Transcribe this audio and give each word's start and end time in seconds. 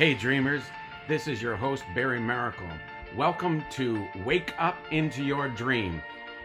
Hey, 0.00 0.14
dreamers, 0.14 0.62
this 1.08 1.28
is 1.28 1.42
your 1.42 1.56
host, 1.56 1.84
Barry 1.94 2.20
Maracle. 2.20 2.72
Welcome 3.14 3.62
to 3.72 4.08
Wake 4.24 4.54
Up 4.58 4.78
into 4.90 5.22
Your 5.22 5.50
Dream. 5.50 6.00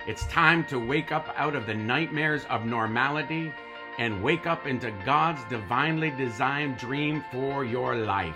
It's 0.06 0.28
time 0.28 0.66
to 0.66 0.78
wake 0.78 1.14
up 1.14 1.34
out 1.38 1.56
of 1.56 1.66
the 1.66 1.74
nightmares 1.74 2.44
of 2.50 2.66
normality 2.66 3.54
and 3.98 4.22
wake 4.22 4.46
up 4.46 4.68
into 4.68 4.92
God's 5.06 5.42
divinely 5.46 6.10
designed 6.10 6.76
dream 6.76 7.24
for 7.32 7.64
your 7.64 7.96
life. 7.96 8.36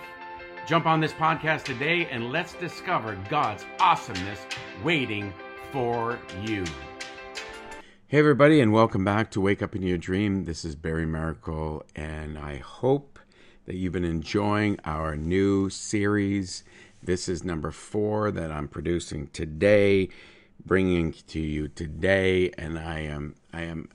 Jump 0.66 0.86
on 0.86 1.02
this 1.02 1.12
podcast 1.12 1.64
today 1.66 2.06
and 2.10 2.32
let's 2.32 2.54
discover 2.54 3.18
God's 3.28 3.66
awesomeness 3.82 4.40
waiting 4.86 5.34
for 5.74 6.18
you. 6.46 6.64
Hey, 8.08 8.20
everybody, 8.20 8.62
and 8.62 8.72
welcome 8.72 9.04
back 9.04 9.32
to 9.32 9.42
Wake 9.42 9.62
Up 9.62 9.76
into 9.76 9.90
Your 9.90 9.98
Dream. 9.98 10.46
This 10.46 10.64
is 10.64 10.78
Barry 10.78 11.06
Maracle, 11.06 11.82
and 11.94 12.38
I 12.38 12.60
hope 12.60 13.20
that 13.70 13.76
you've 13.76 13.94
been 13.94 14.04
enjoying 14.04 14.80
our 14.84 15.16
new 15.16 15.70
series. 15.70 16.64
This 17.04 17.30
is 17.30 17.44
number 17.44 17.70
four 17.70 18.32
that 18.32 18.52
I'm 18.52 18.68
producing 18.68 19.28
today, 19.28 20.10
bringing 20.66 21.14
to 21.28 21.40
you 21.40 21.68
today, 21.68 22.50
and 22.58 22.80
I 22.80 23.02
am 23.02 23.36
I 23.54 23.62
am 23.62 23.90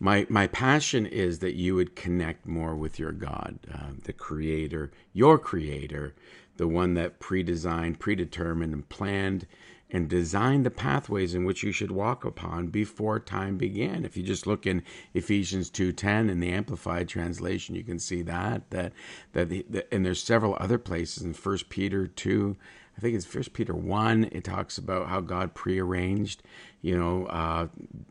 my 0.00 0.26
my 0.30 0.46
passion 0.46 1.04
is 1.04 1.40
that 1.40 1.52
you 1.52 1.74
would 1.74 1.94
connect 1.94 2.46
more 2.46 2.74
with 2.74 2.98
your 2.98 3.12
God, 3.12 3.58
uh, 3.70 3.90
the 4.04 4.14
Creator, 4.14 4.92
your 5.12 5.38
Creator, 5.38 6.14
the 6.56 6.66
one 6.66 6.94
that 6.94 7.20
pre-designed, 7.20 8.00
predetermined, 8.00 8.72
and 8.72 8.88
planned 8.88 9.46
and 9.90 10.08
design 10.08 10.62
the 10.62 10.70
pathways 10.70 11.34
in 11.34 11.44
which 11.44 11.62
you 11.62 11.72
should 11.72 11.90
walk 11.90 12.24
upon 12.24 12.68
before 12.68 13.18
time 13.18 13.56
began. 13.56 14.04
If 14.04 14.16
you 14.16 14.22
just 14.22 14.46
look 14.46 14.66
in 14.66 14.82
Ephesians 15.14 15.70
2:10 15.70 16.28
in 16.30 16.40
the 16.40 16.50
amplified 16.50 17.08
translation, 17.08 17.74
you 17.74 17.84
can 17.84 17.98
see 17.98 18.22
that 18.22 18.70
that 18.70 18.92
that 19.32 19.48
the, 19.48 19.64
the, 19.68 19.94
and 19.94 20.04
there's 20.04 20.22
several 20.22 20.56
other 20.60 20.78
places 20.78 21.22
in 21.22 21.32
1 21.32 21.58
Peter 21.68 22.06
2 22.06 22.56
I 22.98 23.00
think 23.00 23.14
it's 23.14 23.24
First 23.24 23.52
Peter 23.52 23.74
one. 23.74 24.28
It 24.32 24.42
talks 24.42 24.76
about 24.76 25.08
how 25.08 25.20
God 25.20 25.54
prearranged, 25.54 26.42
you 26.82 26.98
know, 26.98 27.26
uh, 27.26 27.68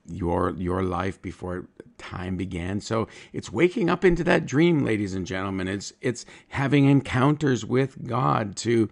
your 0.08 0.52
your 0.52 0.82
life 0.82 1.22
before 1.22 1.68
time 1.98 2.38
began. 2.38 2.80
So 2.80 3.10
it's 3.34 3.52
waking 3.52 3.90
up 3.90 4.06
into 4.06 4.24
that 4.24 4.46
dream, 4.46 4.86
ladies 4.86 5.14
and 5.14 5.28
gentlemen. 5.28 5.68
It's 5.68 5.92
it's 6.00 6.26
having 6.48 6.86
encounters 6.86 7.66
with 7.66 8.08
God 8.08 8.56
to 8.58 8.90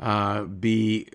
uh, 0.00 0.42
be 0.42 1.06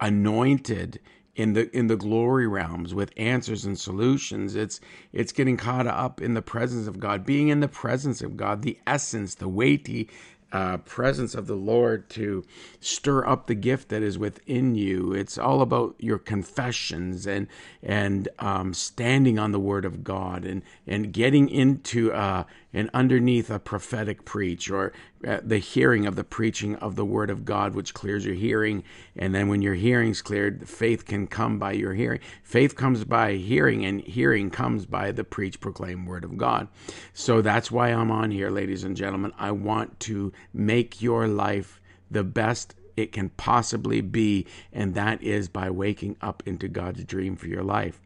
anointed 0.00 1.00
in 1.36 1.52
the 1.54 1.76
in 1.76 1.88
the 1.88 1.96
glory 1.96 2.46
realms 2.46 2.94
with 2.94 3.12
answers 3.16 3.64
and 3.64 3.78
solutions 3.78 4.54
it's 4.54 4.80
it's 5.12 5.32
getting 5.32 5.56
caught 5.56 5.86
up 5.86 6.22
in 6.22 6.34
the 6.34 6.42
presence 6.42 6.86
of 6.86 7.00
god 7.00 7.26
being 7.26 7.48
in 7.48 7.60
the 7.60 7.68
presence 7.68 8.22
of 8.22 8.36
god 8.36 8.62
the 8.62 8.78
essence 8.86 9.34
the 9.34 9.48
weighty 9.48 10.08
uh, 10.54 10.76
presence 10.78 11.34
of 11.34 11.48
the 11.48 11.56
Lord 11.56 12.08
to 12.08 12.44
stir 12.78 13.26
up 13.26 13.48
the 13.48 13.56
gift 13.56 13.88
that 13.88 14.02
is 14.04 14.16
within 14.16 14.76
you. 14.76 15.12
It's 15.12 15.36
all 15.36 15.60
about 15.60 15.96
your 15.98 16.18
confessions 16.18 17.26
and 17.26 17.48
and 17.82 18.28
um, 18.38 18.72
standing 18.72 19.36
on 19.36 19.50
the 19.50 19.58
Word 19.58 19.84
of 19.84 20.04
God 20.04 20.44
and 20.44 20.62
and 20.86 21.12
getting 21.12 21.48
into 21.48 22.12
uh, 22.12 22.44
and 22.74 22.90
underneath 22.92 23.48
a 23.50 23.58
prophetic 23.58 24.24
preach 24.24 24.68
or 24.68 24.92
uh, 25.26 25.38
the 25.42 25.58
hearing 25.58 26.06
of 26.06 26.16
the 26.16 26.24
preaching 26.24 26.74
of 26.76 26.96
the 26.96 27.04
word 27.04 27.30
of 27.30 27.44
God, 27.44 27.74
which 27.74 27.94
clears 27.94 28.26
your 28.26 28.34
hearing. 28.34 28.82
And 29.16 29.34
then 29.34 29.48
when 29.48 29.62
your 29.62 29.74
hearing's 29.74 30.20
cleared, 30.20 30.68
faith 30.68 31.06
can 31.06 31.28
come 31.28 31.58
by 31.58 31.72
your 31.72 31.94
hearing. 31.94 32.20
Faith 32.42 32.76
comes 32.76 33.04
by 33.04 33.34
hearing, 33.34 33.84
and 33.84 34.00
hearing 34.00 34.50
comes 34.50 34.84
by 34.84 35.12
the 35.12 35.24
preach, 35.24 35.60
proclaim 35.60 36.04
word 36.04 36.24
of 36.24 36.36
God. 36.36 36.68
So 37.12 37.40
that's 37.40 37.70
why 37.70 37.88
I'm 37.90 38.10
on 38.10 38.32
here, 38.32 38.50
ladies 38.50 38.84
and 38.84 38.96
gentlemen. 38.96 39.32
I 39.38 39.52
want 39.52 40.00
to 40.00 40.32
make 40.52 41.00
your 41.00 41.28
life 41.28 41.80
the 42.10 42.24
best 42.24 42.74
it 42.96 43.12
can 43.12 43.30
possibly 43.30 44.00
be, 44.00 44.46
and 44.72 44.94
that 44.94 45.22
is 45.22 45.48
by 45.48 45.70
waking 45.70 46.16
up 46.20 46.42
into 46.46 46.68
God's 46.68 47.04
dream 47.04 47.36
for 47.36 47.46
your 47.46 47.62
life. 47.62 48.00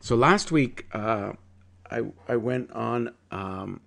So 0.00 0.16
last 0.16 0.52
week, 0.52 0.86
uh, 0.92 1.32
I 1.90 2.02
I 2.28 2.36
went 2.36 2.70
on. 2.72 3.14
Um, 3.30 3.80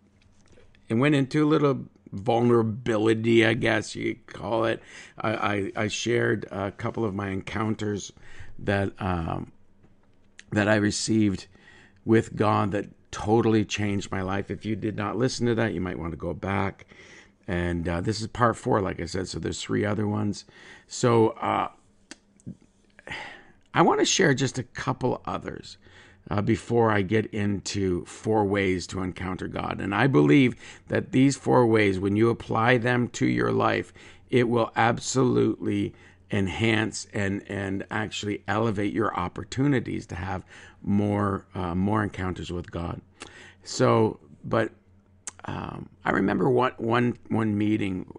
and 0.90 1.00
went 1.00 1.16
into 1.16 1.44
a 1.44 1.48
little 1.48 1.86
vulnerability, 2.12 3.46
I 3.46 3.54
guess 3.54 3.96
you 3.96 4.16
call 4.28 4.66
it. 4.66 4.82
I, 5.18 5.32
I, 5.34 5.72
I, 5.76 5.88
shared 5.88 6.46
a 6.52 6.72
couple 6.72 7.04
of 7.04 7.14
my 7.14 7.30
encounters 7.30 8.12
that 8.60 8.94
um, 9.00 9.52
that 10.52 10.68
I 10.68 10.76
received 10.76 11.48
with 12.06 12.36
God 12.36 12.72
that 12.72 12.88
totally 13.12 13.66
changed 13.66 14.12
my 14.12 14.22
life. 14.22 14.50
If 14.50 14.66
you 14.66 14.76
did 14.76 14.96
not 14.96 15.18
listen 15.18 15.46
to 15.48 15.56
that, 15.56 15.74
you 15.74 15.82
might 15.82 16.00
want 16.00 16.12
to 16.12 16.18
go 16.18 16.34
back. 16.34 16.86
And 17.48 17.88
uh, 17.88 18.02
this 18.02 18.22
is 18.22 18.28
part 18.28 18.58
four, 18.58 18.82
like 18.82 19.00
I 19.00 19.06
said. 19.06 19.28
So 19.28 19.40
there's 19.40 19.62
three 19.62 19.86
other 19.86 20.08
ones. 20.08 20.46
So 20.88 21.30
uh, 21.30 21.70
I 23.74 23.82
want 23.82 24.00
to 24.00 24.06
share 24.06 24.34
just 24.34 24.58
a 24.58 24.64
couple 24.64 25.22
others 25.26 25.78
uh, 26.30 26.42
before 26.42 26.92
I 26.92 27.02
get 27.02 27.26
into 27.28 28.06
four 28.06 28.46
ways 28.46 28.88
to 28.88 29.02
encounter 29.02 29.48
God. 29.48 29.80
And 29.80 29.94
I 29.96 30.08
believe 30.08 30.56
that 30.88 31.12
these 31.12 31.38
four 31.38 31.66
ways, 31.66 32.00
when 32.00 32.16
you 32.16 32.30
apply 32.30 32.78
them 32.78 33.08
to 33.10 33.26
your 33.26 33.52
life, 33.52 33.94
it 34.30 34.50
will 34.50 34.72
absolutely 34.76 35.94
enhance 36.30 37.08
and 37.14 37.42
and 37.48 37.86
actually 37.90 38.44
elevate 38.50 38.92
your 38.92 39.18
opportunities 39.18 40.06
to 40.06 40.16
have 40.16 40.44
more 40.82 41.46
uh, 41.56 41.74
more 41.74 42.04
encounters 42.04 42.52
with 42.52 42.70
God. 42.70 43.02
So, 43.64 44.20
but 44.44 44.72
um, 45.46 45.90
I 46.04 46.12
remember 46.12 46.50
one 46.50 46.74
one 46.78 47.18
one 47.30 47.58
meeting 47.58 48.12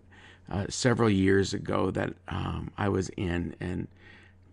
uh, 0.51 0.67
several 0.71 1.11
years 1.11 1.53
ago 1.53 1.91
that 1.91 2.15
um, 2.29 2.71
I 2.79 2.89
was 2.89 3.11
in, 3.11 3.55
and 3.61 3.89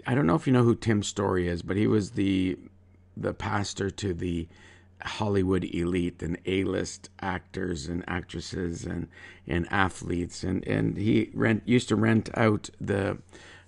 I 0.06 0.16
don't 0.16 0.28
know 0.28 0.36
if 0.36 0.46
you 0.46 0.52
know 0.52 0.64
who 0.64 0.76
Tim 0.76 1.02
Storey 1.02 1.48
is, 1.48 1.62
but 1.62 1.78
he 1.78 1.88
was 1.88 2.12
the 2.12 2.58
the 3.16 3.34
pastor 3.34 3.90
to 3.90 4.14
the 4.14 4.48
Hollywood 5.02 5.64
elite 5.66 6.24
and 6.24 6.38
A-list 6.46 7.10
actors 7.22 7.88
and 7.88 8.04
actresses 8.08 8.86
and 8.86 9.08
and 9.48 9.68
athletes 9.72 10.44
and 10.44 10.66
and 10.68 10.98
he 10.98 11.30
rent 11.34 11.64
used 11.66 11.90
to 11.90 11.96
rent 11.96 12.30
out 12.36 12.70
the 12.80 13.18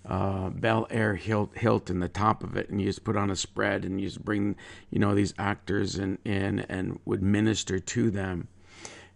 uh, 0.08 0.50
Bel 0.50 0.88
Air 0.90 1.16
Hilt, 1.16 1.58
Hilton, 1.58 2.00
the 2.00 2.08
top 2.08 2.42
of 2.42 2.56
it, 2.56 2.70
and 2.70 2.80
you 2.80 2.88
just 2.88 3.04
put 3.04 3.18
on 3.18 3.30
a 3.30 3.36
spread 3.36 3.84
and 3.84 4.00
you 4.00 4.08
just 4.08 4.24
bring 4.24 4.56
you 4.90 5.00
know 5.00 5.14
these 5.14 5.34
actors 5.38 5.98
in 5.98 6.18
in 6.24 6.60
and 6.62 7.00
would 7.06 7.22
minister 7.22 7.80
to 7.80 8.10
them. 8.10 8.48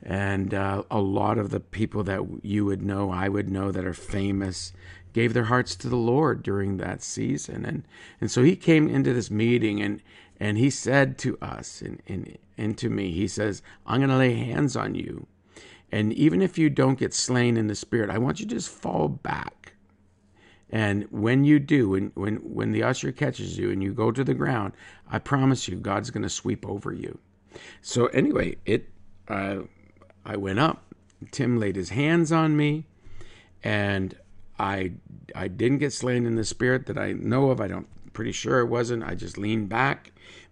And 0.03 0.53
uh, 0.53 0.83
a 0.89 0.99
lot 0.99 1.37
of 1.37 1.51
the 1.51 1.59
people 1.59 2.03
that 2.03 2.21
you 2.41 2.65
would 2.65 2.81
know, 2.81 3.11
I 3.11 3.29
would 3.29 3.49
know, 3.49 3.71
that 3.71 3.85
are 3.85 3.93
famous, 3.93 4.73
gave 5.13 5.33
their 5.33 5.43
hearts 5.45 5.75
to 5.77 5.89
the 5.89 5.95
Lord 5.95 6.41
during 6.43 6.77
that 6.77 7.01
season. 7.01 7.65
And 7.65 7.83
and 8.19 8.29
so 8.29 8.43
he 8.43 8.55
came 8.55 8.89
into 8.89 9.13
this 9.13 9.31
meeting 9.31 9.81
and 9.81 10.01
and 10.41 10.57
he 10.57 10.71
said 10.71 11.19
to 11.19 11.37
us 11.39 11.83
and, 11.83 12.01
and, 12.07 12.35
and 12.57 12.75
to 12.79 12.89
me, 12.89 13.11
he 13.11 13.27
says, 13.27 13.61
I'm 13.85 13.99
going 13.99 14.09
to 14.09 14.17
lay 14.17 14.33
hands 14.33 14.75
on 14.75 14.95
you. 14.95 15.27
And 15.91 16.11
even 16.13 16.41
if 16.41 16.57
you 16.57 16.67
don't 16.67 16.97
get 16.97 17.13
slain 17.13 17.57
in 17.57 17.67
the 17.67 17.75
spirit, 17.75 18.09
I 18.09 18.17
want 18.17 18.39
you 18.39 18.47
to 18.47 18.55
just 18.55 18.69
fall 18.69 19.07
back. 19.07 19.73
And 20.71 21.05
when 21.11 21.43
you 21.43 21.59
do, 21.59 21.89
when, 21.89 22.11
when, 22.15 22.37
when 22.37 22.71
the 22.71 22.81
usher 22.81 23.11
catches 23.11 23.55
you 23.55 23.69
and 23.69 23.83
you 23.83 23.93
go 23.93 24.11
to 24.11 24.23
the 24.23 24.33
ground, 24.33 24.73
I 25.11 25.19
promise 25.19 25.67
you, 25.67 25.75
God's 25.75 26.09
going 26.09 26.23
to 26.23 26.29
sweep 26.29 26.67
over 26.67 26.91
you. 26.91 27.19
So 27.83 28.07
anyway, 28.07 28.55
it, 28.65 28.89
uh, 29.27 29.57
I 30.25 30.37
went 30.37 30.57
up. 30.57 30.95
Tim 31.29 31.59
laid 31.59 31.75
his 31.75 31.89
hands 31.89 32.31
on 32.31 32.57
me, 32.57 32.87
and 33.63 34.17
I, 34.57 34.93
I 35.35 35.49
didn't 35.49 35.77
get 35.77 35.93
slain 35.93 36.25
in 36.25 36.33
the 36.33 36.45
spirit 36.45 36.87
that 36.87 36.97
I 36.97 37.11
know 37.11 37.51
of. 37.51 37.61
I 37.61 37.67
don't 37.67 37.87
pretty 38.13 38.31
sure 38.31 38.59
it 38.59 38.67
wasn't. 38.67 39.03
I 39.03 39.15
just 39.15 39.37
leaned 39.37 39.69
back 39.69 40.11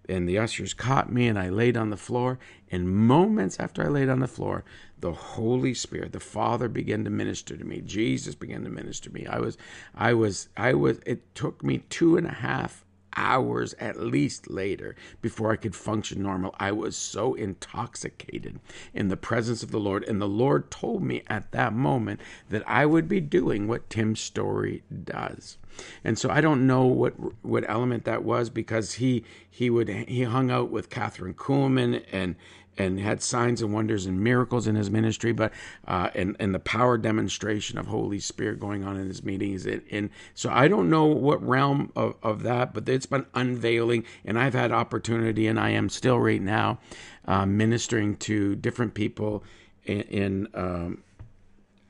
and 0.09 0.27
the 0.27 0.39
ushers 0.39 0.73
caught 0.73 1.11
me 1.11 1.27
and 1.27 1.37
I 1.37 1.49
laid 1.49 1.77
on 1.77 1.91
the 1.91 1.97
floor. 1.97 2.39
And 2.71 2.89
moments 2.89 3.59
after 3.59 3.83
I 3.83 3.87
laid 3.87 4.09
on 4.09 4.19
the 4.19 4.27
floor, 4.27 4.63
the 4.99 5.11
Holy 5.11 5.73
Spirit, 5.73 6.11
the 6.11 6.19
Father 6.19 6.67
began 6.67 7.03
to 7.03 7.09
minister 7.09 7.55
to 7.55 7.63
me. 7.63 7.81
Jesus 7.81 8.35
began 8.35 8.63
to 8.63 8.69
minister 8.69 9.09
to 9.09 9.15
me. 9.15 9.25
I 9.27 9.39
was, 9.39 9.57
I 9.95 10.13
was, 10.13 10.49
I 10.57 10.73
was, 10.73 10.99
it 11.05 11.35
took 11.35 11.63
me 11.63 11.83
two 11.89 12.17
and 12.17 12.27
a 12.27 12.33
half 12.33 12.83
hours 13.15 13.73
at 13.79 13.99
least 13.99 14.49
later 14.49 14.95
before 15.21 15.51
I 15.51 15.55
could 15.55 15.75
function 15.75 16.21
normal. 16.21 16.55
I 16.59 16.71
was 16.71 16.95
so 16.95 17.33
intoxicated 17.33 18.59
in 18.93 19.07
the 19.07 19.17
presence 19.17 19.63
of 19.63 19.71
the 19.71 19.79
Lord. 19.79 20.03
And 20.03 20.21
the 20.21 20.27
Lord 20.27 20.71
told 20.71 21.03
me 21.03 21.23
at 21.27 21.51
that 21.51 21.73
moment 21.73 22.21
that 22.49 22.63
I 22.67 22.85
would 22.85 23.07
be 23.07 23.21
doing 23.21 23.67
what 23.67 23.89
Tim's 23.89 24.19
Storey 24.19 24.83
does. 25.03 25.57
And 26.03 26.17
so 26.17 26.29
I 26.29 26.41
don't 26.41 26.67
know 26.67 26.85
what 26.85 27.13
what 27.43 27.63
element 27.69 28.03
that 28.05 28.23
was 28.23 28.49
because 28.49 28.93
he 28.93 29.23
he 29.49 29.69
would 29.69 29.87
he 29.87 30.23
hung 30.23 30.51
out 30.51 30.69
with 30.69 30.89
Kathryn 30.89 31.35
Kuhlman 31.35 32.03
and 32.11 32.35
and 32.79 32.97
had 32.97 33.21
signs 33.21 33.61
and 33.61 33.73
wonders 33.73 34.05
and 34.05 34.23
miracles 34.23 34.65
in 34.65 34.75
his 34.75 34.89
ministry, 34.89 35.33
but 35.33 35.51
uh, 35.85 36.09
and 36.15 36.35
and 36.39 36.55
the 36.55 36.59
power 36.59 36.97
demonstration 36.97 37.77
of 37.77 37.87
Holy 37.87 38.19
Spirit 38.19 38.59
going 38.59 38.85
on 38.85 38.97
in 38.97 39.07
his 39.07 39.21
meetings. 39.21 39.65
And, 39.65 39.81
and 39.91 40.09
so 40.33 40.49
I 40.49 40.69
don't 40.69 40.89
know 40.89 41.05
what 41.05 41.45
realm 41.45 41.91
of, 41.95 42.15
of 42.23 42.41
that, 42.43 42.73
but 42.73 42.87
it's 42.87 43.05
been 43.05 43.25
unveiling, 43.35 44.05
and 44.25 44.39
I've 44.39 44.53
had 44.53 44.71
opportunity, 44.71 45.45
and 45.45 45.59
I 45.59 45.71
am 45.71 45.89
still 45.89 46.19
right 46.19 46.41
now 46.41 46.79
uh, 47.25 47.45
ministering 47.45 48.15
to 48.17 48.55
different 48.55 48.93
people 48.93 49.43
in, 49.83 50.01
in 50.01 50.47
um, 50.53 51.03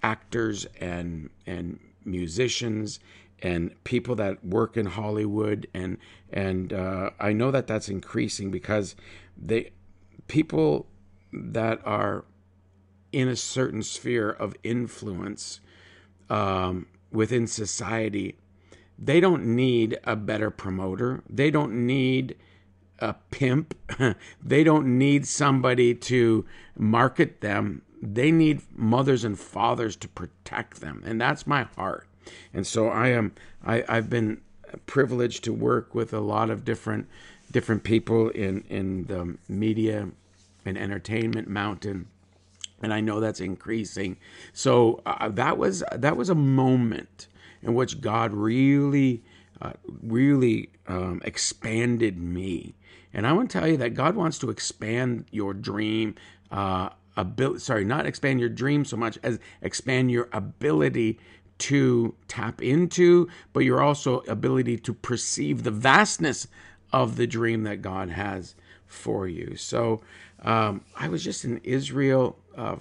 actors 0.02 0.66
and 0.82 1.30
and 1.46 1.80
musicians 2.04 3.00
and 3.42 3.72
people 3.84 4.16
that 4.16 4.44
work 4.44 4.76
in 4.76 4.88
Hollywood 4.88 5.68
and 5.74 5.98
and 6.34 6.74
uh, 6.74 7.12
I 7.20 7.32
know 7.34 7.52
that 7.52 7.68
that's 7.68 7.90
increasing 7.90 8.50
because 8.50 8.96
they 9.38 9.72
people 10.30 10.88
that 11.34 11.82
are 11.86 12.24
in 13.12 13.28
a 13.28 13.36
certain 13.36 13.84
sphere 13.84 14.30
of 14.30 14.56
influence 14.64 15.60
um, 16.30 16.88
within 17.12 17.46
society 17.46 18.38
they 19.02 19.20
don't 19.20 19.46
need 19.46 19.98
a 20.04 20.16
better 20.16 20.52
promoter. 20.52 21.24
They 21.30 21.52
don't 21.52 21.86
need 21.86 22.36
a 23.00 23.14
pimp. 23.32 23.76
They 24.44 24.64
don't 24.64 24.98
need 24.98 25.26
somebody 25.26 25.96
to 25.96 26.46
market 26.78 27.42
them. 27.42 27.84
They 28.02 28.32
need 28.32 28.62
mothers 28.76 29.24
and 29.24 29.40
fathers 29.40 29.96
to 29.98 30.08
protect 30.08 30.82
them 30.82 31.02
and 31.06 31.20
that's 31.20 31.48
my 31.48 31.64
heart. 31.76 32.08
And 32.54 32.68
so 32.68 32.90
i 32.90 33.08
am 33.08 33.34
I, 33.66 33.84
i've 33.90 34.10
been 34.10 34.42
privileged 34.86 35.44
to 35.46 35.54
work 35.54 35.96
with 35.96 36.14
a 36.14 36.20
lot 36.20 36.50
of 36.50 36.64
different 36.64 37.08
different 37.52 37.84
people 37.84 38.30
in 38.30 38.62
in 38.70 39.06
the 39.06 39.38
media 39.48 40.10
entertainment 40.78 41.48
mountain 41.48 42.08
and 42.82 42.94
i 42.94 43.00
know 43.00 43.20
that's 43.20 43.40
increasing. 43.40 44.18
So 44.54 45.02
uh, 45.06 45.30
that 45.30 45.58
was 45.58 45.84
that 45.92 46.18
was 46.18 46.30
a 46.30 46.36
moment 46.36 47.28
in 47.62 47.74
which 47.74 48.02
god 48.02 48.34
really 48.34 49.24
uh, 49.62 49.74
really 50.02 50.70
um, 50.88 51.22
expanded 51.24 52.18
me. 52.18 52.76
And 53.14 53.26
i 53.28 53.34
want 53.34 53.50
to 53.52 53.60
tell 53.60 53.68
you 53.68 53.78
that 53.78 53.94
god 53.94 54.16
wants 54.16 54.40
to 54.40 54.50
expand 54.50 55.26
your 55.32 55.54
dream 55.54 56.16
uh, 56.52 56.90
ability 57.18 57.60
sorry 57.60 57.84
not 57.84 58.06
expand 58.06 58.40
your 58.40 58.50
dream 58.50 58.86
so 58.86 58.96
much 58.96 59.18
as 59.24 59.40
expand 59.62 60.12
your 60.12 60.30
ability 60.32 61.20
to 61.58 62.16
tap 62.30 62.62
into 62.62 63.28
but 63.52 63.62
your 63.62 63.82
also 63.82 64.20
ability 64.22 64.78
to 64.78 64.94
perceive 64.94 65.64
the 65.64 65.72
vastness 65.72 66.48
of 66.94 67.18
the 67.18 67.28
dream 67.28 67.64
that 67.64 67.82
god 67.82 68.10
has 68.10 68.56
for 68.90 69.28
you. 69.28 69.56
So 69.56 70.02
um, 70.44 70.82
i 70.96 71.08
was 71.08 71.24
just 71.24 71.46
in 71.46 71.58
israel 71.64 72.38
uh, 72.58 72.76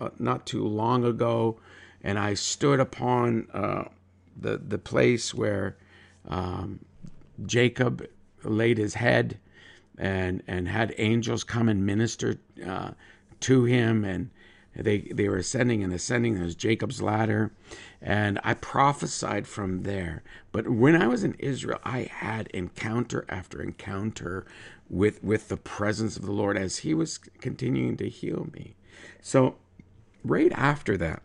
uh, 0.00 0.08
not 0.18 0.46
too 0.46 0.66
long 0.66 1.04
ago 1.04 1.58
and 2.02 2.18
i 2.18 2.34
stood 2.34 2.80
upon 2.80 3.46
uh, 3.52 3.84
the, 4.40 4.58
the 4.58 4.78
place 4.78 5.34
where 5.34 5.76
um, 6.28 6.78
jacob 7.46 8.06
laid 8.44 8.78
his 8.78 8.94
head 8.94 9.38
and 9.98 10.42
and 10.46 10.68
had 10.68 10.94
angels 10.98 11.44
come 11.44 11.68
and 11.68 11.84
minister 11.84 12.38
uh, 12.66 12.90
to 13.40 13.64
him 13.64 14.04
and 14.04 14.30
they 14.74 15.00
they 15.00 15.28
were 15.28 15.36
ascending 15.36 15.82
and 15.82 15.92
ascending. 15.92 16.34
There's 16.34 16.54
jacob's 16.54 17.02
ladder 17.02 17.52
and 18.00 18.40
i 18.42 18.54
prophesied 18.54 19.46
from 19.46 19.82
there. 19.82 20.22
But 20.50 20.68
when 20.68 21.00
i 21.00 21.06
was 21.06 21.24
in 21.24 21.34
israel 21.34 21.78
i 21.84 22.08
had 22.10 22.46
encounter 22.48 23.24
after 23.28 23.62
encounter 23.62 24.46
with 24.92 25.24
with 25.24 25.48
the 25.48 25.56
presence 25.56 26.16
of 26.16 26.24
the 26.24 26.30
lord 26.32 26.56
as 26.56 26.78
he 26.78 26.94
was 26.94 27.18
continuing 27.40 27.96
to 27.96 28.08
heal 28.08 28.46
me. 28.52 28.76
So 29.20 29.56
right 30.22 30.52
after 30.52 30.96
that 30.98 31.22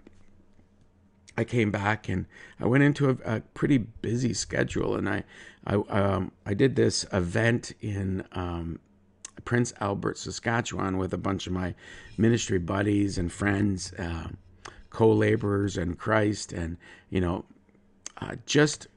I 1.37 1.43
came 1.43 1.69
back 1.69 2.09
and 2.09 2.25
I 2.59 2.65
went 2.65 2.83
into 2.83 3.09
a, 3.09 3.35
a 3.35 3.41
pretty 3.41 3.77
busy 3.77 4.33
schedule, 4.33 4.95
and 4.95 5.07
I 5.07 5.23
I 5.67 5.75
um, 5.75 6.31
I 6.45 6.55
did 6.55 6.75
this 6.75 7.05
event 7.13 7.73
in 7.79 8.25
um, 8.31 8.79
Prince 9.45 9.71
Albert, 9.79 10.17
Saskatchewan, 10.17 10.97
with 10.97 11.13
a 11.13 11.17
bunch 11.17 11.45
of 11.45 11.53
my 11.53 11.75
ministry 12.17 12.57
buddies 12.57 13.19
and 13.19 13.31
friends, 13.31 13.93
uh, 13.93 14.29
co-laborers 14.89 15.77
in 15.77 15.93
Christ, 15.93 16.53
and 16.53 16.77
you 17.11 17.21
know, 17.21 17.45
uh, 18.19 18.35
just 18.47 18.87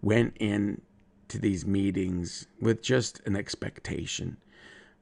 went 0.00 0.36
in 0.38 0.80
to 1.28 1.38
these 1.38 1.66
meetings 1.66 2.46
with 2.60 2.82
just 2.82 3.20
an 3.26 3.36
expectation 3.36 4.38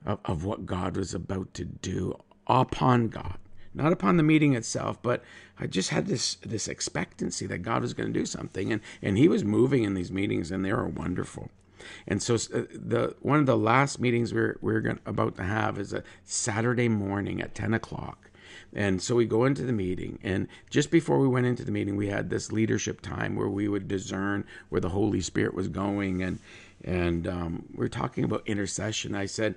of, 0.04 0.18
of 0.24 0.44
what 0.44 0.66
God 0.66 0.96
was 0.96 1.14
about 1.14 1.54
to 1.54 1.64
do 1.64 2.18
upon 2.46 3.08
God, 3.08 3.38
not 3.74 3.92
upon 3.92 4.16
the 4.16 4.22
meeting 4.22 4.54
itself, 4.54 5.00
but 5.02 5.22
I 5.58 5.66
just 5.66 5.90
had 5.90 6.06
this 6.06 6.36
this 6.36 6.68
expectancy 6.68 7.46
that 7.46 7.58
God 7.58 7.82
was 7.82 7.94
going 7.94 8.12
to 8.12 8.18
do 8.18 8.26
something, 8.26 8.72
and 8.72 8.80
and 9.02 9.18
He 9.18 9.28
was 9.28 9.44
moving 9.44 9.84
in 9.84 9.94
these 9.94 10.12
meetings, 10.12 10.50
and 10.50 10.64
they 10.64 10.72
were 10.72 10.88
wonderful. 10.88 11.50
And 12.06 12.22
so 12.22 12.34
uh, 12.34 12.64
the 12.72 13.14
one 13.20 13.38
of 13.38 13.46
the 13.46 13.56
last 13.56 14.00
meetings 14.00 14.32
we're 14.32 14.58
we're 14.60 14.80
going, 14.80 15.00
about 15.06 15.36
to 15.36 15.44
have 15.44 15.78
is 15.78 15.92
a 15.92 16.02
Saturday 16.24 16.88
morning 16.88 17.40
at 17.40 17.54
ten 17.54 17.74
o'clock. 17.74 18.30
And 18.76 19.00
so 19.00 19.14
we 19.14 19.24
go 19.24 19.46
into 19.46 19.62
the 19.62 19.72
meeting, 19.72 20.18
and 20.22 20.48
just 20.68 20.90
before 20.90 21.18
we 21.18 21.26
went 21.26 21.46
into 21.46 21.64
the 21.64 21.72
meeting, 21.72 21.96
we 21.96 22.08
had 22.08 22.28
this 22.28 22.52
leadership 22.52 23.00
time 23.00 23.34
where 23.34 23.48
we 23.48 23.68
would 23.68 23.88
discern 23.88 24.44
where 24.68 24.82
the 24.82 24.90
Holy 24.90 25.22
Spirit 25.22 25.54
was 25.54 25.68
going, 25.68 26.22
and 26.22 26.38
and 26.84 27.26
um, 27.26 27.64
we're 27.74 27.88
talking 27.88 28.22
about 28.22 28.42
intercession. 28.46 29.14
I 29.14 29.24
said, 29.24 29.54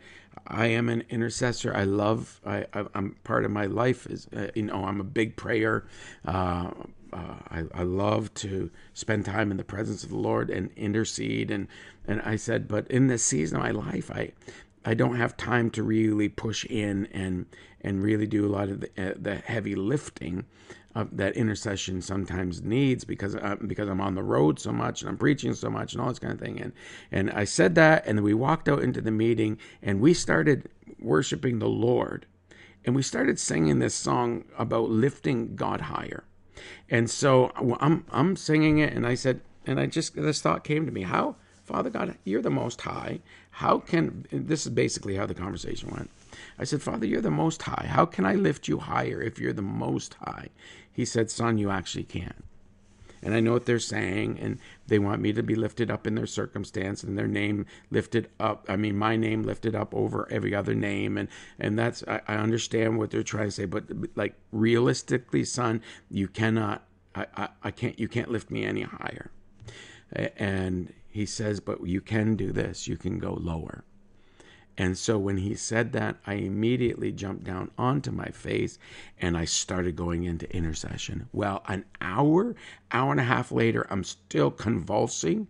I 0.48 0.68
am 0.68 0.88
an 0.88 1.04
intercessor. 1.10 1.75
I 1.75 1.83
love. 1.83 2.39
I, 2.45 2.66
am 2.95 3.18
part 3.25 3.44
of 3.44 3.51
my 3.51 3.66
life 3.66 4.07
is 4.07 4.27
uh, 4.33 4.48
you 4.56 4.63
know 4.63 4.86
I'm 4.86 5.01
a 5.01 5.04
big 5.04 5.36
prayer. 5.36 5.83
Uh, 6.25 6.71
uh, 7.12 7.36
I, 7.50 7.63
I 7.74 7.83
love 7.83 8.33
to 8.36 8.69
spend 8.94 9.25
time 9.25 9.51
in 9.51 9.57
the 9.57 9.63
presence 9.63 10.04
of 10.04 10.10
the 10.10 10.18
Lord 10.18 10.50
and 10.50 10.69
intercede. 10.75 11.51
And, 11.51 11.68
and 12.07 12.21
I 12.21 12.36
said, 12.36 12.68
but 12.68 12.88
in 12.88 13.07
this 13.07 13.24
season 13.24 13.57
of 13.57 13.63
my 13.63 13.71
life, 13.71 14.12
I, 14.12 14.31
I 14.86 14.94
don't 14.94 15.16
have 15.16 15.38
time 15.38 15.70
to 15.72 15.84
really 15.84 16.30
push 16.30 16.66
in 16.66 17.08
and, 17.08 17.46
and 17.81 18.02
really 18.02 18.28
do 18.28 18.46
a 18.46 18.52
lot 18.52 18.70
of 18.70 18.81
the, 18.81 18.90
uh, 18.98 19.14
the 19.18 19.36
heavy 19.36 19.76
lifting 19.76 20.46
of 20.96 21.16
that 21.18 21.36
intercession 21.36 22.02
sometimes 22.02 22.64
needs 22.64 23.04
because 23.04 23.36
uh, 23.36 23.56
because 23.68 23.88
I'm 23.88 24.02
on 24.02 24.16
the 24.16 24.24
road 24.24 24.60
so 24.60 24.72
much 24.72 25.02
and 25.02 25.10
I'm 25.10 25.18
preaching 25.18 25.54
so 25.54 25.70
much 25.70 25.94
and 25.94 26.02
all 26.02 26.10
this 26.10 26.20
kind 26.20 26.34
of 26.34 26.40
thing. 26.40 26.60
And, 26.60 26.74
and 27.12 27.30
I 27.31 27.44
said 27.44 27.76
that, 27.76 28.06
and 28.08 28.18
then 28.18 28.24
we 28.24 28.34
walked 28.34 28.68
out 28.68 28.81
into 28.81 29.00
the 29.00 29.12
meeting 29.12 29.60
and 29.84 30.02
we 30.02 30.14
started 30.14 30.70
worshiping 31.00 31.60
the 31.60 31.70
Lord. 31.70 32.26
And 32.86 32.96
we 32.96 33.02
started 33.02 33.40
singing 33.40 33.80
this 33.80 33.94
song 33.94 34.46
about 34.58 34.90
lifting 34.90 35.56
God 35.56 35.81
higher. 35.81 36.24
And 36.90 37.10
so 37.10 37.52
I'm 37.56 38.06
I'm 38.10 38.36
singing 38.36 38.80
it, 38.80 38.94
and 38.94 39.06
I 39.06 39.16
said, 39.16 39.42
and 39.66 39.80
I 39.80 39.86
just 39.86 40.16
this 40.16 40.42
thought 40.42 40.64
came 40.64 40.86
to 40.86 40.92
me: 40.92 41.04
How, 41.04 41.36
Father 41.64 41.90
God, 41.90 42.18
you're 42.24 42.42
the 42.42 42.50
Most 42.50 42.81
High. 42.81 43.20
How 43.59 43.79
can 43.79 44.25
this 44.31 44.65
is 44.65 44.71
basically 44.71 45.15
how 45.15 45.25
the 45.25 45.33
conversation 45.33 45.89
went. 45.91 46.09
I 46.57 46.63
said, 46.63 46.81
Father, 46.81 47.06
you're 47.06 47.21
the 47.21 47.31
Most 47.31 47.61
High. 47.61 47.88
How 47.88 48.06
can 48.06 48.25
I 48.25 48.35
lift 48.35 48.67
you 48.67 48.79
higher 48.79 49.21
if 49.21 49.39
you're 49.39 49.53
the 49.53 49.61
Most 49.61 50.15
High? 50.15 50.50
He 50.92 51.06
said, 51.06 51.30
Son, 51.31 51.57
you 51.57 51.69
actually 51.69 52.04
can 52.04 52.44
and 53.21 53.33
I 53.33 53.39
know 53.39 53.54
what 53.54 53.66
they're 53.66 53.80
saying, 53.80 54.39
and 54.39 54.59
they 54.87 54.99
want 54.99 55.21
me 55.21 55.33
to 55.33 55.44
be 55.44 55.56
lifted 55.56 55.92
up 55.92 56.07
in 56.07 56.16
their 56.16 56.25
circumstance 56.25 57.04
and 57.04 57.18
their 57.18 57.28
name 57.28 57.66
lifted 57.92 58.30
up. 58.39 58.66
I 58.69 58.75
mean, 58.75 58.97
my 58.97 59.16
name 59.16 59.44
lifted 59.44 59.75
up 59.75 59.94
over 59.94 60.28
every 60.31 60.56
other 60.56 60.73
name, 60.73 61.18
and 61.18 61.28
and 61.59 61.78
that's 61.78 62.04
I, 62.07 62.21
I 62.28 62.35
understand 62.35 62.97
what 62.97 63.11
they're 63.11 63.23
trying 63.23 63.47
to 63.47 63.51
say, 63.51 63.66
but 63.66 63.85
like 64.16 64.35
realistically, 64.51 65.44
son, 65.44 65.81
you 66.09 66.28
cannot. 66.28 66.83
I, 67.16 67.25
I, 67.35 67.49
I 67.63 67.71
can't. 67.71 67.99
You 67.99 68.07
can't 68.07 68.31
lift 68.31 68.49
me 68.49 68.63
any 68.63 68.83
higher. 68.83 69.31
And 70.37 70.94
he 71.19 71.26
says, 71.26 71.59
but 71.59 71.85
you 71.85 71.99
can 71.99 72.38
do 72.38 72.54
this. 72.54 72.88
You 72.88 72.95
can 72.95 73.19
go 73.19 73.33
lower. 73.33 73.83
And 74.78 74.97
so 74.97 75.18
when 75.18 75.35
he 75.35 75.54
said 75.54 75.92
that, 75.92 76.16
I 76.26 76.35
immediately 76.35 77.11
jumped 77.11 77.44
down 77.44 77.71
onto 77.78 78.09
my 78.09 78.30
face 78.30 78.80
and 79.19 79.38
I 79.38 79.44
started 79.44 79.97
going 79.97 80.23
into 80.23 80.49
intercession. 80.56 81.28
Well, 81.33 81.61
an 81.68 81.83
hour, 81.99 82.56
hour 82.94 83.11
and 83.11 83.19
a 83.19 83.26
half 83.26 83.52
later, 83.52 83.85
I'm 83.90 84.06
still 84.06 84.49
convulsing 84.49 85.49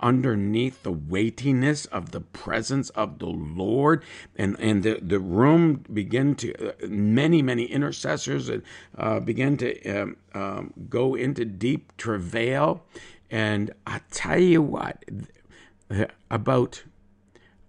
underneath 0.00 0.84
the 0.84 0.92
weightiness 0.92 1.86
of 1.86 2.12
the 2.12 2.20
presence 2.20 2.90
of 2.90 3.18
the 3.18 3.26
Lord 3.26 4.04
and 4.36 4.56
and 4.60 4.84
the, 4.84 5.00
the 5.02 5.18
room 5.18 5.84
began 5.92 6.36
to 6.36 6.68
uh, 6.68 6.86
many 6.86 7.42
many 7.42 7.64
intercessors 7.64 8.48
uh, 8.96 9.20
began 9.20 9.56
to 9.56 9.88
um, 9.88 10.16
um, 10.34 10.72
go 10.88 11.16
into 11.16 11.44
deep 11.44 11.96
travail 11.96 12.84
and 13.30 13.72
I 13.86 14.00
tell 14.10 14.38
you 14.38 14.62
what 14.62 15.04
about 16.30 16.82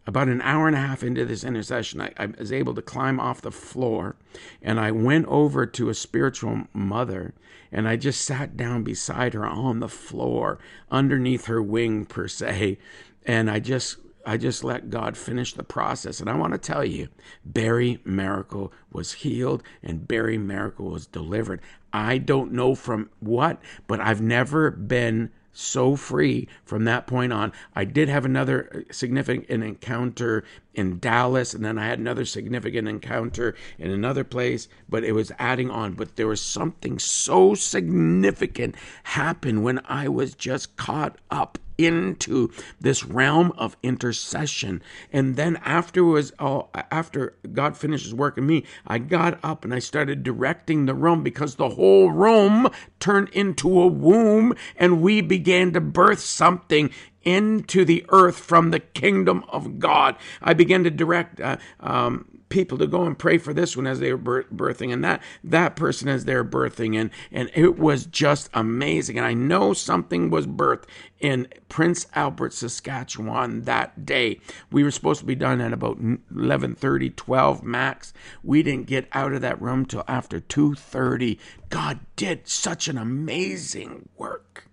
about 0.08 0.28
an 0.28 0.42
hour 0.42 0.68
and 0.68 0.76
a 0.76 0.80
half 0.80 1.04
into 1.04 1.26
this 1.26 1.44
intercession, 1.44 2.02
I, 2.02 2.12
I, 2.18 2.26
was 2.26 2.52
able 2.52 2.74
to 2.74 2.82
climb 2.82 3.20
off 3.20 3.42
the 3.42 3.52
floor 3.52 4.16
and 4.62 4.80
I 4.80 4.90
went 4.92 5.28
over 5.28 5.68
to 5.68 5.90
a 5.90 5.94
spiritual 5.94 6.64
mother 6.74 7.36
and 7.72 7.88
I 7.88 7.98
just 7.98 8.22
sat 8.22 8.58
down 8.58 8.84
beside 8.84 9.36
her 9.36 9.46
on 9.46 9.80
the 9.80 9.88
floor 9.88 10.60
underneath 10.90 11.46
her 11.46 11.62
wing, 11.62 12.06
per 12.06 12.28
se. 12.28 12.80
And 13.26 13.50
I 13.50 13.60
just 13.60 13.98
I 14.26 14.38
just 14.38 14.64
let 14.64 14.90
God 14.90 15.18
finish 15.18 15.54
the 15.54 15.64
process. 15.64 16.20
And 16.20 16.30
I 16.30 16.36
want 16.36 16.54
to 16.54 16.60
tell 16.60 16.86
you, 16.86 17.08
Barry 17.44 18.00
Maracle 18.06 18.72
was 18.92 19.14
healed 19.14 19.64
and 19.82 20.08
Barry 20.08 20.38
Maracle 20.38 20.92
was 20.92 21.08
delivered. 21.08 21.62
I 21.94 22.18
don't 22.18 22.52
know 22.52 22.76
from 22.76 23.10
what, 23.20 23.60
but 23.88 24.00
I've 24.00 24.22
never 24.22 24.70
been 24.72 25.32
so 25.54 25.96
free 25.96 26.48
from 26.64 26.86
that 26.86 27.08
point 27.08 27.34
on. 27.34 27.52
I 27.76 27.86
did 27.86 28.10
have 28.10 28.26
another 28.26 28.70
uh, 28.74 28.94
significant 28.94 29.64
encounter 29.64 30.44
in 30.74 31.00
Dallas, 31.00 31.54
and 31.54 31.64
then 31.64 31.78
I 31.78 31.88
had 31.88 32.00
another 32.00 32.26
significant 32.26 32.88
encounter 32.88 33.56
in 33.78 33.92
another 33.92 34.24
place, 34.24 34.68
but 34.88 35.04
it 35.04 35.14
was 35.14 35.32
adding 35.38 35.70
on. 35.70 35.94
But 35.94 36.16
there 36.16 36.28
was 36.28 36.42
something 36.42 37.00
so 37.00 37.54
significant 37.56 38.76
happened 39.04 39.64
when 39.64 39.82
I 39.86 40.08
was 40.08 40.34
just 40.36 40.78
caught 40.78 41.18
up 41.30 41.58
into 41.78 42.52
this 42.80 43.04
realm 43.04 43.52
of 43.58 43.76
intercession. 43.84 44.82
And 45.12 45.36
then 45.36 45.58
afterwards, 45.58 46.32
oh, 46.40 46.70
after 46.74 47.36
God 47.54 47.78
finishes 47.78 48.14
working 48.14 48.46
me, 48.46 48.66
I 48.86 49.00
got 49.00 49.40
up 49.44 49.64
and 49.66 49.74
I 49.74 49.80
started 49.80 50.24
directing 50.24 50.86
the 50.86 50.94
room 50.94 51.24
because 51.24 51.56
the 51.56 51.70
whole 51.70 52.12
room 52.12 52.70
turned 53.00 53.30
into 53.30 53.82
a 53.82 53.88
womb 53.88 54.54
and 54.76 55.02
we 55.02 55.22
began 55.22 55.72
to 55.74 55.82
birth 55.82 56.20
something 56.20 56.92
into 57.24 57.86
the 57.86 58.06
earth 58.10 58.38
from 58.38 58.72
the 58.72 58.80
kingdom 58.80 59.44
of 59.50 59.80
God. 59.80 60.16
I 60.42 60.54
began 60.54 60.84
to 60.84 60.92
direct 60.92 61.40
uh, 61.40 61.58
um, 61.80 62.42
people 62.52 62.78
to 62.78 62.86
go 62.86 63.04
and 63.04 63.18
pray 63.18 63.40
for 63.40 63.54
this 63.54 63.76
one 63.76 63.88
as 63.88 64.00
they 64.00 64.14
were 64.14 64.44
birthing 64.44 64.94
and 64.94 65.04
that 65.04 65.24
that 65.44 65.76
person 65.76 66.08
as 66.08 66.26
they're 66.26 66.44
birthing 66.44 67.00
and 67.00 67.10
and 67.32 67.50
it 67.56 67.80
was 67.80 68.06
just 68.06 68.50
amazing. 68.54 69.18
And 69.18 69.26
i 69.26 69.34
know 69.34 69.74
something 69.74 70.30
was 70.30 70.46
birthed 70.46 70.84
in 71.20 71.48
prince 71.70 72.06
albert 72.14 72.54
saskatchewan 72.54 73.64
that 73.64 74.06
day. 74.06 74.40
We 74.70 74.84
were 74.84 74.92
supposed 74.92 75.22
to 75.22 75.26
be 75.26 75.36
done 75.36 75.62
at 75.62 75.74
about 75.74 75.98
11:30 76.00 77.16
12 77.16 77.64
max. 77.64 78.14
We 78.44 78.62
didn't 78.62 78.88
get 78.88 79.08
out 79.14 79.34
of 79.34 79.42
that 79.42 79.62
room 79.62 79.86
till 79.86 80.04
after 80.08 80.40
2:30 80.40 81.40
god 81.70 82.02
did 82.16 82.48
such 82.48 82.88
an 82.88 82.98
amazing 82.98 84.10
work 84.18 84.68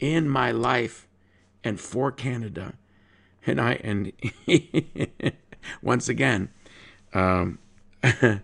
in 0.00 0.28
my 0.28 0.50
life 0.50 1.06
and 1.64 1.80
for 1.80 2.10
Canada. 2.10 2.74
And 3.46 3.60
I 3.60 3.72
and 3.82 4.12
once 5.82 6.08
again, 6.08 6.50
um, 7.12 7.58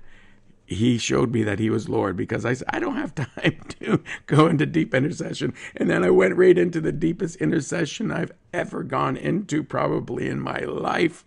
he 0.66 0.98
showed 0.98 1.32
me 1.32 1.42
that 1.44 1.58
he 1.58 1.70
was 1.70 1.88
Lord 1.88 2.16
because 2.16 2.44
I 2.44 2.54
said 2.54 2.68
I 2.70 2.78
don't 2.78 2.96
have 2.96 3.14
time 3.14 3.60
to 3.80 4.02
go 4.26 4.46
into 4.46 4.66
deep 4.66 4.94
intercession, 4.94 5.54
and 5.76 5.88
then 5.88 6.04
I 6.04 6.10
went 6.10 6.36
right 6.36 6.58
into 6.58 6.80
the 6.80 6.92
deepest 6.92 7.36
intercession 7.36 8.10
I've 8.10 8.32
ever 8.52 8.82
gone 8.82 9.16
into, 9.16 9.62
probably 9.62 10.28
in 10.28 10.40
my 10.40 10.60
life, 10.60 11.24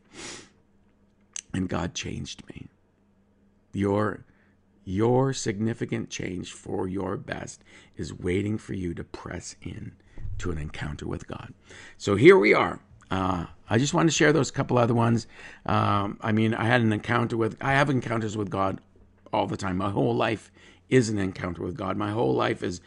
and 1.53 1.69
God 1.69 1.93
changed 1.93 2.47
me. 2.49 2.67
Your 3.73 4.25
your 4.83 5.31
significant 5.31 6.09
change 6.09 6.51
for 6.51 6.87
your 6.87 7.15
best 7.15 7.63
is 7.95 8.13
waiting 8.13 8.57
for 8.57 8.73
you 8.73 8.93
to 8.95 9.03
press 9.03 9.55
in 9.61 9.93
to 10.41 10.51
an 10.51 10.57
encounter 10.57 11.07
with 11.07 11.27
God. 11.27 11.53
So 11.97 12.15
here 12.15 12.37
we 12.37 12.53
are. 12.53 12.79
Uh, 13.09 13.45
I 13.69 13.77
just 13.77 13.93
want 13.93 14.09
to 14.09 14.15
share 14.15 14.33
those 14.33 14.51
couple 14.51 14.77
other 14.77 14.93
ones. 14.93 15.27
Um, 15.65 16.17
I 16.21 16.31
mean, 16.31 16.53
I 16.53 16.65
had 16.65 16.81
an 16.81 16.93
encounter 16.93 17.37
with, 17.37 17.57
I 17.61 17.73
have 17.73 17.89
encounters 17.89 18.37
with 18.37 18.49
God 18.49 18.79
all 19.31 19.47
the 19.47 19.57
time. 19.57 19.77
My 19.77 19.89
whole 19.89 20.15
life 20.15 20.51
is 20.89 21.07
an 21.09 21.17
encounter 21.17 21.63
with 21.63 21.77
God. 21.77 21.95
My 21.95 22.11
whole 22.11 22.33
life 22.33 22.61
is 22.61 22.81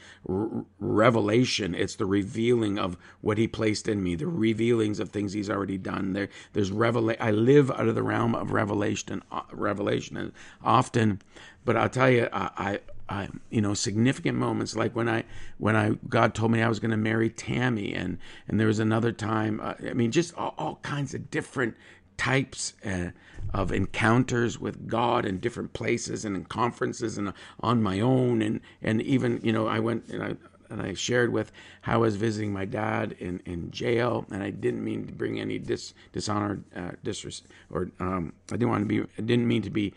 revelation. 0.79 1.75
It's 1.75 1.97
the 1.97 2.05
revealing 2.05 2.79
of 2.79 2.99
what 3.23 3.39
He 3.39 3.49
placed 3.49 3.89
in 3.89 4.03
me, 4.03 4.15
the 4.15 4.27
revealings 4.27 5.01
of 5.01 5.09
things 5.09 5.33
He's 5.33 5.49
already 5.49 5.79
done. 5.79 6.13
There, 6.13 6.29
there's 6.53 6.71
revelation. 6.71 7.23
I 7.23 7.31
live 7.31 7.71
out 7.71 7.89
of 7.89 7.95
the 7.95 8.03
realm 8.03 8.35
of 8.35 8.53
revelation, 8.53 9.23
uh, 9.33 9.43
revelation, 9.53 10.19
and 10.19 10.33
often. 10.63 11.23
But 11.65 11.77
I'll 11.79 11.89
tell 11.89 12.11
you, 12.11 12.29
I, 12.31 12.51
I 12.57 12.81
uh, 13.09 13.27
you 13.51 13.61
know 13.61 13.75
significant 13.75 14.39
moments 14.39 14.75
like 14.75 14.95
when 14.97 15.09
I 15.09 15.25
when 15.59 15.77
I 15.77 15.91
God 16.09 16.35
told 16.35 16.53
me 16.53 16.63
I 16.63 16.69
was 16.69 16.81
going 16.81 16.91
to 16.91 16.97
marry 16.97 17.29
Tammy 17.29 17.95
and 17.95 18.19
and 18.49 18.59
there 18.59 18.67
was 18.67 18.79
another 18.79 19.13
time 19.13 19.61
uh, 19.63 19.75
I 19.89 19.93
mean 19.93 20.11
just 20.11 20.35
all, 20.37 20.55
all, 20.57 20.77
kinds 20.83 21.15
of 21.15 21.31
different 21.31 21.77
types 22.17 22.75
uh, 22.85 23.11
of 23.53 23.73
encounters 23.73 24.59
with 24.59 24.89
God 24.89 25.27
in 25.27 25.39
different 25.39 25.73
places 25.73 26.25
and 26.25 26.35
in 26.37 26.45
conferences 26.45 27.19
and 27.19 27.33
on 27.61 27.83
my 27.83 28.01
own 28.01 28.41
and 28.41 28.61
and 28.81 29.03
even 29.03 29.41
you 29.43 29.53
know 29.53 29.67
I 29.67 29.81
went 29.81 30.09
and 30.09 30.23
I 30.23 30.37
and 30.71 30.81
I 30.81 30.95
shared 30.95 31.33
with 31.33 31.53
how 31.83 31.95
I 31.95 31.97
was 31.99 32.17
visiting 32.17 32.53
my 32.53 32.65
dad 32.65 33.15
in, 33.19 33.41
in 33.47 33.71
jail, 33.71 34.27
and 34.31 34.43
I 34.43 34.51
didn't 34.51 34.83
mean 34.83 35.07
to 35.07 35.13
bring 35.13 35.39
any 35.39 35.59
dis, 35.59 35.95
dishonor, 36.13 36.65
uh, 36.75 36.93
disres, 37.05 37.43
or 37.71 37.91
um, 38.01 38.33
I 38.51 38.57
didn't 38.57 38.71
want 38.71 38.83
to 38.83 38.87
be, 38.87 39.01
I 39.01 39.23
didn't 39.23 39.47
mean 39.47 39.63
to 39.63 39.71
be 39.71 39.95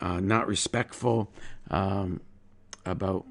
uh, 0.00 0.20
not 0.20 0.48
respectful. 0.48 1.30
Um, 1.70 2.20
about 2.86 3.26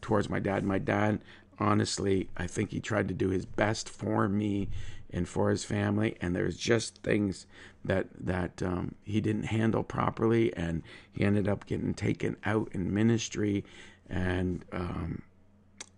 towards 0.00 0.28
my 0.28 0.38
dad. 0.38 0.64
My 0.64 0.78
dad, 0.78 1.20
honestly, 1.58 2.28
I 2.36 2.46
think 2.46 2.70
he 2.70 2.80
tried 2.80 3.08
to 3.08 3.14
do 3.14 3.28
his 3.30 3.46
best 3.46 3.88
for 3.88 4.28
me 4.28 4.68
and 5.10 5.26
for 5.26 5.50
his 5.50 5.64
family, 5.64 6.16
and 6.20 6.36
there's 6.36 6.56
just 6.56 7.02
things 7.02 7.46
that 7.84 8.08
that 8.20 8.62
um, 8.62 8.94
he 9.04 9.20
didn't 9.20 9.44
handle 9.44 9.82
properly, 9.82 10.54
and 10.54 10.82
he 11.12 11.24
ended 11.24 11.48
up 11.48 11.66
getting 11.66 11.94
taken 11.94 12.36
out 12.44 12.68
in 12.72 12.92
ministry. 12.92 13.64
And 14.10 14.64
um, 14.72 15.22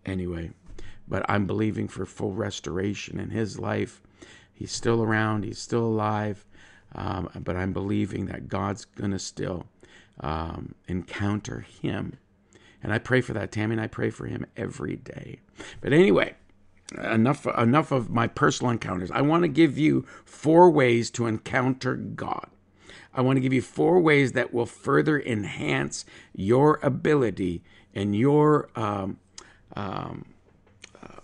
anyway, 0.07 0.50
but 1.09 1.25
I'm 1.28 1.47
believing 1.47 1.88
for 1.88 2.07
full 2.07 2.33
restoration 2.33 3.19
in 3.19 3.30
his 3.30 3.59
life. 3.59 4.00
He's 4.52 4.73
still 4.73 5.02
around. 5.02 5.45
He's 5.45 5.59
still 5.59 5.85
alive. 5.85 6.45
Um, 6.95 7.30
but 7.45 7.57
I'm 7.57 7.73
believing 7.73 8.26
that 8.26 8.49
God's 8.49 8.85
gonna 8.85 9.19
still 9.19 9.66
um, 10.21 10.75
encounter 10.88 11.61
him 11.61 12.19
and 12.83 12.93
I 12.93 12.99
pray 12.99 13.21
for 13.21 13.33
that, 13.33 13.53
Tammy, 13.53 13.75
and 13.75 13.81
I 13.81 13.87
pray 13.87 14.11
for 14.11 14.27
him 14.27 14.47
every 14.57 14.97
day. 14.97 15.41
But 15.81 15.93
anyway, 15.93 16.35
enough 16.99 17.47
enough 17.47 17.93
of 17.93 18.11
my 18.11 18.27
personal 18.27 18.73
encounters. 18.73 19.11
I 19.11 19.21
want 19.23 19.43
to 19.43 19.49
give 19.49 19.79
you 19.79 20.07
four 20.25 20.71
ways 20.71 21.11
to 21.13 21.27
encounter 21.27 21.95
God. 21.95 22.49
I 23.13 23.23
want 23.23 23.37
to 23.37 23.41
give 23.41 23.53
you 23.53 23.63
four 23.63 24.01
ways 24.01 24.33
that 24.33 24.55
will 24.55 24.67
further 24.67 25.21
enhance 25.21 26.05
your 26.35 26.79
ability 26.83 27.63
and 27.95 28.15
your 28.15 28.69
um, 28.77 29.19
um, 29.75 30.27
uh, 31.03 31.21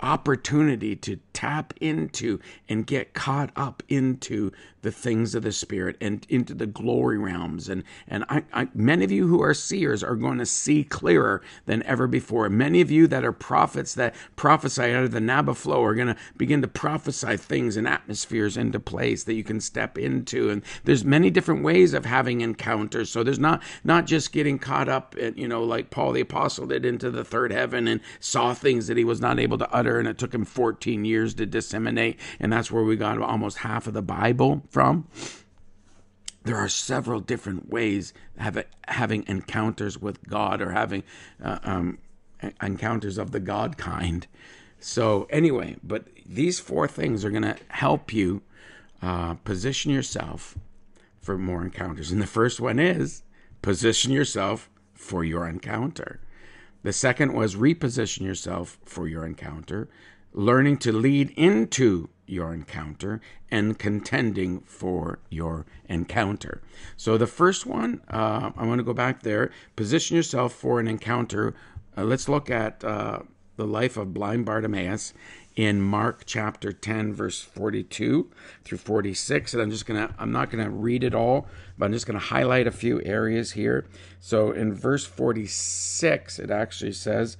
opportunity 0.00 0.96
to 0.96 1.16
tap 1.38 1.72
into 1.80 2.40
and 2.68 2.84
get 2.84 3.14
caught 3.14 3.52
up 3.54 3.80
into 3.88 4.50
the 4.82 4.90
things 4.90 5.34
of 5.34 5.42
the 5.42 5.52
spirit 5.52 5.96
and 6.00 6.26
into 6.28 6.52
the 6.52 6.66
glory 6.66 7.16
realms. 7.16 7.68
And 7.68 7.84
and 8.08 8.24
I, 8.28 8.42
I, 8.52 8.68
many 8.74 9.04
of 9.04 9.12
you 9.12 9.28
who 9.28 9.40
are 9.42 9.54
seers 9.54 10.02
are 10.02 10.16
going 10.16 10.38
to 10.38 10.46
see 10.46 10.82
clearer 10.82 11.40
than 11.66 11.84
ever 11.84 12.08
before. 12.08 12.48
Many 12.48 12.80
of 12.80 12.90
you 12.90 13.06
that 13.06 13.24
are 13.24 13.32
prophets 13.32 13.94
that 13.94 14.16
prophesy 14.34 14.92
out 14.92 15.04
of 15.04 15.12
the 15.12 15.20
naba 15.20 15.54
flow 15.54 15.84
are 15.84 15.94
going 15.94 16.08
to 16.08 16.16
begin 16.36 16.60
to 16.62 16.68
prophesy 16.68 17.36
things 17.36 17.76
and 17.76 17.86
atmospheres 17.86 18.56
into 18.56 18.80
place 18.80 19.22
that 19.24 19.34
you 19.34 19.44
can 19.44 19.60
step 19.60 19.96
into. 19.96 20.50
And 20.50 20.62
there's 20.84 21.04
many 21.04 21.30
different 21.30 21.62
ways 21.62 21.94
of 21.94 22.04
having 22.04 22.40
encounters. 22.40 23.10
So 23.10 23.22
there's 23.22 23.38
not 23.38 23.62
not 23.84 24.06
just 24.06 24.32
getting 24.32 24.58
caught 24.58 24.88
up 24.88 25.14
you 25.36 25.46
know 25.46 25.62
like 25.62 25.90
paul 25.90 26.10
the 26.10 26.20
apostle 26.20 26.66
did 26.66 26.84
into 26.84 27.10
the 27.10 27.24
third 27.24 27.52
heaven 27.52 27.86
and 27.86 28.00
saw 28.18 28.54
things 28.54 28.88
that 28.88 28.96
he 28.96 29.04
was 29.04 29.20
not 29.20 29.38
able 29.38 29.58
to 29.58 29.70
utter 29.72 29.98
and 29.98 30.08
it 30.08 30.18
took 30.18 30.34
him 30.34 30.44
14 30.44 31.04
years 31.04 31.27
to 31.34 31.46
disseminate 31.46 32.18
and 32.40 32.52
that's 32.52 32.70
where 32.70 32.82
we 32.82 32.96
got 32.96 33.20
almost 33.20 33.58
half 33.58 33.86
of 33.86 33.94
the 33.94 34.02
bible 34.02 34.62
from. 34.70 35.06
There 36.44 36.56
are 36.56 36.68
several 36.68 37.20
different 37.20 37.68
ways 37.68 38.14
of 38.40 38.64
having 38.86 39.24
encounters 39.26 39.98
with 39.98 40.26
God 40.28 40.62
or 40.62 40.70
having 40.70 41.02
uh, 41.42 41.58
um, 41.62 41.98
encounters 42.62 43.18
of 43.18 43.32
the 43.32 43.40
God 43.40 43.76
kind. 43.76 44.26
So, 44.80 45.26
anyway, 45.30 45.76
but 45.82 46.06
these 46.24 46.60
four 46.60 46.86
things 46.86 47.24
are 47.24 47.30
going 47.30 47.42
to 47.42 47.56
help 47.68 48.12
you 48.12 48.42
uh, 49.02 49.34
position 49.34 49.90
yourself 49.90 50.56
for 51.20 51.36
more 51.36 51.62
encounters. 51.62 52.10
And 52.10 52.22
the 52.22 52.26
first 52.26 52.60
one 52.60 52.78
is 52.78 53.22
position 53.60 54.12
yourself 54.12 54.70
for 54.94 55.24
your 55.24 55.48
encounter. 55.48 56.20
The 56.82 56.92
second 56.92 57.32
was 57.32 57.56
reposition 57.56 58.20
yourself 58.22 58.78
for 58.84 59.08
your 59.08 59.26
encounter, 59.26 59.88
learning 60.32 60.78
to 60.78 60.92
lead 60.92 61.30
into 61.36 62.08
your 62.26 62.52
encounter 62.52 63.20
and 63.50 63.78
contending 63.78 64.60
for 64.60 65.18
your 65.30 65.64
encounter. 65.88 66.60
So, 66.96 67.16
the 67.16 67.26
first 67.26 67.66
one, 67.66 68.02
uh, 68.08 68.50
I 68.56 68.66
want 68.66 68.78
to 68.78 68.84
go 68.84 68.92
back 68.92 69.22
there. 69.22 69.50
Position 69.76 70.16
yourself 70.16 70.52
for 70.52 70.78
an 70.78 70.88
encounter. 70.88 71.54
Uh, 71.96 72.04
let's 72.04 72.28
look 72.28 72.50
at 72.50 72.84
uh, 72.84 73.20
the 73.56 73.66
life 73.66 73.96
of 73.96 74.14
blind 74.14 74.44
Bartimaeus 74.44 75.14
in 75.56 75.80
Mark 75.80 76.22
chapter 76.24 76.72
10, 76.72 77.12
verse 77.12 77.40
42 77.40 78.30
through 78.62 78.78
46. 78.78 79.54
And 79.54 79.62
I'm 79.62 79.70
just 79.70 79.86
going 79.86 80.06
to, 80.06 80.14
I'm 80.16 80.30
not 80.30 80.50
going 80.50 80.64
to 80.64 80.70
read 80.70 81.02
it 81.02 81.14
all, 81.14 81.48
but 81.76 81.86
I'm 81.86 81.92
just 81.92 82.06
going 82.06 82.18
to 82.18 82.24
highlight 82.24 82.68
a 82.68 82.70
few 82.70 83.02
areas 83.02 83.52
here. 83.52 83.86
So, 84.20 84.52
in 84.52 84.72
verse 84.72 85.04
46, 85.04 86.38
it 86.38 86.50
actually 86.50 86.92
says, 86.92 87.36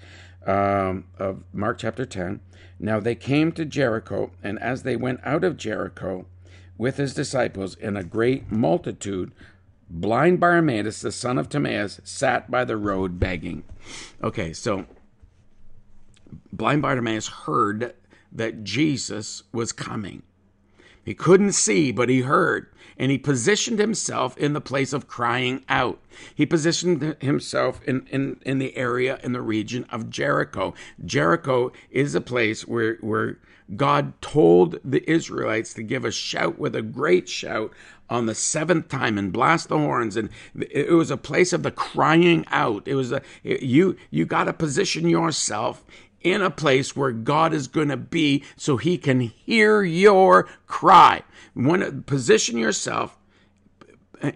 um, 0.46 1.04
of 1.18 1.42
Mark 1.52 1.78
chapter 1.78 2.06
10. 2.06 2.40
Now 2.78 3.00
they 3.00 3.14
came 3.14 3.52
to 3.52 3.64
Jericho, 3.64 4.30
and 4.42 4.58
as 4.60 4.82
they 4.82 4.96
went 4.96 5.20
out 5.24 5.44
of 5.44 5.56
Jericho 5.56 6.26
with 6.76 6.96
his 6.96 7.14
disciples 7.14 7.74
in 7.76 7.96
a 7.96 8.04
great 8.04 8.52
multitude, 8.52 9.32
blind 9.90 10.38
Bartimaeus, 10.38 11.00
the 11.00 11.12
son 11.12 11.38
of 11.38 11.48
Timaeus, 11.48 12.00
sat 12.04 12.50
by 12.50 12.64
the 12.64 12.76
road 12.76 13.18
begging. 13.18 13.64
Okay, 14.22 14.52
so 14.52 14.86
blind 16.52 16.82
Bartimaeus 16.82 17.28
heard 17.28 17.94
that 18.30 18.62
Jesus 18.62 19.42
was 19.52 19.72
coming. 19.72 20.22
He 21.08 21.14
couldn't 21.14 21.52
see, 21.52 21.90
but 21.90 22.10
he 22.10 22.20
heard. 22.20 22.66
And 22.98 23.10
he 23.10 23.16
positioned 23.16 23.78
himself 23.78 24.36
in 24.36 24.52
the 24.52 24.60
place 24.60 24.92
of 24.92 25.08
crying 25.08 25.64
out. 25.66 25.98
He 26.34 26.44
positioned 26.44 27.16
himself 27.22 27.82
in, 27.84 28.06
in, 28.10 28.38
in 28.44 28.58
the 28.58 28.76
area, 28.76 29.18
in 29.22 29.32
the 29.32 29.40
region 29.40 29.86
of 29.88 30.10
Jericho. 30.10 30.74
Jericho 31.02 31.72
is 31.90 32.14
a 32.14 32.20
place 32.20 32.66
where, 32.66 32.96
where 32.96 33.38
God 33.74 34.20
told 34.20 34.80
the 34.84 35.10
Israelites 35.10 35.72
to 35.74 35.82
give 35.82 36.04
a 36.04 36.12
shout 36.12 36.58
with 36.58 36.76
a 36.76 36.82
great 36.82 37.26
shout 37.26 37.72
on 38.10 38.26
the 38.26 38.34
seventh 38.34 38.88
time 38.88 39.16
and 39.16 39.32
blast 39.32 39.68
the 39.68 39.78
horns 39.78 40.16
and 40.16 40.28
it 40.54 40.92
was 40.92 41.10
a 41.10 41.16
place 41.16 41.52
of 41.52 41.62
the 41.62 41.70
crying 41.70 42.42
out 42.50 42.88
it 42.88 42.94
was 42.94 43.12
a 43.12 43.20
you 43.44 43.96
you 44.10 44.24
got 44.24 44.44
to 44.44 44.52
position 44.54 45.06
yourself 45.06 45.84
in 46.22 46.42
a 46.42 46.50
place 46.50 46.96
where 46.96 47.12
God 47.12 47.52
is 47.52 47.68
going 47.68 47.88
to 47.88 47.96
be 47.96 48.44
so 48.56 48.76
he 48.76 48.98
can 48.98 49.20
hear 49.20 49.82
your 49.82 50.48
cry. 50.66 51.22
When 51.54 52.02
position 52.02 52.58
yourself 52.58 53.16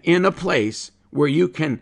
in 0.02 0.24
a 0.24 0.32
place 0.32 0.92
where 1.10 1.28
you 1.28 1.48
can 1.48 1.80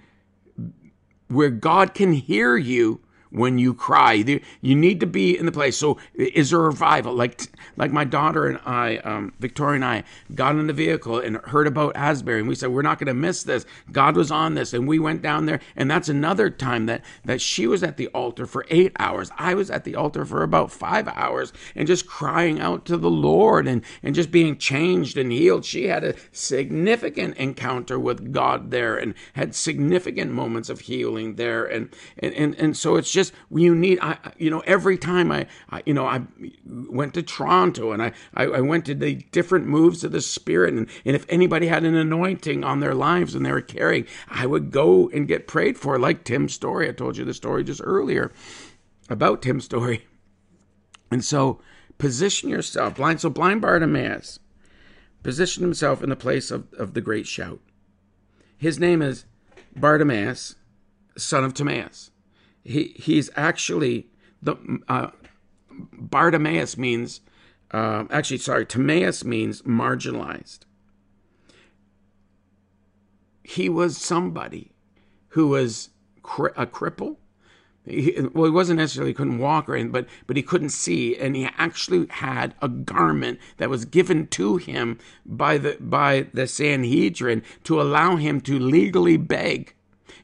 where 1.29 1.51
God 1.51 1.95
can 1.95 2.13
hear 2.13 2.57
you 2.57 3.01
when 3.31 3.59
you 3.59 3.75
cry. 3.75 4.13
You 4.61 4.75
need 4.75 5.01
to 5.01 5.07
be 5.07 5.37
in 5.37 5.47
the 5.47 5.53
place. 5.53 5.77
So 5.77 5.99
is 6.15 6.51
there 6.51 6.61
a 6.61 6.65
revival? 6.65 7.15
Like 7.15 7.41
like 7.77 7.93
my 7.93 8.05
daughter 8.05 8.47
and 8.47 8.59
I, 8.67 8.99
um, 8.99 9.33
Victoria 9.39 9.77
and 9.77 9.85
I, 9.85 10.05
got 10.35 10.57
in 10.57 10.67
the 10.67 10.73
vehicle 10.73 11.19
and 11.19 11.37
heard 11.37 11.67
about 11.67 11.97
Asbury, 11.97 12.41
and 12.41 12.49
we 12.49 12.55
said 12.55 12.71
we're 12.71 12.83
not 12.83 12.99
going 12.99 13.07
to 13.07 13.15
miss 13.15 13.43
this. 13.43 13.65
God 13.91 14.17
was 14.17 14.31
on 14.31 14.55
this, 14.55 14.73
and 14.73 14.87
we 14.87 14.99
went 14.99 15.23
down 15.23 15.47
there, 15.47 15.61
and 15.77 15.91
that's 15.91 16.09
another 16.09 16.51
time 16.51 16.87
that 16.87 17.05
that 17.25 17.41
she 17.41 17.67
was 17.67 17.83
at 17.83 17.97
the 17.97 18.09
altar 18.09 18.47
for 18.47 18.67
eight 18.69 18.93
hours. 18.99 19.31
I 19.39 19.55
was 19.55 19.71
at 19.71 19.85
the 19.85 19.95
altar 19.95 20.25
for 20.25 20.43
about 20.43 20.73
five 20.73 21.09
hours, 21.09 21.53
and 21.75 21.87
just 21.87 22.07
crying 22.07 22.61
out 22.61 22.85
to 22.87 22.97
the 22.97 23.11
Lord 23.11 23.67
and 23.67 23.83
and 24.03 24.15
just 24.15 24.31
being 24.31 24.59
changed 24.59 25.17
and 25.17 25.33
healed. 25.33 25.65
She 25.65 25.87
had 25.87 26.05
a 26.05 26.15
significant 26.33 27.37
encounter 27.37 27.99
with 27.99 28.33
God 28.33 28.71
there, 28.71 28.97
and 28.97 29.15
had 29.35 29.55
significant 29.55 30.33
moments 30.33 30.69
of 30.69 30.81
healing 30.81 31.37
there, 31.37 31.65
and 31.65 31.89
and 32.19 32.35
and, 32.35 32.55
and 32.57 32.77
so 32.77 32.97
it's 32.97 33.11
just 33.11 33.20
just 33.21 33.35
you 33.51 33.75
need 33.75 33.99
I 34.01 34.17
you 34.39 34.51
know 34.51 34.61
every 34.61 34.97
time 34.97 35.31
I, 35.31 35.47
I 35.69 35.83
you 35.85 35.95
know 35.95 36.07
I 36.07 36.23
went 36.65 37.15
to 37.15 37.23
Toronto 37.23 37.93
and 37.93 38.03
I, 38.03 38.13
I, 38.35 38.45
I 38.45 38.61
went 38.61 38.87
to 38.87 38.95
the 38.95 39.17
different 39.31 39.67
moves 39.67 40.03
of 40.05 40.13
the 40.13 40.21
Spirit 40.23 40.75
and 40.75 40.89
and 41.05 41.15
if 41.15 41.27
anybody 41.29 41.67
had 41.67 41.85
an 41.85 41.95
anointing 41.95 42.65
on 42.65 42.81
their 42.81 42.95
lives 42.95 43.35
and 43.35 43.45
they 43.45 43.53
were 43.53 43.61
carrying 43.61 44.07
I 44.29 44.47
would 44.47 44.71
go 44.71 45.11
and 45.11 45.29
get 45.29 45.47
prayed 45.47 45.77
for 45.79 45.99
like 45.99 46.25
Tim's 46.25 46.55
story. 46.55 46.89
I 46.89 46.93
told 46.93 47.17
you 47.17 47.25
the 47.25 47.35
story 47.35 47.63
just 47.63 47.83
earlier 47.85 48.33
about 49.09 49.43
Tim's 49.43 49.65
story. 49.65 50.07
And 51.11 51.25
so 51.25 51.61
position 51.99 52.49
yourself 52.49 52.97
blind 52.97 53.21
so 53.21 53.29
blind 53.29 53.61
Bartimaeus 53.61 54.39
positioned 55.23 55.65
himself 55.65 56.03
in 56.03 56.09
the 56.09 56.17
place 56.17 56.51
of, 56.51 56.73
of 56.73 56.95
the 56.95 57.03
great 57.03 57.27
shout. 57.27 57.61
His 58.57 58.79
name 58.79 59.03
is 59.03 59.27
Bartimaeus 59.77 60.55
son 61.19 61.45
of 61.45 61.53
Timaeus 61.53 62.11
he 62.65 62.95
he's 62.97 63.31
actually 63.37 64.09
the 64.43 64.57
uh, 64.89 65.11
Bartimaeus 65.71 66.77
means 66.77 67.21
uh, 67.71 68.05
actually 68.11 68.39
sorry 68.39 68.67
Timaeus 68.67 69.25
means 69.25 69.63
marginalized. 69.63 70.61
He 73.43 73.69
was 73.69 73.97
somebody 73.97 74.73
who 75.29 75.49
was 75.49 75.91
cri- 76.23 76.53
a 76.57 76.67
cripple. 76.67 77.17
He, 77.87 78.15
well, 78.35 78.45
he 78.45 78.51
wasn't 78.51 78.79
necessarily 78.79 79.15
couldn't 79.15 79.39
walk 79.39 79.69
or 79.69 79.75
anything, 79.75 79.93
but 79.93 80.07
but 80.27 80.37
he 80.37 80.43
couldn't 80.43 80.69
see, 80.71 81.17
and 81.17 81.35
he 81.35 81.49
actually 81.57 82.07
had 82.09 82.55
a 82.61 82.69
garment 82.69 83.39
that 83.57 83.71
was 83.71 83.85
given 83.85 84.27
to 84.29 84.59
him 84.59 84.99
by 85.25 85.57
the 85.59 85.77
by 85.81 86.27
the 86.35 86.47
Sanhedrin 86.47 87.43
to 87.65 87.81
allow 87.81 88.17
him 88.17 88.41
to 88.43 88.59
legally 88.59 89.17
beg 89.17 89.75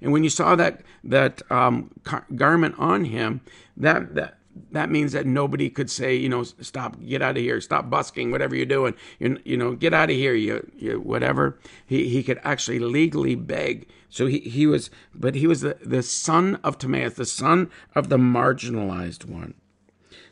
and 0.07 0.13
when 0.13 0.23
you 0.23 0.31
saw 0.31 0.55
that 0.55 0.83
that 1.03 1.43
um, 1.51 1.91
garment 2.37 2.77
on 2.79 3.07
him, 3.07 3.41
that 3.77 4.15
that 4.15 4.39
that 4.71 4.89
means 4.89 5.11
that 5.11 5.27
nobody 5.27 5.69
could 5.69 5.91
say, 5.91 6.15
you 6.15 6.29
know, 6.29 6.45
stop, 6.45 6.97
get 7.05 7.23
out 7.23 7.37
of 7.37 7.43
here, 7.43 7.61
stop 7.61 7.91
busking, 7.91 8.31
whatever 8.31 8.55
you're 8.55 8.67
doing, 8.67 8.95
you, 9.19 9.37
you 9.45 9.57
know, 9.57 9.75
get 9.75 9.93
out 9.93 10.09
of 10.09 10.15
here, 10.15 10.33
you, 10.33 10.71
you 10.77 11.01
whatever. 11.01 11.59
He 11.85 12.09
he 12.09 12.23
could 12.23 12.39
actually 12.45 12.79
legally 12.79 13.35
beg. 13.35 13.89
So 14.09 14.27
he, 14.27 14.39
he 14.39 14.65
was, 14.65 14.91
but 15.13 15.35
he 15.35 15.49
was 15.49 15.63
the, 15.63 15.77
the 15.85 16.05
son 16.05 16.61
of 16.63 16.79
Timaeus, 16.79 17.15
the 17.15 17.25
son 17.27 17.69
of 17.97 18.09
the 18.09 18.17
marginalized 18.17 19.25
one. 19.25 19.55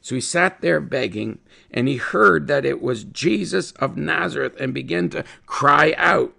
So 0.00 0.14
he 0.14 0.20
sat 0.20 0.60
there 0.60 0.80
begging, 0.80 1.40
and 1.72 1.88
he 1.88 1.96
heard 1.96 2.46
that 2.46 2.64
it 2.64 2.80
was 2.80 3.02
Jesus 3.02 3.72
of 3.72 3.96
Nazareth 3.96 4.54
and 4.60 4.72
began 4.72 5.08
to 5.08 5.24
cry 5.46 5.96
out 5.96 6.32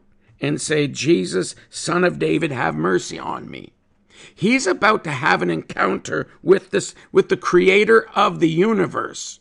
and 0.46 0.62
say, 0.62 0.88
Jesus, 0.88 1.56
son 1.70 2.04
of 2.04 2.20
David, 2.20 2.52
have 2.52 2.76
mercy 2.76 3.18
on 3.18 3.50
me. 3.50 3.74
He's 4.34 4.68
about 4.68 5.04
to 5.04 5.12
have 5.12 5.42
an 5.42 5.50
encounter 5.50 6.28
with 6.42 6.72
this, 6.72 6.96
with 7.12 7.30
the 7.30 7.38
creator 7.38 8.08
of 8.16 8.40
the 8.40 8.50
universe. 8.50 9.40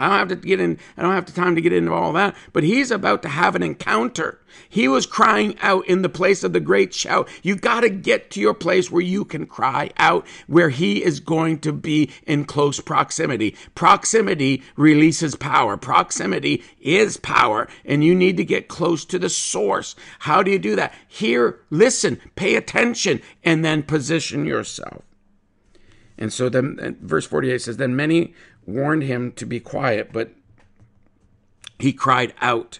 I 0.00 0.08
don't 0.08 0.18
have 0.18 0.40
to 0.40 0.46
get 0.46 0.60
in, 0.60 0.78
I 0.96 1.02
don't 1.02 1.12
have 1.12 1.26
the 1.26 1.32
time 1.32 1.54
to 1.56 1.60
get 1.60 1.74
into 1.74 1.92
all 1.92 2.14
that, 2.14 2.34
but 2.54 2.64
he's 2.64 2.90
about 2.90 3.20
to 3.22 3.28
have 3.28 3.54
an 3.54 3.62
encounter. 3.62 4.40
He 4.66 4.88
was 4.88 5.04
crying 5.04 5.58
out 5.60 5.86
in 5.86 6.00
the 6.00 6.08
place 6.08 6.42
of 6.42 6.54
the 6.54 6.60
great 6.60 6.94
shout. 6.94 7.28
You 7.42 7.54
got 7.54 7.80
to 7.80 7.90
get 7.90 8.30
to 8.30 8.40
your 8.40 8.54
place 8.54 8.90
where 8.90 9.02
you 9.02 9.26
can 9.26 9.44
cry 9.44 9.90
out, 9.98 10.26
where 10.46 10.70
he 10.70 11.04
is 11.04 11.20
going 11.20 11.58
to 11.60 11.72
be 11.72 12.10
in 12.26 12.46
close 12.46 12.80
proximity. 12.80 13.54
Proximity 13.74 14.62
releases 14.74 15.36
power. 15.36 15.76
Proximity 15.76 16.64
is 16.80 17.18
power, 17.18 17.68
and 17.84 18.02
you 18.02 18.14
need 18.14 18.38
to 18.38 18.44
get 18.44 18.68
close 18.68 19.04
to 19.04 19.18
the 19.18 19.28
source. 19.28 19.94
How 20.20 20.42
do 20.42 20.50
you 20.50 20.58
do 20.58 20.76
that? 20.76 20.94
Hear, 21.06 21.60
listen, 21.68 22.18
pay 22.36 22.56
attention, 22.56 23.20
and 23.44 23.62
then 23.62 23.82
position 23.82 24.46
yourself. 24.46 25.02
And 26.20 26.30
so 26.30 26.50
then 26.50 26.98
verse 27.00 27.26
48 27.26 27.62
says, 27.62 27.76
Then 27.78 27.96
many 27.96 28.34
warned 28.70 29.02
him 29.02 29.32
to 29.32 29.46
be 29.46 29.60
quiet, 29.60 30.12
but 30.12 30.30
he 31.78 31.92
cried 31.92 32.34
out 32.40 32.78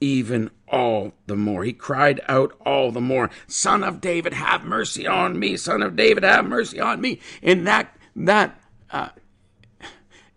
even 0.00 0.50
all 0.68 1.12
the 1.26 1.36
more. 1.36 1.64
He 1.64 1.72
cried 1.72 2.20
out 2.28 2.52
all 2.64 2.90
the 2.90 3.00
more, 3.00 3.30
Son 3.46 3.84
of 3.84 4.00
David, 4.00 4.32
have 4.32 4.64
mercy 4.64 5.06
on 5.06 5.38
me. 5.38 5.56
Son 5.56 5.82
of 5.82 5.96
David, 5.96 6.22
have 6.22 6.46
mercy 6.46 6.80
on 6.80 7.00
me. 7.00 7.20
And 7.42 7.66
that, 7.66 7.96
that, 8.16 8.60
uh, 8.90 9.10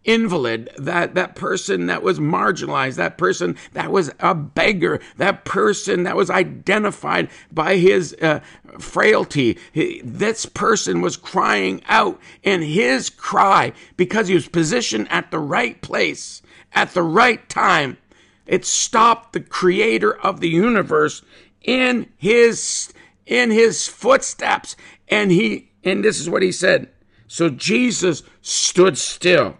invalid, 0.03 0.69
that, 0.77 1.15
that 1.15 1.35
person 1.35 1.87
that 1.87 2.03
was 2.03 2.19
marginalized, 2.19 2.95
that 2.95 3.17
person 3.17 3.55
that 3.73 3.91
was 3.91 4.11
a 4.19 4.35
beggar, 4.35 4.99
that 5.17 5.45
person 5.45 6.03
that 6.03 6.15
was 6.15 6.29
identified 6.29 7.29
by 7.51 7.77
his 7.77 8.15
uh, 8.21 8.39
frailty. 8.79 9.57
He, 9.71 10.01
this 10.03 10.45
person 10.45 11.01
was 11.01 11.17
crying 11.17 11.81
out, 11.87 12.19
and 12.43 12.63
his 12.63 13.09
cry, 13.09 13.73
because 13.97 14.27
he 14.27 14.33
was 14.33 14.47
positioned 14.47 15.07
at 15.11 15.31
the 15.31 15.39
right 15.39 15.81
place, 15.81 16.41
at 16.73 16.93
the 16.93 17.03
right 17.03 17.47
time, 17.49 17.97
it 18.45 18.65
stopped 18.65 19.33
the 19.33 19.39
creator 19.39 20.13
of 20.19 20.39
the 20.39 20.49
universe 20.49 21.21
in 21.61 22.09
his 22.17 22.93
in 23.25 23.51
his 23.51 23.87
footsteps 23.87 24.75
and 25.07 25.31
he 25.31 25.71
and 25.83 26.03
this 26.03 26.19
is 26.19 26.29
what 26.29 26.41
he 26.41 26.51
said. 26.51 26.89
So 27.27 27.49
jesus 27.49 28.21
stood 28.41 28.97
still 28.97 29.57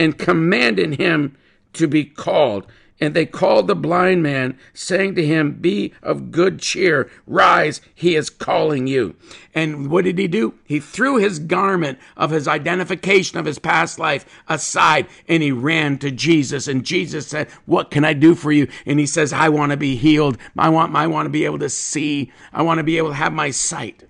and 0.00 0.16
commanded 0.18 0.98
him 0.98 1.36
to 1.74 1.86
be 1.86 2.06
called. 2.06 2.66
And 3.02 3.14
they 3.14 3.24
called 3.24 3.66
the 3.66 3.74
blind 3.74 4.22
man, 4.22 4.58
saying 4.74 5.14
to 5.14 5.26
him, 5.26 5.52
Be 5.52 5.94
of 6.02 6.30
good 6.30 6.58
cheer, 6.58 7.10
rise, 7.26 7.80
he 7.94 8.14
is 8.14 8.28
calling 8.28 8.86
you. 8.86 9.14
And 9.54 9.90
what 9.90 10.04
did 10.04 10.18
he 10.18 10.28
do? 10.28 10.54
He 10.64 10.80
threw 10.80 11.16
his 11.16 11.38
garment 11.38 11.98
of 12.16 12.30
his 12.30 12.46
identification 12.46 13.38
of 13.38 13.46
his 13.46 13.58
past 13.58 13.98
life 13.98 14.26
aside 14.48 15.06
and 15.28 15.42
he 15.42 15.50
ran 15.52 15.96
to 15.98 16.10
Jesus. 16.10 16.68
And 16.68 16.84
Jesus 16.84 17.26
said, 17.26 17.50
What 17.64 17.90
can 17.90 18.04
I 18.04 18.12
do 18.12 18.34
for 18.34 18.52
you? 18.52 18.68
And 18.84 18.98
he 18.98 19.06
says, 19.06 19.32
I 19.32 19.48
want 19.48 19.70
to 19.70 19.78
be 19.78 19.96
healed. 19.96 20.36
I 20.58 20.68
want, 20.68 20.94
I 20.94 21.06
want 21.06 21.26
to 21.26 21.30
be 21.30 21.46
able 21.46 21.58
to 21.60 21.70
see. 21.70 22.32
I 22.52 22.62
want 22.62 22.78
to 22.78 22.84
be 22.84 22.98
able 22.98 23.10
to 23.10 23.14
have 23.14 23.32
my 23.32 23.50
sight. 23.50 24.04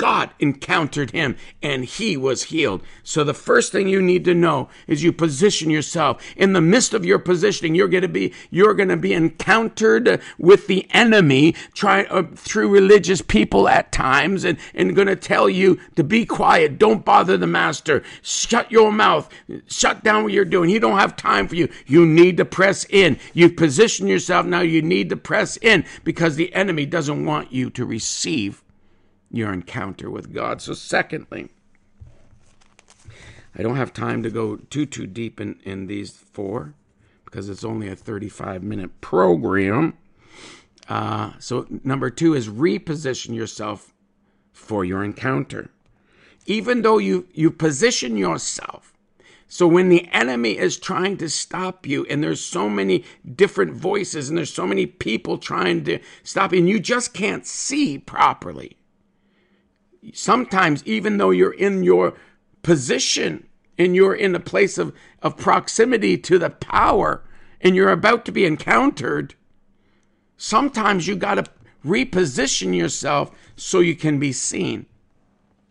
God 0.00 0.30
encountered 0.38 1.10
him 1.10 1.36
and 1.62 1.84
he 1.84 2.16
was 2.16 2.44
healed. 2.44 2.82
So 3.02 3.22
the 3.22 3.34
first 3.34 3.70
thing 3.70 3.86
you 3.86 4.00
need 4.00 4.24
to 4.24 4.34
know 4.34 4.70
is 4.86 5.02
you 5.02 5.12
position 5.12 5.68
yourself. 5.68 6.24
In 6.38 6.54
the 6.54 6.62
midst 6.62 6.94
of 6.94 7.04
your 7.04 7.18
positioning, 7.18 7.74
you're 7.74 7.86
going 7.86 8.00
to 8.00 8.08
be, 8.08 8.32
you're 8.48 8.72
going 8.72 8.88
to 8.88 8.96
be 8.96 9.12
encountered 9.12 10.22
with 10.38 10.68
the 10.68 10.88
enemy 10.92 11.52
try, 11.74 12.04
uh, 12.04 12.22
through 12.34 12.70
religious 12.70 13.20
people 13.20 13.68
at 13.68 13.92
times 13.92 14.42
and, 14.42 14.56
and 14.74 14.96
going 14.96 15.06
to 15.06 15.16
tell 15.16 15.50
you 15.50 15.78
to 15.96 16.02
be 16.02 16.24
quiet. 16.24 16.78
Don't 16.78 17.04
bother 17.04 17.36
the 17.36 17.46
master. 17.46 18.02
Shut 18.22 18.72
your 18.72 18.90
mouth. 18.90 19.28
Shut 19.66 20.02
down 20.02 20.22
what 20.22 20.32
you're 20.32 20.46
doing. 20.46 20.70
He 20.70 20.78
don't 20.78 20.98
have 20.98 21.14
time 21.14 21.46
for 21.46 21.56
you. 21.56 21.68
You 21.86 22.06
need 22.06 22.38
to 22.38 22.46
press 22.46 22.86
in. 22.88 23.18
You 23.34 23.50
position 23.50 24.06
yourself 24.06 24.46
now. 24.46 24.62
You 24.62 24.80
need 24.80 25.10
to 25.10 25.16
press 25.18 25.58
in 25.58 25.84
because 26.04 26.36
the 26.36 26.54
enemy 26.54 26.86
doesn't 26.86 27.26
want 27.26 27.52
you 27.52 27.68
to 27.68 27.84
receive 27.84 28.62
your 29.30 29.52
encounter 29.52 30.10
with 30.10 30.32
God. 30.32 30.60
So, 30.60 30.74
secondly, 30.74 31.48
I 33.54 33.62
don't 33.62 33.76
have 33.76 33.92
time 33.92 34.22
to 34.22 34.30
go 34.30 34.56
too 34.56 34.86
too 34.86 35.06
deep 35.06 35.40
in, 35.40 35.60
in 35.64 35.86
these 35.86 36.10
four 36.10 36.74
because 37.24 37.48
it's 37.48 37.64
only 37.64 37.88
a 37.88 37.96
35 37.96 38.62
minute 38.62 39.00
program. 39.00 39.96
Uh, 40.88 41.32
so, 41.38 41.66
number 41.84 42.10
two 42.10 42.34
is 42.34 42.48
reposition 42.48 43.34
yourself 43.34 43.92
for 44.52 44.84
your 44.84 45.04
encounter. 45.04 45.70
Even 46.46 46.82
though 46.82 46.98
you, 46.98 47.28
you 47.32 47.50
position 47.50 48.16
yourself, 48.16 48.92
so 49.52 49.66
when 49.66 49.88
the 49.88 50.08
enemy 50.12 50.56
is 50.56 50.78
trying 50.78 51.16
to 51.18 51.28
stop 51.28 51.84
you, 51.84 52.06
and 52.06 52.22
there's 52.22 52.40
so 52.40 52.68
many 52.68 53.04
different 53.34 53.72
voices, 53.72 54.28
and 54.28 54.38
there's 54.38 54.52
so 54.52 54.64
many 54.64 54.86
people 54.86 55.38
trying 55.38 55.82
to 55.84 55.98
stop 56.22 56.52
you, 56.52 56.60
and 56.60 56.68
you 56.68 56.78
just 56.78 57.12
can't 57.12 57.44
see 57.44 57.98
properly. 57.98 58.76
Sometimes, 60.12 60.82
even 60.86 61.18
though 61.18 61.30
you're 61.30 61.52
in 61.52 61.82
your 61.82 62.14
position 62.62 63.46
and 63.78 63.94
you're 63.94 64.14
in 64.14 64.34
a 64.34 64.40
place 64.40 64.78
of, 64.78 64.94
of 65.22 65.36
proximity 65.36 66.16
to 66.18 66.38
the 66.38 66.50
power 66.50 67.22
and 67.60 67.76
you're 67.76 67.90
about 67.90 68.24
to 68.24 68.32
be 68.32 68.44
encountered, 68.44 69.34
sometimes 70.36 71.06
you 71.06 71.16
got 71.16 71.34
to 71.34 71.44
reposition 71.84 72.76
yourself 72.76 73.30
so 73.56 73.80
you 73.80 73.94
can 73.94 74.18
be 74.18 74.32
seen. 74.32 74.86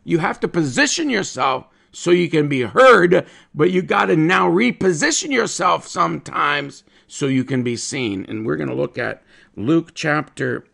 You 0.04 0.20
have 0.20 0.40
to 0.42 0.48
position 0.48 1.10
yourself 1.10 1.68
so 1.92 2.12
you 2.12 2.30
can 2.30 2.48
be 2.48 2.62
heard, 2.62 3.26
but 3.54 3.72
you 3.72 3.82
got 3.82 4.06
to 4.06 4.16
now 4.16 4.50
reposition 4.50 5.32
yourself 5.32 5.88
sometimes 5.88 6.84
so 7.08 7.26
you 7.26 7.44
can 7.44 7.64
be 7.64 7.76
seen. 7.76 8.26
And 8.28 8.46
we're 8.46 8.58
going 8.58 8.70
to 8.70 8.76
look 8.76 8.98
at 8.98 9.24
Luke 9.56 9.92
chapter, 9.94 10.66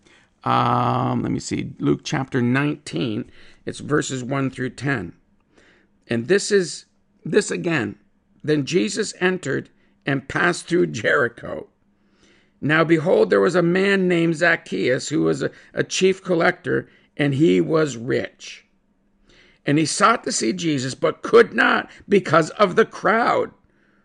um, 0.46 1.24
let 1.24 1.32
me 1.32 1.40
see, 1.40 1.74
Luke 1.80 2.02
chapter 2.04 2.42
19. 2.42 3.30
It's 3.66 3.80
verses 3.80 4.24
1 4.24 4.52
through 4.52 4.72
10. 4.72 5.14
And 6.08 6.28
this 6.28 6.52
is, 6.52 6.86
this 7.24 7.50
again. 7.50 7.98
Then 8.44 8.66
Jesus 8.66 9.14
entered 9.20 9.70
and 10.06 10.30
passed 10.30 10.68
through 10.68 10.88
Jericho. 10.88 11.68
Now 12.62 12.84
behold, 12.84 13.30
there 13.30 13.42
was 13.42 13.56
a 13.56 13.64
man 13.64 14.08
named 14.08 14.36
Zacchaeus 14.36 15.10
who 15.10 15.24
was 15.24 15.42
a, 15.42 15.52
a 15.74 15.84
chief 15.84 16.24
collector, 16.24 16.88
and 17.18 17.34
he 17.34 17.60
was 17.60 17.98
rich. 17.98 18.66
And 19.66 19.80
he 19.80 19.86
sought 19.86 20.24
to 20.24 20.32
see 20.32 20.54
Jesus, 20.54 20.94
but 20.94 21.24
could 21.24 21.54
not 21.54 21.90
because 22.08 22.52
of 22.52 22.76
the 22.76 22.86
crowd. 22.86 23.52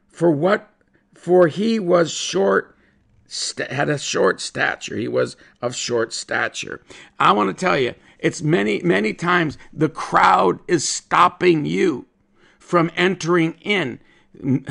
For 0.08 0.30
what? 0.30 0.70
For 1.14 1.48
he 1.48 1.78
was 1.78 2.10
short, 2.10 2.74
had 3.70 3.88
a 3.88 3.98
short 3.98 4.40
stature. 4.40 4.96
He 4.96 5.08
was 5.08 5.36
of 5.62 5.74
short 5.74 6.12
stature. 6.12 6.82
I 7.18 7.32
want 7.32 7.56
to 7.56 7.64
tell 7.64 7.78
you, 7.78 7.94
it's 8.18 8.42
many, 8.42 8.80
many 8.80 9.14
times 9.14 9.56
the 9.72 9.88
crowd 9.88 10.60
is 10.66 10.88
stopping 10.88 11.64
you 11.64 12.06
from 12.58 12.90
entering 12.96 13.54
in. 13.60 14.00